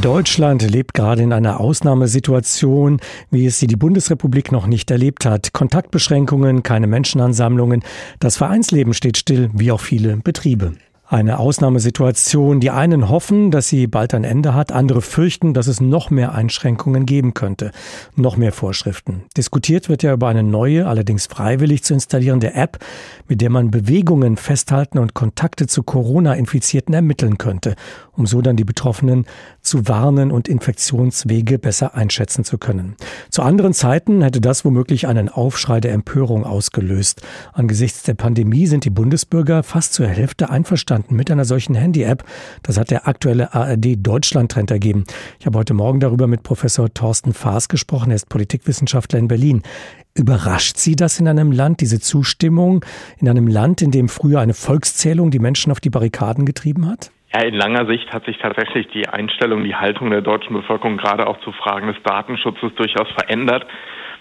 Deutschland 0.01 0.61
lebt 0.61 0.93
gerade 0.93 1.23
in 1.23 1.33
einer 1.33 1.59
Ausnahmesituation, 1.59 3.01
wie 3.31 3.45
es 3.45 3.59
sie 3.59 3.67
die 3.67 3.75
Bundesrepublik 3.75 4.49
noch 4.49 4.65
nicht 4.65 4.89
erlebt 4.91 5.25
hat. 5.25 5.51
Kontaktbeschränkungen, 5.51 6.63
keine 6.63 6.87
Menschenansammlungen. 6.87 7.83
Das 8.19 8.37
Vereinsleben 8.37 8.93
steht 8.93 9.17
still, 9.17 9.49
wie 9.53 9.73
auch 9.73 9.81
viele 9.81 10.15
Betriebe. 10.15 10.71
Eine 11.11 11.39
Ausnahmesituation. 11.39 12.59
Die 12.59 12.69
einen 12.69 13.09
hoffen, 13.09 13.49
dass 13.49 13.67
sie 13.67 13.87
bald 13.87 14.13
ein 14.13 14.23
Ende 14.23 14.53
hat, 14.53 14.71
andere 14.71 15.01
fürchten, 15.01 15.55
dass 15.55 15.65
es 15.65 15.81
noch 15.81 16.11
mehr 16.11 16.35
Einschränkungen 16.35 17.07
geben 17.07 17.33
könnte, 17.33 17.71
noch 18.15 18.37
mehr 18.37 18.51
Vorschriften. 18.51 19.23
Diskutiert 19.35 19.89
wird 19.89 20.03
ja 20.03 20.13
über 20.13 20.27
eine 20.27 20.43
neue, 20.43 20.85
allerdings 20.85 21.25
freiwillig 21.25 21.83
zu 21.83 21.95
installierende 21.95 22.53
App, 22.53 22.77
mit 23.27 23.41
der 23.41 23.49
man 23.49 23.71
Bewegungen 23.71 24.37
festhalten 24.37 24.99
und 24.99 25.15
Kontakte 25.15 25.65
zu 25.65 25.81
Corona-Infizierten 25.81 26.93
ermitteln 26.93 27.39
könnte, 27.39 27.73
um 28.11 28.27
so 28.27 28.43
dann 28.43 28.55
die 28.55 28.63
Betroffenen 28.63 29.25
zu 29.61 29.87
warnen 29.87 30.31
und 30.31 30.47
Infektionswege 30.47 31.57
besser 31.57 31.95
einschätzen 31.95 32.43
zu 32.43 32.59
können. 32.59 32.95
Zu 33.31 33.41
anderen 33.41 33.73
Zeiten 33.73 34.21
hätte 34.21 34.41
das 34.41 34.63
womöglich 34.63 35.07
einen 35.07 35.27
Aufschrei 35.27 35.79
der 35.79 35.93
Empörung 35.93 36.43
ausgelöst. 36.43 37.23
Angesichts 37.51 38.03
der 38.03 38.13
Pandemie 38.13 38.67
sind 38.67 38.85
die 38.85 38.91
Bundesbürger 38.91 39.63
fast 39.63 39.95
zur 39.95 40.05
Hälfte 40.05 40.51
einverstanden 40.51 40.98
einverstanden 40.99 41.15
mit 41.15 41.31
einer 41.31 41.45
solchen 41.45 41.75
Handy-App. 41.75 42.23
Das 42.63 42.77
hat 42.77 42.91
der 42.91 43.07
aktuelle 43.07 43.53
ARD 43.53 43.95
Deutschland-Trend 43.97 44.71
ergeben. 44.71 45.05
Ich 45.39 45.45
habe 45.45 45.57
heute 45.57 45.73
Morgen 45.73 45.99
darüber 45.99 46.27
mit 46.27 46.43
Professor 46.43 46.93
Thorsten 46.93 47.33
Faas 47.33 47.69
gesprochen. 47.69 48.11
Er 48.11 48.15
ist 48.15 48.29
Politikwissenschaftler 48.29 49.19
in 49.19 49.27
Berlin. 49.27 49.63
Überrascht 50.15 50.77
Sie 50.77 50.95
das 50.95 51.19
in 51.19 51.27
einem 51.27 51.51
Land, 51.51 51.81
diese 51.81 51.99
Zustimmung, 51.99 52.83
in 53.19 53.29
einem 53.29 53.47
Land, 53.47 53.81
in 53.81 53.91
dem 53.91 54.09
früher 54.09 54.39
eine 54.39 54.53
Volkszählung 54.53 55.31
die 55.31 55.39
Menschen 55.39 55.71
auf 55.71 55.79
die 55.79 55.89
Barrikaden 55.89 56.45
getrieben 56.45 56.87
hat? 56.87 57.11
Ja, 57.33 57.41
in 57.41 57.53
langer 57.53 57.85
Sicht 57.85 58.11
hat 58.11 58.25
sich 58.25 58.37
tatsächlich 58.39 58.87
die 58.87 59.07
Einstellung, 59.07 59.63
die 59.63 59.75
Haltung 59.75 60.09
der 60.09 60.21
deutschen 60.21 60.53
Bevölkerung 60.53 60.97
gerade 60.97 61.27
auch 61.27 61.39
zu 61.41 61.51
Fragen 61.51 61.87
des 61.87 62.01
Datenschutzes 62.03 62.73
durchaus 62.75 63.07
verändert. 63.11 63.67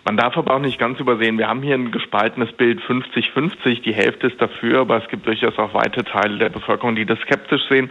Man 0.05 0.17
darf 0.17 0.37
aber 0.37 0.55
auch 0.55 0.61
nicht 0.61 0.79
ganz 0.79 1.01
übersehen, 1.01 1.39
wir 1.39 1.49
haben 1.49 1.63
hier 1.63 1.75
ein 1.75 1.91
gespaltenes 1.91 2.53
Bild 2.53 2.81
50-50. 2.81 3.83
Die 3.83 3.95
Hälfte 3.95 4.29
ist 4.29 4.41
dafür, 4.41 4.81
aber 4.81 5.03
es 5.03 5.09
gibt 5.09 5.27
durchaus 5.27 5.59
auch 5.59 5.75
weite 5.75 6.05
Teile 6.05 6.39
der 6.39 6.49
Bevölkerung, 6.49 6.97
die 6.97 7.05
das 7.05 7.19
skeptisch 7.21 7.63
sehen. 7.69 7.91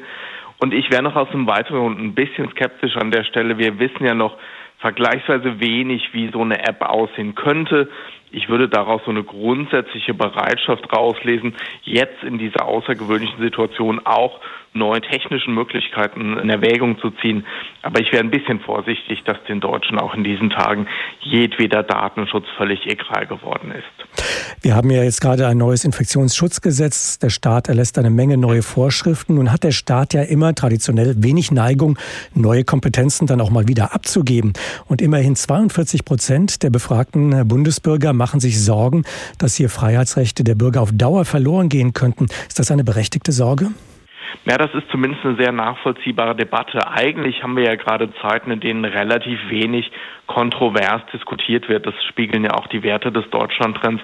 Und 0.60 0.74
ich 0.74 0.90
wäre 0.92 1.04
noch 1.04 1.16
aus 1.16 1.30
dem 1.32 1.48
weiteren 1.48 1.80
Grund 1.82 2.00
ein 2.00 2.16
bisschen 2.16 2.50
skeptisch 2.50 2.96
an 2.98 3.12
der 3.12 3.24
Stelle. 3.24 3.58
Wir 3.58 3.78
wissen 3.80 4.04
ja 4.04 4.16
noch 4.16 4.38
vergleichsweise 4.80 5.60
wenig, 5.60 6.14
wie 6.14 6.30
so 6.32 6.42
eine 6.42 6.60
App 6.68 6.82
aussehen 6.82 7.36
könnte. 7.36 7.90
Ich 8.32 8.50
würde 8.50 8.68
daraus 8.68 9.02
so 9.06 9.12
eine 9.12 9.24
grundsätzliche 9.24 10.14
Bereitschaft 10.14 10.92
rauslesen, 10.92 11.56
jetzt 11.84 12.24
in 12.24 12.38
dieser 12.38 12.66
außergewöhnlichen 12.66 13.40
Situation 13.40 14.02
auch 14.04 14.40
neue 14.78 15.02
technischen 15.02 15.54
Möglichkeiten 15.54 16.38
in 16.38 16.50
Erwägung 16.50 17.00
zu 17.00 17.12
ziehen. 17.22 17.46
Aber 17.82 18.00
ich 18.00 18.12
wäre 18.12 18.24
ein 18.24 18.32
bisschen 18.32 18.60
vorsichtig, 18.60 19.24
dass 19.26 19.38
den 19.48 19.60
Deutschen 19.60 20.00
auch 20.00 20.14
in 20.14 20.24
diesen 20.24 20.50
Tagen 20.50 20.88
jedweder 21.22 21.84
Datenschutz 21.84 22.46
völlig 22.58 22.86
egal 22.86 23.28
geworden 23.28 23.72
ist. 23.72 24.08
Wir 24.62 24.76
haben 24.76 24.90
ja 24.90 25.04
jetzt 25.04 25.22
gerade 25.22 25.48
ein 25.48 25.58
neues 25.58 25.86
Infektionsschutzgesetz. 25.86 27.20
Der 27.20 27.30
Staat 27.30 27.70
erlässt 27.70 27.98
eine 27.98 28.10
Menge 28.10 28.38
neue 28.38 28.64
Vorschriften. 28.64 29.36
Nun 29.36 29.52
hat 29.52 29.64
der 29.64 29.72
Staat 29.72 30.14
ja 30.14 30.24
immer 30.24 30.56
traditionell 30.56 31.16
wenig 31.18 31.52
Neigung, 31.52 31.98
neue 32.34 32.64
Kompetenzen 32.64 33.28
dann 33.28 33.42
auch 33.42 33.50
mal 33.50 33.68
wieder 33.68 33.94
abzugeben. 33.94 34.54
Und 34.88 35.02
immerhin 35.02 35.36
42 35.36 36.06
Prozent 36.06 36.64
der 36.64 36.70
befragten 36.70 37.48
Bundesbürger 37.48 38.14
machen 38.14 38.40
sich 38.40 38.64
Sorgen, 38.64 39.04
dass 39.38 39.56
hier 39.56 39.70
Freiheitsrechte 39.70 40.44
der 40.44 40.56
Bürger 40.56 40.82
auf 40.82 40.92
Dauer 40.92 41.26
verloren 41.26 41.70
gehen 41.70 41.94
könnten. 41.94 42.26
Ist 42.48 42.60
das 42.60 42.72
eine 42.72 42.84
berechtigte 42.84 43.32
Sorge? 43.32 43.72
Ja, 44.46 44.58
das 44.58 44.74
ist 44.74 44.90
zumindest 44.90 45.26
eine 45.26 45.36
sehr 45.36 45.52
nachvollziehbare 45.52 46.36
Debatte. 46.36 46.88
Eigentlich 46.90 47.44
haben 47.44 47.56
wir 47.56 47.64
ja 47.64 47.76
gerade 47.76 48.14
Zeiten, 48.22 48.52
in 48.52 48.60
denen 48.60 48.86
relativ 48.86 49.40
wenig 49.50 49.92
kontrovers 50.26 51.02
diskutiert 51.14 51.70
wird. 51.70 51.86
Das 51.86 51.96
spiegeln 52.06 52.44
ja 52.44 52.54
auch 52.54 52.68
die 52.68 52.84
Werte 52.84 53.12
des 53.12 53.30
Deutschlandtrends 53.30 54.02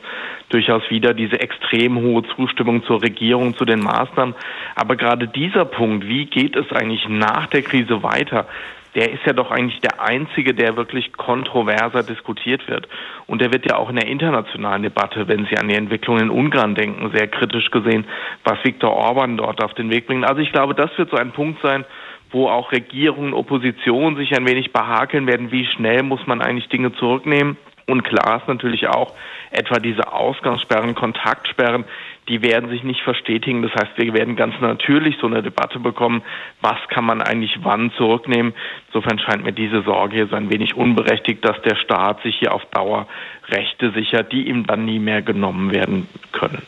durchaus 0.50 0.84
wieder, 0.90 1.14
diese 1.14 1.40
extrem 1.40 1.98
hohe 1.98 2.24
Zustimmung 2.36 2.84
zur 2.84 3.02
Regierung, 3.02 3.56
zu 3.56 3.66
den 3.66 3.80
Maßnahmen. 3.80 4.36
Aber 4.76 4.96
gerade 4.96 5.28
dieser 5.28 5.66
Punkt, 5.66 6.08
wie 6.08 6.26
geht 6.26 6.56
es 6.56 6.72
eigentlich 6.72 7.08
nach 7.08 7.48
der 7.48 7.62
Krise 7.62 8.04
weiter? 8.04 8.48
Der 8.96 9.12
ist 9.12 9.26
ja 9.26 9.34
doch 9.34 9.52
eigentlich 9.52 9.80
der 9.82 10.02
einzige, 10.02 10.54
der 10.54 10.78
wirklich 10.78 11.14
kontroverser 11.14 12.04
diskutiert 12.04 12.68
wird. 12.68 12.88
Und 13.26 13.42
der 13.42 13.52
wird 13.52 13.70
ja 13.70 13.78
auch 13.78 13.90
in 13.90 13.96
der 13.96 14.08
internationalen 14.08 14.84
Debatte, 14.84 15.28
wenn 15.28 15.46
Sie 15.46 15.58
an 15.58 15.68
die 15.68 15.76
Entwicklung 15.76 16.20
in 16.20 16.30
Ungarn 16.30 16.76
denken, 16.76 17.12
sehr 17.14 17.28
kritisch 17.28 17.72
gesehen, 17.72 18.06
was 18.44 18.64
Viktor 18.64 18.92
Orban 18.92 19.38
dort 19.38 19.64
auf 19.64 19.74
den 19.74 19.90
Weg 19.90 20.08
bringt. 20.08 20.26
Also 20.26 20.42
ich 20.42 20.52
glaube, 20.52 20.76
das 20.76 20.96
wird 20.98 21.10
so 21.10 21.18
ein 21.18 21.32
Punkt 21.32 21.62
sein, 21.62 21.86
wo 22.32 22.50
auch 22.50 22.72
Regierung 22.72 23.28
und 23.28 23.34
Opposition 23.34 24.16
sich 24.16 24.36
ein 24.36 24.48
wenig 24.48 24.74
behakeln 24.74 25.28
werden, 25.28 25.52
wie 25.52 25.66
schnell 25.66 26.04
muss 26.04 26.26
man 26.28 26.42
eigentlich 26.42 26.70
Dinge 26.70 26.94
zurücknehmen. 26.94 27.58
Und 27.86 28.04
klar 28.04 28.38
ist 28.38 28.48
natürlich 28.48 28.88
auch 28.88 29.14
etwa 29.52 29.80
diese 29.80 30.12
Ausgangssperren, 30.12 30.96
Kontaktsperren, 30.96 31.86
die 32.28 32.42
werden 32.42 32.70
sich 32.70 32.84
nicht 32.84 33.02
verstetigen. 33.02 33.62
Das 33.62 33.74
heißt, 33.74 33.98
wir 33.98 34.14
werden 34.14 34.36
ganz 34.36 34.56
natürlich 34.62 35.18
so 35.20 35.28
eine 35.28 35.44
Debatte 35.44 35.80
bekommen, 35.80 36.22
was 36.62 36.78
kann 36.90 37.06
man 37.06 37.22
eigentlich 37.22 37.60
wann 37.64 37.92
zurücknehmen. 37.92 38.54
Insofern 38.88 39.20
scheint 39.20 39.44
mir 39.44 39.54
diese 39.54 39.82
Sorge 39.84 40.16
hier 40.16 40.28
so 40.28 40.36
ein 40.36 40.52
wenig 40.52 40.76
unberechtigt, 40.76 41.44
dass 41.44 41.62
der 41.64 41.76
Staat 41.76 42.22
sich 42.24 42.38
hier 42.38 42.54
auf 42.54 42.66
Dauer 42.72 43.08
Rechte 43.50 43.92
sichert, 43.92 44.32
die 44.32 44.48
ihm 44.48 44.66
dann 44.66 44.86
nie 44.86 45.00
mehr 45.00 45.22
genommen 45.22 45.72
werden 45.72 46.08
können. 46.32 46.64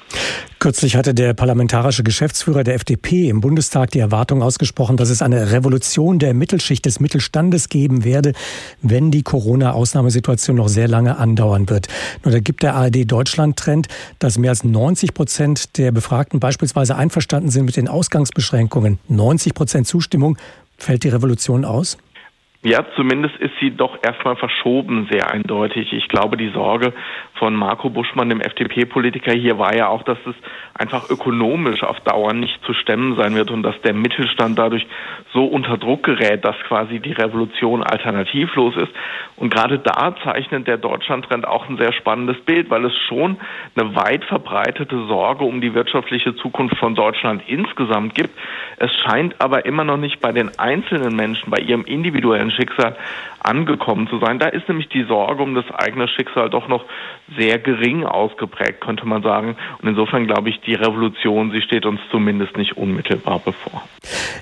Kürzlich 0.59 0.95
hatte 0.95 1.13
der 1.13 1.33
parlamentarische 1.33 2.03
Geschäftsführer 2.03 2.63
der 2.63 2.75
FDP 2.75 3.29
im 3.29 3.39
Bundestag 3.39 3.91
die 3.91 3.99
Erwartung 3.99 4.41
ausgesprochen, 4.41 4.97
dass 4.97 5.09
es 5.09 5.21
eine 5.21 5.51
Revolution 5.51 6.17
der 6.17 6.33
Mittelschicht 6.33 6.85
des 6.85 6.99
Mittelstandes 6.99 7.69
geben 7.69 8.03
werde, 8.03 8.33
wenn 8.81 9.11
die 9.11 9.21
Corona-Ausnahmesituation 9.21 10.55
noch 10.55 10.67
sehr 10.67 10.87
lange 10.87 11.17
andauern 11.17 11.69
wird. 11.69 11.87
Nur 12.23 12.31
da 12.31 12.39
gibt 12.39 12.63
der 12.63 12.75
ARD 12.75 13.05
Deutschland 13.05 13.57
Trend, 13.57 13.87
dass 14.19 14.37
mehr 14.37 14.49
als 14.49 14.63
90 14.63 15.13
Prozent 15.13 15.77
der 15.77 15.91
Befragten 15.91 16.39
beispielsweise 16.39 16.95
einverstanden 16.95 17.49
sind 17.49 17.65
mit 17.65 17.77
den 17.77 17.87
Ausgangsbeschränkungen. 17.87 18.97
90 19.07 19.53
Prozent 19.53 19.87
Zustimmung. 19.87 20.37
Fällt 20.77 21.03
die 21.03 21.09
Revolution 21.09 21.63
aus? 21.63 21.97
Ja, 22.65 22.83
zumindest 22.95 23.35
ist 23.35 23.53
sie 23.59 23.69
doch 23.77 23.99
erstmal 24.01 24.35
verschoben, 24.37 25.07
sehr 25.11 25.29
eindeutig. 25.29 25.93
Ich 25.93 26.07
glaube, 26.07 26.35
die 26.35 26.49
Sorge 26.49 26.93
von 27.35 27.55
Marco 27.55 27.89
Buschmann, 27.89 28.29
dem 28.29 28.41
FDP-Politiker 28.41 29.33
hier, 29.33 29.59
war 29.59 29.75
ja 29.75 29.87
auch, 29.87 30.03
dass 30.03 30.17
es 30.25 30.35
einfach 30.73 31.09
ökonomisch 31.09 31.83
auf 31.83 31.99
Dauer 32.01 32.33
nicht 32.33 32.63
zu 32.65 32.73
stemmen 32.73 33.15
sein 33.15 33.35
wird 33.35 33.51
und 33.51 33.63
dass 33.63 33.79
der 33.81 33.93
Mittelstand 33.93 34.57
dadurch 34.57 34.85
so 35.33 35.45
unter 35.45 35.77
Druck 35.77 36.03
gerät, 36.03 36.45
dass 36.45 36.55
quasi 36.67 36.99
die 36.99 37.11
Revolution 37.11 37.83
alternativlos 37.83 38.75
ist. 38.77 38.91
Und 39.35 39.53
gerade 39.53 39.79
da 39.79 40.15
zeichnet 40.23 40.67
der 40.67 40.77
Deutschlandtrend 40.77 41.45
auch 41.45 41.69
ein 41.69 41.77
sehr 41.77 41.93
spannendes 41.93 42.39
Bild, 42.41 42.69
weil 42.69 42.85
es 42.85 42.97
schon 43.07 43.37
eine 43.75 43.95
weit 43.95 44.23
verbreitete 44.25 45.05
Sorge 45.07 45.43
um 45.43 45.59
die 45.59 45.73
wirtschaftliche 45.73 46.35
Zukunft 46.35 46.77
von 46.77 46.95
Deutschland 46.95 47.43
insgesamt 47.47 48.15
gibt. 48.15 48.31
Es 48.77 48.93
scheint 48.95 49.41
aber 49.41 49.65
immer 49.65 49.83
noch 49.83 49.97
nicht 49.97 50.21
bei 50.21 50.31
den 50.31 50.57
einzelnen 50.57 51.15
Menschen, 51.15 51.51
bei 51.51 51.59
ihrem 51.59 51.83
individuellen 51.83 52.51
Schicksal 52.51 52.95
angekommen 53.39 54.07
zu 54.07 54.19
sein. 54.19 54.39
Da 54.39 54.47
ist 54.47 54.67
nämlich 54.67 54.89
die 54.89 55.03
Sorge 55.03 55.43
um 55.43 55.53
das 55.53 55.69
eigene 55.71 56.07
Schicksal 56.07 56.49
doch 56.49 56.67
noch 56.67 56.85
sehr 57.37 57.59
gering 57.59 58.03
ausgeprägt, 58.03 58.81
könnte 58.81 59.05
man 59.05 59.23
sagen. 59.23 59.55
Und 59.81 59.89
insofern 59.89 60.27
glaube 60.27 60.49
ich, 60.49 60.61
die 60.61 60.75
Revolution, 60.75 61.51
sie 61.51 61.61
steht 61.61 61.85
uns 61.85 61.99
zumindest 62.11 62.55
nicht 62.57 62.77
unmittelbar 62.77 63.41
bevor. 63.43 63.83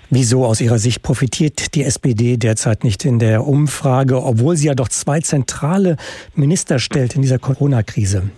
Wieso 0.09 0.45
aus 0.45 0.61
Ihrer 0.61 0.77
Sicht 0.77 1.01
profitiert 1.01 1.75
die 1.75 1.83
SPD 1.83 2.37
derzeit 2.37 2.83
nicht 2.83 3.05
in 3.05 3.19
der 3.19 3.47
Umfrage, 3.47 4.21
obwohl 4.21 4.55
sie 4.55 4.67
ja 4.67 4.75
doch 4.75 4.89
zwei 4.89 5.19
zentrale 5.21 5.97
Minister 6.35 6.79
stellt 6.79 7.15
in 7.15 7.21
dieser 7.21 7.39
Corona-Krise? 7.39 8.29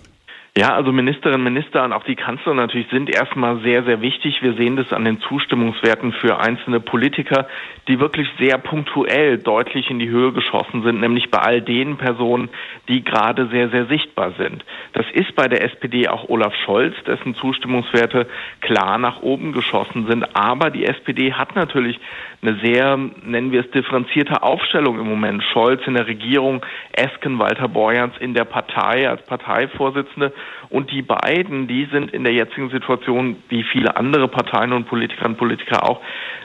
Ja, 0.57 0.73
also 0.73 0.93
Ministerinnen 0.93 1.43
Minister 1.43 1.83
und 1.83 1.91
auch 1.91 2.05
die 2.05 2.15
Kanzlerin 2.15 2.55
natürlich 2.55 2.87
sind 2.89 3.13
erstmal 3.13 3.59
sehr, 3.59 3.83
sehr 3.83 3.99
wichtig. 3.99 4.41
Wir 4.41 4.53
sehen 4.53 4.77
das 4.77 4.93
an 4.93 5.03
den 5.03 5.19
Zustimmungswerten 5.19 6.13
für 6.13 6.39
einzelne 6.39 6.79
Politiker, 6.79 7.49
die 7.89 7.99
wirklich 7.99 8.29
sehr 8.39 8.57
punktuell 8.57 9.37
deutlich 9.37 9.89
in 9.89 9.99
die 9.99 10.07
Höhe 10.07 10.31
geschossen 10.31 10.81
sind, 10.83 11.01
nämlich 11.01 11.29
bei 11.29 11.39
all 11.39 11.61
den 11.61 11.97
Personen, 11.97 12.47
die 12.87 13.03
gerade 13.03 13.47
sehr, 13.47 13.67
sehr 13.67 13.87
sichtbar 13.87 14.31
sind. 14.37 14.63
Das 14.93 15.05
ist 15.11 15.35
bei 15.35 15.49
der 15.49 15.61
SPD 15.61 16.07
auch 16.07 16.29
Olaf 16.29 16.55
Scholz, 16.63 16.95
dessen 17.05 17.35
Zustimmungswerte 17.35 18.25
klar 18.61 18.97
nach 18.97 19.23
oben 19.23 19.51
geschossen 19.51 20.07
sind. 20.07 20.37
Aber 20.37 20.69
die 20.69 20.85
SPD 20.85 21.33
hat 21.33 21.57
natürlich 21.57 21.99
eine 22.41 22.57
sehr, 22.63 22.95
nennen 22.95 23.51
wir 23.51 23.59
es, 23.59 23.71
differenzierte 23.71 24.41
Aufstellung 24.41 24.99
im 24.99 25.09
Moment. 25.09 25.43
Scholz 25.51 25.81
in 25.85 25.95
der 25.95 26.07
Regierung, 26.07 26.61
Esken, 26.93 27.39
Walter 27.39 27.67
Borjans 27.67 28.13
in 28.19 28.33
der 28.33 28.45
Partei 28.45 29.09
als 29.09 29.21
Parteivorsitzende 29.23 30.31
Und 30.69 30.91
die 30.91 31.01
beiden, 31.01 31.67
die 31.67 31.85
sind 31.91 32.11
in 32.11 32.23
der 32.23 32.33
jetzigen 32.33 32.69
Situation, 32.69 33.37
wie 33.49 33.63
viele 33.63 33.95
andere 33.97 34.27
Parteien 34.27 34.73
und 34.73 34.87
Politikerinnen 34.87 35.33
und 35.33 35.39
Politiker 35.39 35.83
auch, 35.83 36.01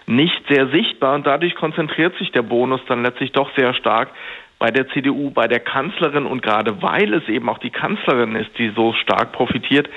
nicht 0.07 0.43
sehr 0.49 0.68
sichtbar. 0.68 1.14
Und 1.14 1.27
dadurch 1.27 1.55
konzentriert 1.55 2.16
sich 2.18 2.33
der 2.33 2.43
Bonus 2.43 2.81
dann 2.87 3.03
letztlich 3.03 3.33
doch 3.33 3.51
sehr 3.57 3.75
stark 3.75 4.11
bei 4.61 4.70
der 4.70 4.89
CDU, 4.89 5.31
bei 5.31 5.49
der 5.49 5.61
Kanzlerin 5.61 6.27
und 6.27 6.43
gerade 6.43 6.83
weil 6.83 7.14
es 7.14 7.27
eben 7.29 7.49
auch 7.49 7.59
die 7.59 7.70
Kanzlerin 7.70 8.37
ist, 8.37 8.51
die 8.59 8.70
so 8.77 8.93
stark 8.93 9.33
profitiert, 9.33 9.89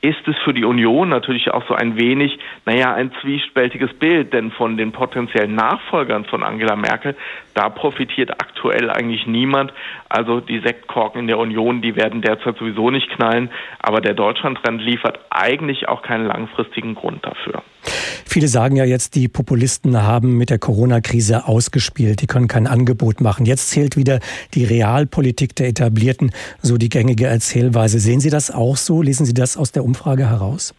ist 0.00 0.26
es 0.28 0.36
für 0.44 0.54
die 0.54 0.64
Union 0.64 1.08
natürlich 1.08 1.50
auch 1.50 1.66
so 1.66 1.74
ein 1.74 1.98
wenig, 1.98 2.38
naja, 2.64 2.94
ein 2.94 3.10
zwiespältiges 3.20 3.92
Bild, 3.94 4.32
denn 4.32 4.52
von 4.52 4.76
den 4.76 4.92
potenziellen 4.92 5.54
Nachfolgern 5.54 6.24
von 6.24 6.44
Angela 6.44 6.76
Merkel, 6.76 7.16
da 7.54 7.68
profitiert 7.68 8.30
aktuell 8.30 8.90
eigentlich 8.90 9.26
niemand. 9.26 9.72
Also 10.08 10.40
die 10.40 10.60
Sektkorken 10.60 11.22
in 11.22 11.26
der 11.26 11.38
Union, 11.38 11.82
die 11.82 11.96
werden 11.96 12.22
derzeit 12.22 12.56
sowieso 12.58 12.90
nicht 12.90 13.10
knallen, 13.10 13.50
aber 13.80 14.00
der 14.00 14.14
Deutschlandtrend 14.14 14.80
liefert 14.80 15.18
eigentlich 15.30 15.88
auch 15.88 16.02
keinen 16.02 16.26
langfristigen 16.26 16.94
Grund 16.94 17.26
dafür. 17.26 17.62
Viele 18.26 18.48
sagen 18.48 18.76
ja 18.76 18.84
jetzt, 18.84 19.14
die 19.14 19.28
Populisten 19.28 20.02
haben 20.02 20.36
mit 20.36 20.50
der 20.50 20.58
Corona-Krise 20.58 21.46
ausgespielt. 21.46 22.20
Die 22.20 22.26
können 22.26 22.48
kein 22.48 22.66
Angebot 22.66 23.20
machen. 23.20 23.46
Jetzt 23.46 23.70
zählt 23.70 23.96
wieder 23.96 24.20
die 24.54 24.64
Realpolitik 24.64 25.56
der 25.56 25.68
Etablierten, 25.68 26.32
so 26.62 26.76
die 26.76 26.88
gängige 26.88 27.26
Erzählweise. 27.26 28.00
Sehen 28.00 28.20
Sie 28.20 28.30
das 28.30 28.50
auch 28.50 28.76
so? 28.76 29.02
Lesen 29.02 29.26
Sie 29.26 29.34
das 29.34 29.56
aus 29.56 29.72
der 29.72 29.84
Umfrage 29.84 30.28
heraus? 30.28 30.74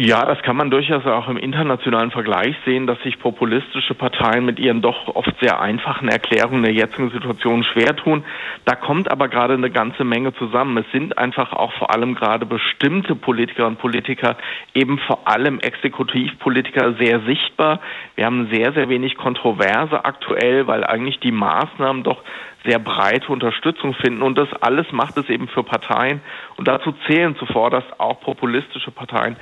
Ja, 0.00 0.24
das 0.24 0.40
kann 0.42 0.56
man 0.56 0.70
durchaus 0.70 1.04
auch 1.06 1.26
im 1.26 1.36
internationalen 1.36 2.12
Vergleich 2.12 2.54
sehen, 2.64 2.86
dass 2.86 3.02
sich 3.02 3.18
populistische 3.18 3.94
Parteien 3.94 4.44
mit 4.44 4.60
ihren 4.60 4.80
doch 4.80 5.08
oft 5.16 5.34
sehr 5.40 5.60
einfachen 5.60 6.08
Erklärungen 6.08 6.62
der 6.62 6.72
jetzigen 6.72 7.10
Situation 7.10 7.64
schwer 7.64 7.96
tun. 7.96 8.22
Da 8.64 8.76
kommt 8.76 9.10
aber 9.10 9.26
gerade 9.26 9.54
eine 9.54 9.70
ganze 9.70 10.04
Menge 10.04 10.32
zusammen. 10.34 10.76
Es 10.76 10.92
sind 10.92 11.18
einfach 11.18 11.52
auch 11.52 11.72
vor 11.72 11.92
allem 11.92 12.14
gerade 12.14 12.46
bestimmte 12.46 13.16
Politiker 13.16 13.66
und 13.66 13.80
Politiker, 13.80 14.36
eben 14.72 15.00
vor 15.00 15.26
allem 15.26 15.58
Exekutivpolitiker, 15.58 16.92
sehr 16.92 17.18
sichtbar. 17.22 17.80
Wir 18.14 18.26
haben 18.26 18.48
sehr, 18.52 18.72
sehr 18.74 18.88
wenig 18.88 19.16
Kontroverse 19.16 20.04
aktuell, 20.04 20.68
weil 20.68 20.84
eigentlich 20.84 21.18
die 21.18 21.32
Maßnahmen 21.32 22.04
doch 22.04 22.22
sehr 22.64 22.78
breite 22.78 23.32
Unterstützung 23.32 23.94
finden. 23.94 24.22
Und 24.22 24.38
das 24.38 24.48
alles 24.60 24.86
macht 24.92 25.16
es 25.16 25.28
eben 25.28 25.48
für 25.48 25.64
Parteien, 25.64 26.20
und 26.58 26.66
dazu 26.66 26.92
zählen 27.06 27.36
zuvor, 27.36 27.70
dass 27.70 27.84
auch 27.98 28.20
populistische 28.20 28.90
Parteien 28.90 29.36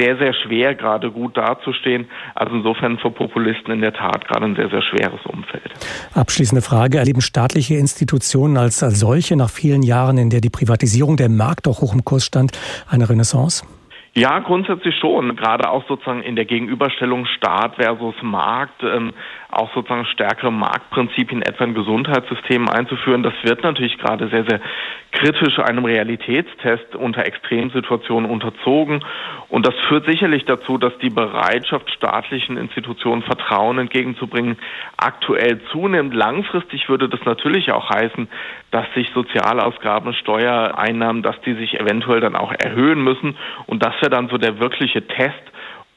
sehr, 0.00 0.16
sehr 0.16 0.32
schwer 0.34 0.74
gerade 0.74 1.10
gut 1.10 1.36
dazustehen. 1.36 2.08
Also 2.34 2.54
insofern 2.54 2.98
für 2.98 3.10
Populisten 3.10 3.72
in 3.72 3.80
der 3.80 3.92
Tat 3.92 4.26
gerade 4.26 4.46
ein 4.46 4.56
sehr, 4.56 4.70
sehr 4.70 4.82
schweres 4.82 5.20
Umfeld. 5.26 5.70
Abschließende 6.14 6.62
Frage. 6.62 6.98
Erleben 6.98 7.20
staatliche 7.20 7.74
Institutionen 7.74 8.56
als, 8.56 8.82
als 8.82 9.00
solche 9.00 9.36
nach 9.36 9.50
vielen 9.50 9.82
Jahren, 9.82 10.18
in 10.18 10.30
der 10.30 10.40
die 10.40 10.50
Privatisierung 10.50 11.16
der 11.16 11.28
Markt 11.28 11.68
auch 11.68 11.80
hoch 11.80 11.94
im 11.94 12.04
Kurs 12.04 12.24
stand, 12.24 12.52
eine 12.88 13.08
Renaissance? 13.08 13.64
Ja, 14.14 14.40
grundsätzlich 14.40 14.96
schon. 14.96 15.36
Gerade 15.36 15.70
auch 15.70 15.86
sozusagen 15.86 16.22
in 16.22 16.34
der 16.34 16.44
Gegenüberstellung 16.44 17.26
Staat 17.26 17.76
versus 17.76 18.14
Markt, 18.22 18.82
ähm, 18.82 19.12
auch 19.52 19.72
sozusagen 19.74 20.06
stärkere 20.06 20.52
Marktprinzipien 20.52 21.42
etwa 21.42 21.64
in 21.64 21.74
Gesundheitssystemen 21.74 22.68
einzuführen. 22.68 23.22
Das 23.22 23.34
wird 23.42 23.62
natürlich 23.62 23.98
gerade 23.98 24.28
sehr, 24.28 24.44
sehr 24.44 24.60
kritisch 25.12 25.58
einem 25.58 25.84
Realitätstest 25.84 26.94
unter 26.94 27.26
Extremsituationen 27.26 28.30
unterzogen. 28.30 29.04
Und 29.48 29.66
das 29.66 29.74
führt 29.88 30.06
sicherlich 30.06 30.44
dazu, 30.44 30.78
dass 30.78 30.96
die 30.98 31.10
Bereitschaft, 31.10 31.90
staatlichen 31.90 32.56
Institutionen 32.56 33.22
Vertrauen 33.22 33.78
entgegenzubringen, 33.78 34.56
aktuell 34.96 35.60
zunimmt. 35.72 36.14
Langfristig 36.14 36.88
würde 36.88 37.08
das 37.08 37.24
natürlich 37.24 37.72
auch 37.72 37.90
heißen, 37.90 38.28
dass 38.70 38.86
sich 38.94 39.10
Sozialausgaben, 39.12 40.14
Steuereinnahmen, 40.14 41.22
dass 41.22 41.40
die 41.40 41.54
sich 41.54 41.80
eventuell 41.80 42.20
dann 42.20 42.36
auch 42.36 42.52
erhöhen 42.52 43.02
müssen. 43.02 43.36
Und 43.66 43.84
das 43.84 43.94
wäre 44.00 44.10
dann 44.10 44.28
so 44.28 44.38
der 44.38 44.60
wirkliche 44.60 45.06
Test, 45.06 45.42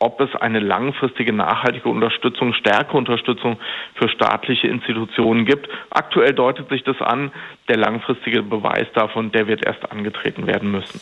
ob 0.03 0.19
es 0.19 0.35
eine 0.35 0.59
langfristige 0.59 1.31
nachhaltige 1.31 1.87
Unterstützung, 1.87 2.53
stärkere 2.53 2.97
Unterstützung 2.97 3.57
für 3.95 4.09
staatliche 4.09 4.67
Institutionen 4.67 5.45
gibt. 5.45 5.69
Aktuell 5.89 6.33
deutet 6.33 6.67
sich 6.69 6.83
das 6.83 6.99
an. 6.99 7.31
Der 7.69 7.77
langfristige 7.77 8.43
Beweis 8.43 8.87
davon, 8.93 9.31
der 9.31 9.47
wird 9.47 9.65
erst 9.65 9.89
angetreten 9.89 10.45
werden 10.45 10.71
müssen. 10.71 10.99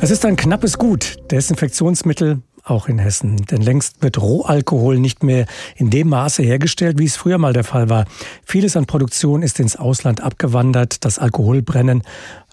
Es 0.00 0.10
ist 0.10 0.24
ein 0.24 0.36
knappes 0.36 0.78
Gut. 0.78 1.16
Desinfektionsmittel 1.30 2.42
auch 2.64 2.88
in 2.88 2.98
Hessen. 2.98 3.36
Denn 3.36 3.60
längst 3.60 4.02
wird 4.02 4.20
Rohalkohol 4.20 4.98
nicht 4.98 5.22
mehr 5.22 5.46
in 5.76 5.90
dem 5.90 6.08
Maße 6.08 6.42
hergestellt, 6.42 6.98
wie 6.98 7.06
es 7.06 7.16
früher 7.16 7.38
mal 7.38 7.52
der 7.52 7.64
Fall 7.64 7.88
war. 7.88 8.04
Vieles 8.44 8.76
an 8.76 8.86
Produktion 8.86 9.42
ist 9.42 9.60
ins 9.60 9.76
Ausland 9.76 10.20
abgewandert. 10.20 11.04
Das 11.04 11.18
Alkoholbrennen 11.18 12.02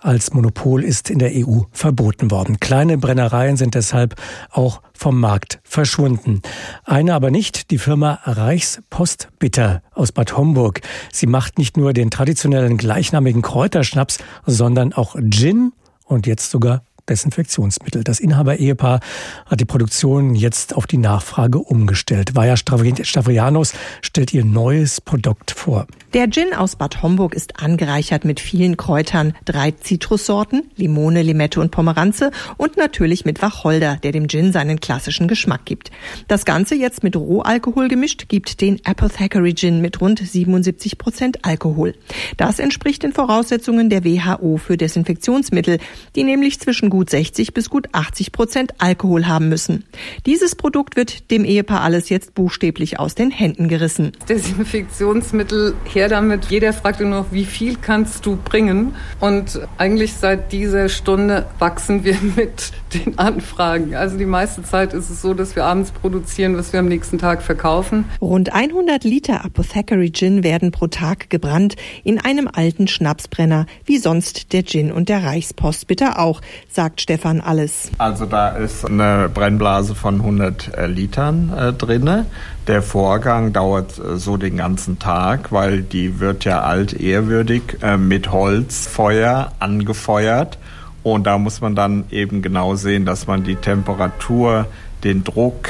als 0.01 0.33
Monopol 0.33 0.83
ist 0.83 1.09
in 1.09 1.19
der 1.19 1.31
EU 1.33 1.61
verboten 1.71 2.31
worden. 2.31 2.59
Kleine 2.59 2.97
Brennereien 2.97 3.57
sind 3.57 3.75
deshalb 3.75 4.15
auch 4.51 4.81
vom 4.93 5.19
Markt 5.19 5.59
verschwunden. 5.63 6.41
Eine 6.85 7.13
aber 7.13 7.31
nicht, 7.31 7.71
die 7.71 7.77
Firma 7.77 8.19
Reichspostbitter 8.23 9.81
aus 9.93 10.11
Bad 10.11 10.37
Homburg. 10.37 10.81
Sie 11.11 11.27
macht 11.27 11.57
nicht 11.57 11.77
nur 11.77 11.93
den 11.93 12.11
traditionellen 12.11 12.77
gleichnamigen 12.77 13.41
Kräuterschnaps, 13.41 14.19
sondern 14.45 14.93
auch 14.93 15.15
Gin 15.29 15.73
und 16.05 16.27
jetzt 16.27 16.49
sogar 16.49 16.81
Desinfektionsmittel. 17.09 18.03
Das 18.03 18.19
Inhaber-Ehepaar 18.19 18.99
hat 19.45 19.59
die 19.59 19.65
Produktion 19.65 20.35
jetzt 20.35 20.75
auf 20.75 20.87
die 20.87 20.97
Nachfrage 20.97 21.59
umgestellt. 21.59 22.35
Vaja 22.35 22.55
Stavrianos 22.55 23.73
stellt 24.01 24.33
ihr 24.33 24.45
neues 24.45 25.01
Produkt 25.01 25.51
vor. 25.51 25.87
Der 26.13 26.29
Gin 26.31 26.55
aus 26.55 26.75
Bad 26.75 27.03
Homburg 27.03 27.35
ist 27.35 27.61
angereichert 27.61 28.25
mit 28.25 28.39
vielen 28.39 28.77
Kräutern, 28.77 29.33
drei 29.45 29.71
Zitrussorten, 29.71 30.63
Limone, 30.75 31.21
Limette 31.21 31.59
und 31.59 31.69
Pomeranze 31.69 32.31
und 32.57 32.77
natürlich 32.77 33.25
mit 33.25 33.41
Wacholder, 33.41 33.97
der 33.97 34.11
dem 34.11 34.27
Gin 34.27 34.51
seinen 34.51 34.79
klassischen 34.79 35.27
Geschmack 35.27 35.65
gibt. 35.65 35.91
Das 36.27 36.45
Ganze 36.45 36.73
jetzt 36.75 37.03
mit 37.03 37.15
Rohalkohol 37.15 37.89
gemischt 37.89 38.27
gibt 38.27 38.61
den 38.61 38.83
Apothecary 38.85 39.53
Gin 39.53 39.81
mit 39.81 40.01
rund 40.01 40.19
77 40.19 40.97
Prozent 40.97 41.45
Alkohol. 41.45 41.93
Das 42.37 42.59
entspricht 42.59 43.03
den 43.03 43.13
Voraussetzungen 43.13 43.89
der 43.89 44.03
WHO 44.03 44.57
für 44.57 44.77
Desinfektionsmittel, 44.77 45.77
die 46.15 46.23
nämlich 46.23 46.59
zwischen 46.59 46.89
gut 46.89 46.98
60 47.07 47.53
bis 47.53 47.69
gut 47.69 47.89
80 47.91 48.31
Prozent 48.31 48.73
Alkohol 48.79 49.27
haben 49.27 49.47
müssen. 49.49 49.83
Dieses 50.25 50.55
Produkt 50.55 50.95
wird 50.95 51.29
dem 51.29 51.45
Ehepaar 51.45 51.81
alles 51.81 52.09
jetzt 52.09 52.33
buchstäblich 52.33 52.99
aus 52.99 53.13
den 53.13 53.29
Händen 53.29 53.67
gerissen. 53.67 54.13
Desinfektionsmittel 54.27 55.75
her 55.85 56.09
damit. 56.09 56.45
Jeder 56.45 56.73
fragte 56.73 57.05
nur 57.05 57.21
noch, 57.21 57.31
wie 57.31 57.45
viel 57.45 57.75
kannst 57.75 58.25
du 58.25 58.37
bringen? 58.37 58.95
Und 59.19 59.61
eigentlich 59.77 60.13
seit 60.13 60.51
dieser 60.51 60.89
Stunde 60.89 61.45
wachsen 61.59 62.03
wir 62.03 62.17
mit 62.35 62.71
den 62.93 63.17
Anfragen. 63.17 63.95
Also 63.95 64.17
die 64.17 64.25
meiste 64.25 64.63
Zeit 64.63 64.93
ist 64.93 65.09
es 65.09 65.21
so, 65.21 65.33
dass 65.33 65.55
wir 65.55 65.65
abends 65.65 65.91
produzieren, 65.91 66.57
was 66.57 66.73
wir 66.73 66.79
am 66.79 66.87
nächsten 66.87 67.17
Tag 67.17 67.41
verkaufen. 67.41 68.05
Rund 68.21 68.53
100 68.53 69.03
Liter 69.03 69.45
Apothecary 69.45 70.11
Gin 70.11 70.43
werden 70.43 70.71
pro 70.71 70.87
Tag 70.87 71.29
gebrannt 71.29 71.75
in 72.03 72.19
einem 72.19 72.49
alten 72.51 72.87
Schnapsbrenner, 72.87 73.65
wie 73.85 73.97
sonst 73.97 74.53
der 74.53 74.63
Gin 74.63 74.91
und 74.91 75.09
der 75.09 75.23
Reichspost 75.23 75.87
bitte 75.87 76.17
auch, 76.17 76.41
sagt 76.69 77.01
Stefan 77.01 77.41
Alles. 77.41 77.91
Also 77.97 78.25
da 78.25 78.49
ist 78.49 78.85
eine 78.85 79.29
Brennblase 79.33 79.95
von 79.95 80.15
100 80.15 80.77
äh, 80.77 80.87
Litern 80.87 81.53
äh, 81.57 81.73
drinne. 81.73 82.25
Der 82.67 82.81
Vorgang 82.81 83.53
dauert 83.53 83.97
äh, 83.97 84.17
so 84.17 84.37
den 84.37 84.57
ganzen 84.57 84.99
Tag, 84.99 85.51
weil 85.51 85.81
die 85.81 86.19
wird 86.19 86.45
ja 86.45 86.61
altehrwürdig 86.61 87.77
äh, 87.81 87.97
mit 87.97 88.31
Holzfeuer 88.31 89.53
angefeuert. 89.59 90.57
Und 91.03 91.25
da 91.25 91.37
muss 91.37 91.61
man 91.61 91.75
dann 91.75 92.05
eben 92.11 92.41
genau 92.41 92.75
sehen, 92.75 93.05
dass 93.05 93.27
man 93.27 93.43
die 93.43 93.55
Temperatur, 93.55 94.67
den 95.03 95.23
Druck 95.23 95.69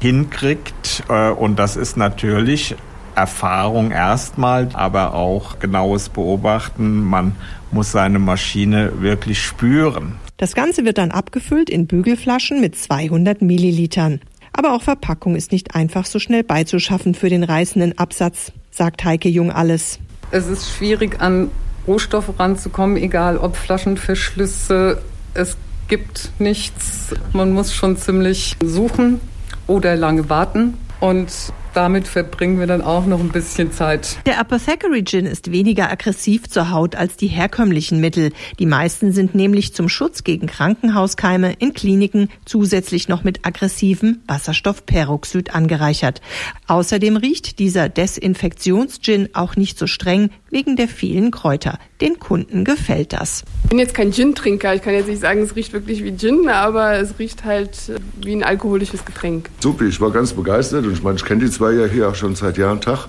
hinkriegt. 0.00 1.04
Äh, 1.08 1.30
und 1.30 1.58
das 1.58 1.76
ist 1.76 1.96
natürlich 1.96 2.76
Erfahrung 3.14 3.90
erstmal, 3.90 4.68
aber 4.74 5.14
auch 5.14 5.58
genaues 5.58 6.10
Beobachten. 6.10 7.02
Man 7.02 7.34
muss 7.70 7.92
seine 7.92 8.18
Maschine 8.18 9.00
wirklich 9.00 9.40
spüren. 9.42 10.16
Das 10.36 10.54
Ganze 10.54 10.84
wird 10.84 10.98
dann 10.98 11.12
abgefüllt 11.12 11.70
in 11.70 11.86
Bügelflaschen 11.86 12.60
mit 12.60 12.76
200 12.76 13.40
Millilitern. 13.40 14.20
Aber 14.52 14.74
auch 14.74 14.82
Verpackung 14.82 15.34
ist 15.34 15.52
nicht 15.52 15.74
einfach 15.74 16.04
so 16.04 16.18
schnell 16.18 16.44
beizuschaffen 16.44 17.14
für 17.14 17.30
den 17.30 17.42
reißenden 17.42 17.98
Absatz, 17.98 18.52
sagt 18.70 19.04
Heike 19.04 19.28
Jung 19.28 19.50
alles. 19.50 19.98
Es 20.30 20.46
ist 20.46 20.70
schwierig, 20.70 21.20
an 21.20 21.50
Rohstoffe 21.86 22.38
ranzukommen, 22.38 22.96
egal 22.96 23.38
ob 23.38 23.56
Flaschenverschlüsse. 23.56 25.02
Es 25.34 25.56
gibt 25.88 26.30
nichts. 26.38 27.14
Man 27.32 27.52
muss 27.52 27.74
schon 27.74 27.96
ziemlich 27.96 28.56
suchen 28.62 29.20
oder 29.66 29.96
lange 29.96 30.28
warten. 30.28 30.74
Und 31.00 31.30
damit 31.76 32.08
verbringen 32.08 32.58
wir 32.58 32.66
dann 32.66 32.80
auch 32.80 33.04
noch 33.04 33.20
ein 33.20 33.28
bisschen 33.28 33.70
Zeit. 33.70 34.16
Der 34.24 34.40
Apothecary 34.40 35.04
Gin 35.04 35.26
ist 35.26 35.52
weniger 35.52 35.90
aggressiv 35.90 36.48
zur 36.48 36.70
Haut 36.70 36.96
als 36.96 37.16
die 37.16 37.26
herkömmlichen 37.26 38.00
Mittel. 38.00 38.32
Die 38.58 38.64
meisten 38.64 39.12
sind 39.12 39.34
nämlich 39.34 39.74
zum 39.74 39.90
Schutz 39.90 40.24
gegen 40.24 40.46
Krankenhauskeime 40.46 41.52
in 41.58 41.74
Kliniken 41.74 42.30
zusätzlich 42.46 43.08
noch 43.08 43.24
mit 43.24 43.44
aggressivem 43.44 44.22
Wasserstoffperoxid 44.26 45.54
angereichert. 45.54 46.22
Außerdem 46.66 47.18
riecht 47.18 47.58
dieser 47.58 47.90
Desinfektionsgin 47.90 49.34
auch 49.34 49.56
nicht 49.56 49.78
so 49.78 49.86
streng 49.86 50.30
wegen 50.56 50.74
der 50.74 50.88
vielen 50.88 51.30
Kräuter. 51.32 51.78
Den 52.00 52.18
Kunden 52.18 52.64
gefällt 52.64 53.12
das. 53.12 53.44
Ich 53.64 53.68
bin 53.68 53.78
jetzt 53.78 53.92
kein 53.92 54.10
Gin-Trinker. 54.10 54.74
Ich 54.74 54.80
kann 54.80 54.94
jetzt 54.94 55.06
nicht 55.06 55.20
sagen, 55.20 55.42
es 55.42 55.54
riecht 55.54 55.74
wirklich 55.74 56.02
wie 56.02 56.16
Gin, 56.16 56.48
aber 56.48 56.94
es 56.94 57.18
riecht 57.18 57.44
halt 57.44 57.90
äh, 57.90 57.98
wie 58.24 58.32
ein 58.32 58.42
alkoholisches 58.42 59.04
Getränk. 59.04 59.50
Super, 59.60 59.84
ich 59.84 60.00
war 60.00 60.10
ganz 60.10 60.32
begeistert 60.32 60.86
und 60.86 60.94
ich 60.94 61.02
meine, 61.02 61.16
ich 61.16 61.26
kenne 61.26 61.44
die 61.44 61.50
zwei 61.50 61.72
ja 61.72 61.84
hier 61.84 62.08
auch 62.08 62.14
schon 62.14 62.34
seit 62.34 62.56
Jahr 62.56 62.72
und 62.72 62.84
Tag. 62.84 63.06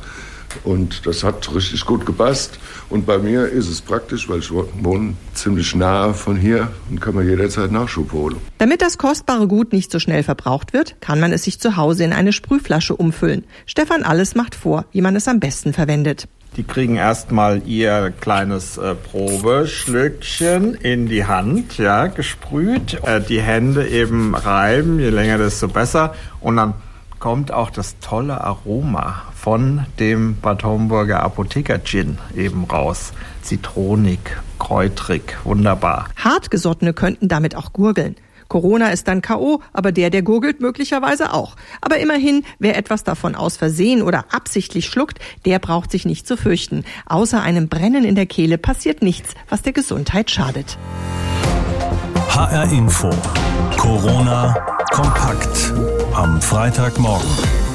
Und 0.65 1.05
das 1.07 1.23
hat 1.23 1.53
richtig 1.55 1.85
gut 1.85 2.05
gepasst. 2.05 2.59
Und 2.89 3.05
bei 3.05 3.17
mir 3.17 3.47
ist 3.47 3.69
es 3.69 3.79
praktisch, 3.79 4.27
weil 4.27 4.39
ich 4.39 4.51
wohne 4.51 5.13
ziemlich 5.33 5.73
nahe 5.73 6.13
von 6.13 6.35
hier 6.35 6.71
und 6.89 6.99
kann 6.99 7.15
man 7.15 7.27
jederzeit 7.27 7.71
Nachschub 7.71 8.11
holen. 8.11 8.35
Damit 8.57 8.81
das 8.81 8.97
kostbare 8.97 9.47
Gut 9.47 9.71
nicht 9.71 9.91
so 9.91 9.99
schnell 9.99 10.23
verbraucht 10.23 10.73
wird, 10.73 10.99
kann 10.99 11.21
man 11.21 11.31
es 11.31 11.43
sich 11.43 11.59
zu 11.59 11.77
Hause 11.77 12.03
in 12.03 12.11
eine 12.11 12.33
Sprühflasche 12.33 12.95
umfüllen. 12.95 13.45
Stefan 13.65 14.03
Alles 14.03 14.35
macht 14.35 14.55
vor, 14.55 14.85
wie 14.91 15.01
man 15.01 15.15
es 15.15 15.29
am 15.29 15.39
besten 15.39 15.71
verwendet. 15.71 16.27
Die 16.55 16.63
kriegen 16.63 16.95
erstmal 16.95 17.67
ihr 17.67 18.11
kleines 18.19 18.77
äh, 18.77 18.95
Probeschlückchen 18.95 20.73
in 20.73 21.07
die 21.07 21.25
Hand, 21.25 21.77
ja, 21.77 22.07
gesprüht. 22.07 22.99
Äh, 23.03 23.21
die 23.21 23.41
Hände 23.41 23.87
eben 23.87 24.33
reiben, 24.33 24.99
je 24.99 25.09
länger 25.09 25.37
desto 25.37 25.67
besser. 25.67 26.15
Und 26.39 26.57
dann 26.57 26.73
kommt 27.19 27.51
auch 27.51 27.69
das 27.69 27.99
tolle 27.99 28.41
Aroma 28.41 29.23
von 29.35 29.85
dem 29.99 30.37
Bad 30.37 30.63
Homburger 30.63 31.21
Apotheker 31.21 31.83
Gin 31.83 32.17
eben 32.35 32.63
raus. 32.65 33.13
Zitronig, 33.41 34.19
kräutrig, 34.59 35.37
wunderbar. 35.43 36.09
Hartgesottene 36.15 36.93
könnten 36.93 37.27
damit 37.27 37.55
auch 37.55 37.73
gurgeln. 37.73 38.15
Corona 38.47 38.89
ist 38.89 39.07
dann 39.07 39.21
K.O., 39.21 39.61
aber 39.73 39.91
der, 39.91 40.09
der 40.09 40.21
gurgelt, 40.21 40.61
möglicherweise 40.61 41.33
auch. 41.33 41.55
Aber 41.81 41.97
immerhin, 41.97 42.43
wer 42.59 42.77
etwas 42.77 43.03
davon 43.03 43.35
aus 43.35 43.57
Versehen 43.57 44.01
oder 44.01 44.25
absichtlich 44.31 44.85
schluckt, 44.85 45.19
der 45.45 45.59
braucht 45.59 45.91
sich 45.91 46.05
nicht 46.05 46.27
zu 46.27 46.37
fürchten. 46.37 46.83
Außer 47.05 47.41
einem 47.41 47.67
Brennen 47.67 48.03
in 48.03 48.15
der 48.15 48.25
Kehle 48.25 48.57
passiert 48.57 49.01
nichts, 49.01 49.33
was 49.49 49.61
der 49.61 49.73
Gesundheit 49.73 50.31
schadet. 50.31 50.77
HR 52.29 52.71
Info. 52.71 53.09
Corona 53.77 54.53
kompakt. 54.91 55.73
Am 56.13 56.41
Freitagmorgen. 56.41 57.66